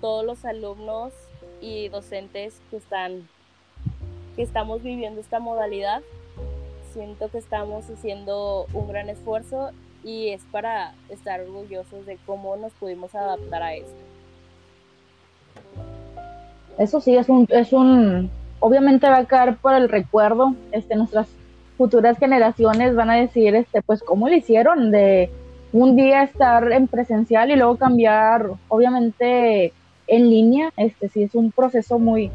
todos 0.00 0.24
los 0.24 0.44
alumnos 0.44 1.12
y 1.60 1.88
docentes 1.88 2.60
que 2.70 2.76
están, 2.76 3.28
que 4.36 4.42
estamos 4.42 4.82
viviendo 4.82 5.20
esta 5.20 5.38
modalidad, 5.38 6.02
siento 6.96 7.28
que 7.28 7.38
estamos 7.38 7.84
haciendo 7.90 8.66
un 8.72 8.88
gran 8.88 9.10
esfuerzo 9.10 9.70
y 10.02 10.30
es 10.30 10.42
para 10.50 10.94
estar 11.10 11.40
orgullosos 11.42 12.06
de 12.06 12.16
cómo 12.24 12.56
nos 12.56 12.72
pudimos 12.72 13.14
adaptar 13.14 13.62
a 13.62 13.74
esto. 13.74 13.92
Eso 16.78 17.00
sí, 17.00 17.14
es 17.16 17.28
un, 17.28 17.46
es 17.50 17.72
un, 17.74 18.30
obviamente 18.60 19.08
va 19.08 19.18
a 19.18 19.24
quedar 19.26 19.56
por 19.58 19.74
el 19.74 19.90
recuerdo, 19.90 20.54
este, 20.72 20.96
nuestras 20.96 21.28
futuras 21.76 22.18
generaciones 22.18 22.94
van 22.94 23.10
a 23.10 23.16
decir, 23.16 23.54
este, 23.54 23.82
pues, 23.82 24.02
¿cómo 24.02 24.28
lo 24.28 24.34
hicieron? 24.34 24.90
De 24.90 25.30
un 25.72 25.96
día 25.96 26.22
estar 26.22 26.72
en 26.72 26.88
presencial 26.88 27.50
y 27.50 27.56
luego 27.56 27.76
cambiar, 27.76 28.48
obviamente, 28.68 29.74
en 30.06 30.30
línea, 30.30 30.72
este, 30.78 31.10
sí 31.10 31.24
es 31.24 31.34
un 31.34 31.52
proceso 31.52 31.98
muy, 31.98 32.30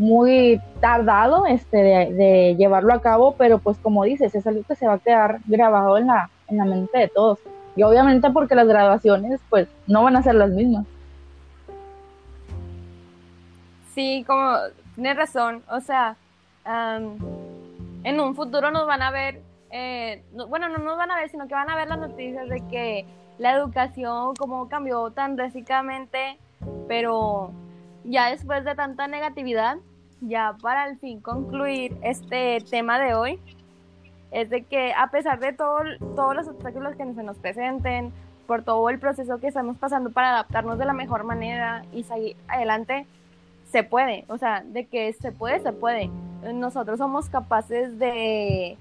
muy 0.00 0.58
tardado, 0.80 1.44
este, 1.44 1.76
de, 1.76 2.56
llevarlo 2.56 2.94
a 2.94 3.02
cabo, 3.02 3.34
pero 3.36 3.58
pues 3.58 3.76
como 3.76 4.04
dices, 4.04 4.34
es 4.34 4.46
algo 4.46 4.62
que 4.62 4.74
se 4.74 4.86
va 4.86 4.94
a 4.94 4.98
quedar 4.98 5.40
grabado 5.44 5.98
en 5.98 6.06
la, 6.06 6.30
en 6.48 6.56
la 6.56 6.64
mente 6.64 6.98
de 6.98 7.08
todos. 7.08 7.38
Y 7.76 7.82
obviamente 7.82 8.30
porque 8.30 8.54
las 8.54 8.66
graduaciones, 8.66 9.40
pues, 9.50 9.68
no 9.86 10.02
van 10.02 10.16
a 10.16 10.22
ser 10.22 10.36
las 10.36 10.50
mismas. 10.50 10.86
Sí, 13.94 14.24
como, 14.26 14.56
tienes 14.94 15.16
razón, 15.18 15.62
o 15.70 15.80
sea, 15.80 16.16
en 16.64 18.20
un 18.20 18.34
futuro 18.34 18.70
nos 18.70 18.86
van 18.86 19.02
a 19.02 19.10
ver, 19.10 19.42
eh, 19.70 20.24
bueno, 20.48 20.70
no 20.70 20.78
nos 20.78 20.96
van 20.96 21.10
a 21.10 21.16
ver, 21.16 21.28
sino 21.28 21.46
que 21.46 21.52
van 21.52 21.68
a 21.68 21.76
ver 21.76 21.88
las 21.88 21.98
noticias 21.98 22.48
de 22.48 22.66
que 22.68 23.04
la 23.36 23.52
educación, 23.52 24.34
como 24.34 24.66
cambió 24.70 25.10
tan 25.10 25.36
drásticamente, 25.36 26.38
pero 26.88 27.52
ya 28.04 28.30
después 28.30 28.64
de 28.64 28.74
tanta 28.74 29.06
negatividad, 29.08 29.76
ya 30.20 30.56
para 30.60 30.84
al 30.84 30.98
fin 30.98 31.20
concluir 31.20 31.96
este 32.02 32.58
tema 32.70 32.98
de 32.98 33.14
hoy, 33.14 33.40
es 34.30 34.48
de 34.50 34.62
que 34.62 34.92
a 34.92 35.10
pesar 35.10 35.40
de 35.40 35.52
todo, 35.52 35.80
todos 36.14 36.36
los 36.36 36.48
obstáculos 36.48 36.94
que 36.96 37.14
se 37.14 37.22
nos 37.22 37.36
presenten, 37.38 38.12
por 38.50 38.64
todo 38.64 38.90
el 38.90 38.98
proceso 38.98 39.38
que 39.38 39.46
estamos 39.46 39.76
pasando 39.76 40.10
para 40.10 40.30
adaptarnos 40.30 40.76
de 40.76 40.84
la 40.84 40.92
mejor 40.92 41.22
manera 41.22 41.84
y 41.92 42.02
seguir 42.02 42.36
adelante, 42.48 43.06
se 43.70 43.84
puede, 43.84 44.24
o 44.26 44.38
sea, 44.38 44.64
de 44.64 44.86
que 44.86 45.12
se 45.12 45.30
puede, 45.30 45.60
se 45.60 45.72
puede. 45.72 46.10
Nosotros 46.52 46.98
somos 46.98 47.28
capaces 47.28 47.96
de, 48.00 48.76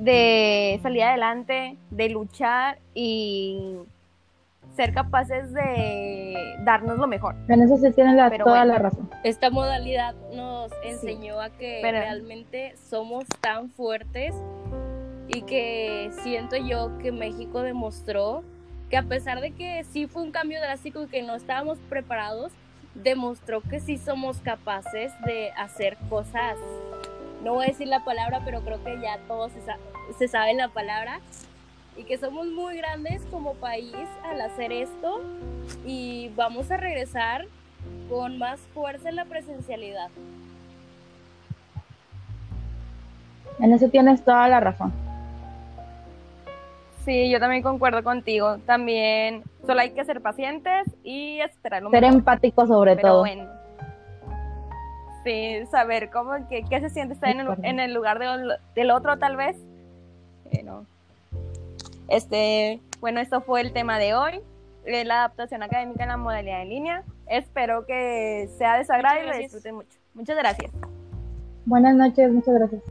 de 0.00 0.80
salir 0.82 1.04
adelante, 1.04 1.76
de 1.90 2.08
luchar 2.08 2.78
y 2.92 3.76
ser 4.74 4.92
capaces 4.94 5.52
de 5.52 6.34
darnos 6.64 6.98
lo 6.98 7.06
mejor. 7.06 7.34
En 7.48 7.62
eso 7.62 7.76
se 7.76 7.92
tiene 7.92 8.14
la, 8.14 8.30
toda 8.30 8.64
la 8.64 8.78
razón. 8.78 9.10
Esta 9.24 9.50
modalidad 9.50 10.14
nos 10.34 10.70
enseñó 10.84 11.40
a 11.40 11.50
que 11.50 11.80
realmente 11.82 12.74
somos 12.88 13.24
tan 13.40 13.70
fuertes 13.70 14.34
y 15.28 15.42
que 15.42 16.10
siento 16.22 16.56
yo 16.56 16.98
que 16.98 17.12
México 17.12 17.62
demostró 17.62 18.42
que 18.90 18.96
a 18.96 19.04
pesar 19.04 19.40
de 19.40 19.52
que 19.52 19.84
sí 19.84 20.06
fue 20.06 20.22
un 20.22 20.32
cambio 20.32 20.60
drástico 20.60 21.04
y 21.04 21.06
que 21.06 21.22
no 21.22 21.36
estábamos 21.36 21.78
preparados, 21.88 22.50
demostró 22.94 23.60
que 23.60 23.78
sí 23.78 23.98
somos 23.98 24.38
capaces 24.38 25.12
de 25.24 25.52
hacer 25.56 25.96
cosas. 26.08 26.56
No 27.44 27.54
voy 27.54 27.66
a 27.66 27.68
decir 27.68 27.86
la 27.86 28.04
palabra, 28.04 28.42
pero 28.44 28.60
creo 28.62 28.82
que 28.82 29.00
ya 29.00 29.18
todos 29.28 29.52
se, 29.52 29.60
se 30.18 30.28
saben 30.28 30.56
la 30.56 30.68
palabra. 30.68 31.20
Y 31.96 32.04
que 32.04 32.18
somos 32.18 32.46
muy 32.46 32.76
grandes 32.76 33.22
como 33.30 33.54
país 33.54 33.94
al 34.24 34.40
hacer 34.40 34.72
esto. 34.72 35.20
Y 35.86 36.30
vamos 36.36 36.70
a 36.70 36.76
regresar 36.76 37.46
con 38.08 38.38
más 38.38 38.60
fuerza 38.74 39.08
en 39.08 39.16
la 39.16 39.24
presencialidad. 39.24 40.08
En 43.60 43.72
eso 43.72 43.88
tienes 43.88 44.24
toda 44.24 44.48
la 44.48 44.60
razón. 44.60 44.92
Sí, 47.04 47.30
yo 47.30 47.40
también 47.40 47.62
concuerdo 47.62 48.02
contigo. 48.02 48.58
También 48.66 49.42
solo 49.66 49.80
hay 49.80 49.90
que 49.90 50.04
ser 50.04 50.20
pacientes 50.20 50.86
y 51.02 51.40
esperar 51.40 51.82
Ser 51.90 52.04
empático 52.04 52.66
sobre 52.66 52.96
todo. 52.96 53.24
sí, 55.24 55.66
saber 55.70 56.10
cómo, 56.10 56.32
qué, 56.48 56.64
qué 56.68 56.80
se 56.80 56.90
siente 56.90 57.14
estar 57.14 57.30
en 57.30 57.80
el, 57.80 57.94
lugar 57.94 58.18
del 58.74 58.90
otro 58.90 59.18
tal 59.18 59.36
vez. 59.36 59.56
Bueno, 60.52 60.86
este, 62.10 62.80
bueno, 63.00 63.20
esto 63.20 63.40
fue 63.40 63.60
el 63.60 63.72
tema 63.72 63.98
de 63.98 64.14
hoy, 64.14 64.40
la 64.84 65.20
adaptación 65.20 65.62
académica 65.62 66.02
en 66.02 66.08
la 66.10 66.16
modalidad 66.16 66.62
en 66.62 66.68
línea. 66.68 67.04
Espero 67.26 67.86
que 67.86 68.48
sea 68.58 68.76
de 68.76 68.84
su 68.84 68.92
agrado 68.92 69.22
y 69.22 69.26
lo 69.28 69.36
disfruten 69.36 69.76
mucho. 69.76 69.98
Muchas 70.14 70.36
gracias. 70.36 70.72
Buenas 71.64 71.94
noches, 71.94 72.30
muchas 72.32 72.54
gracias. 72.54 72.82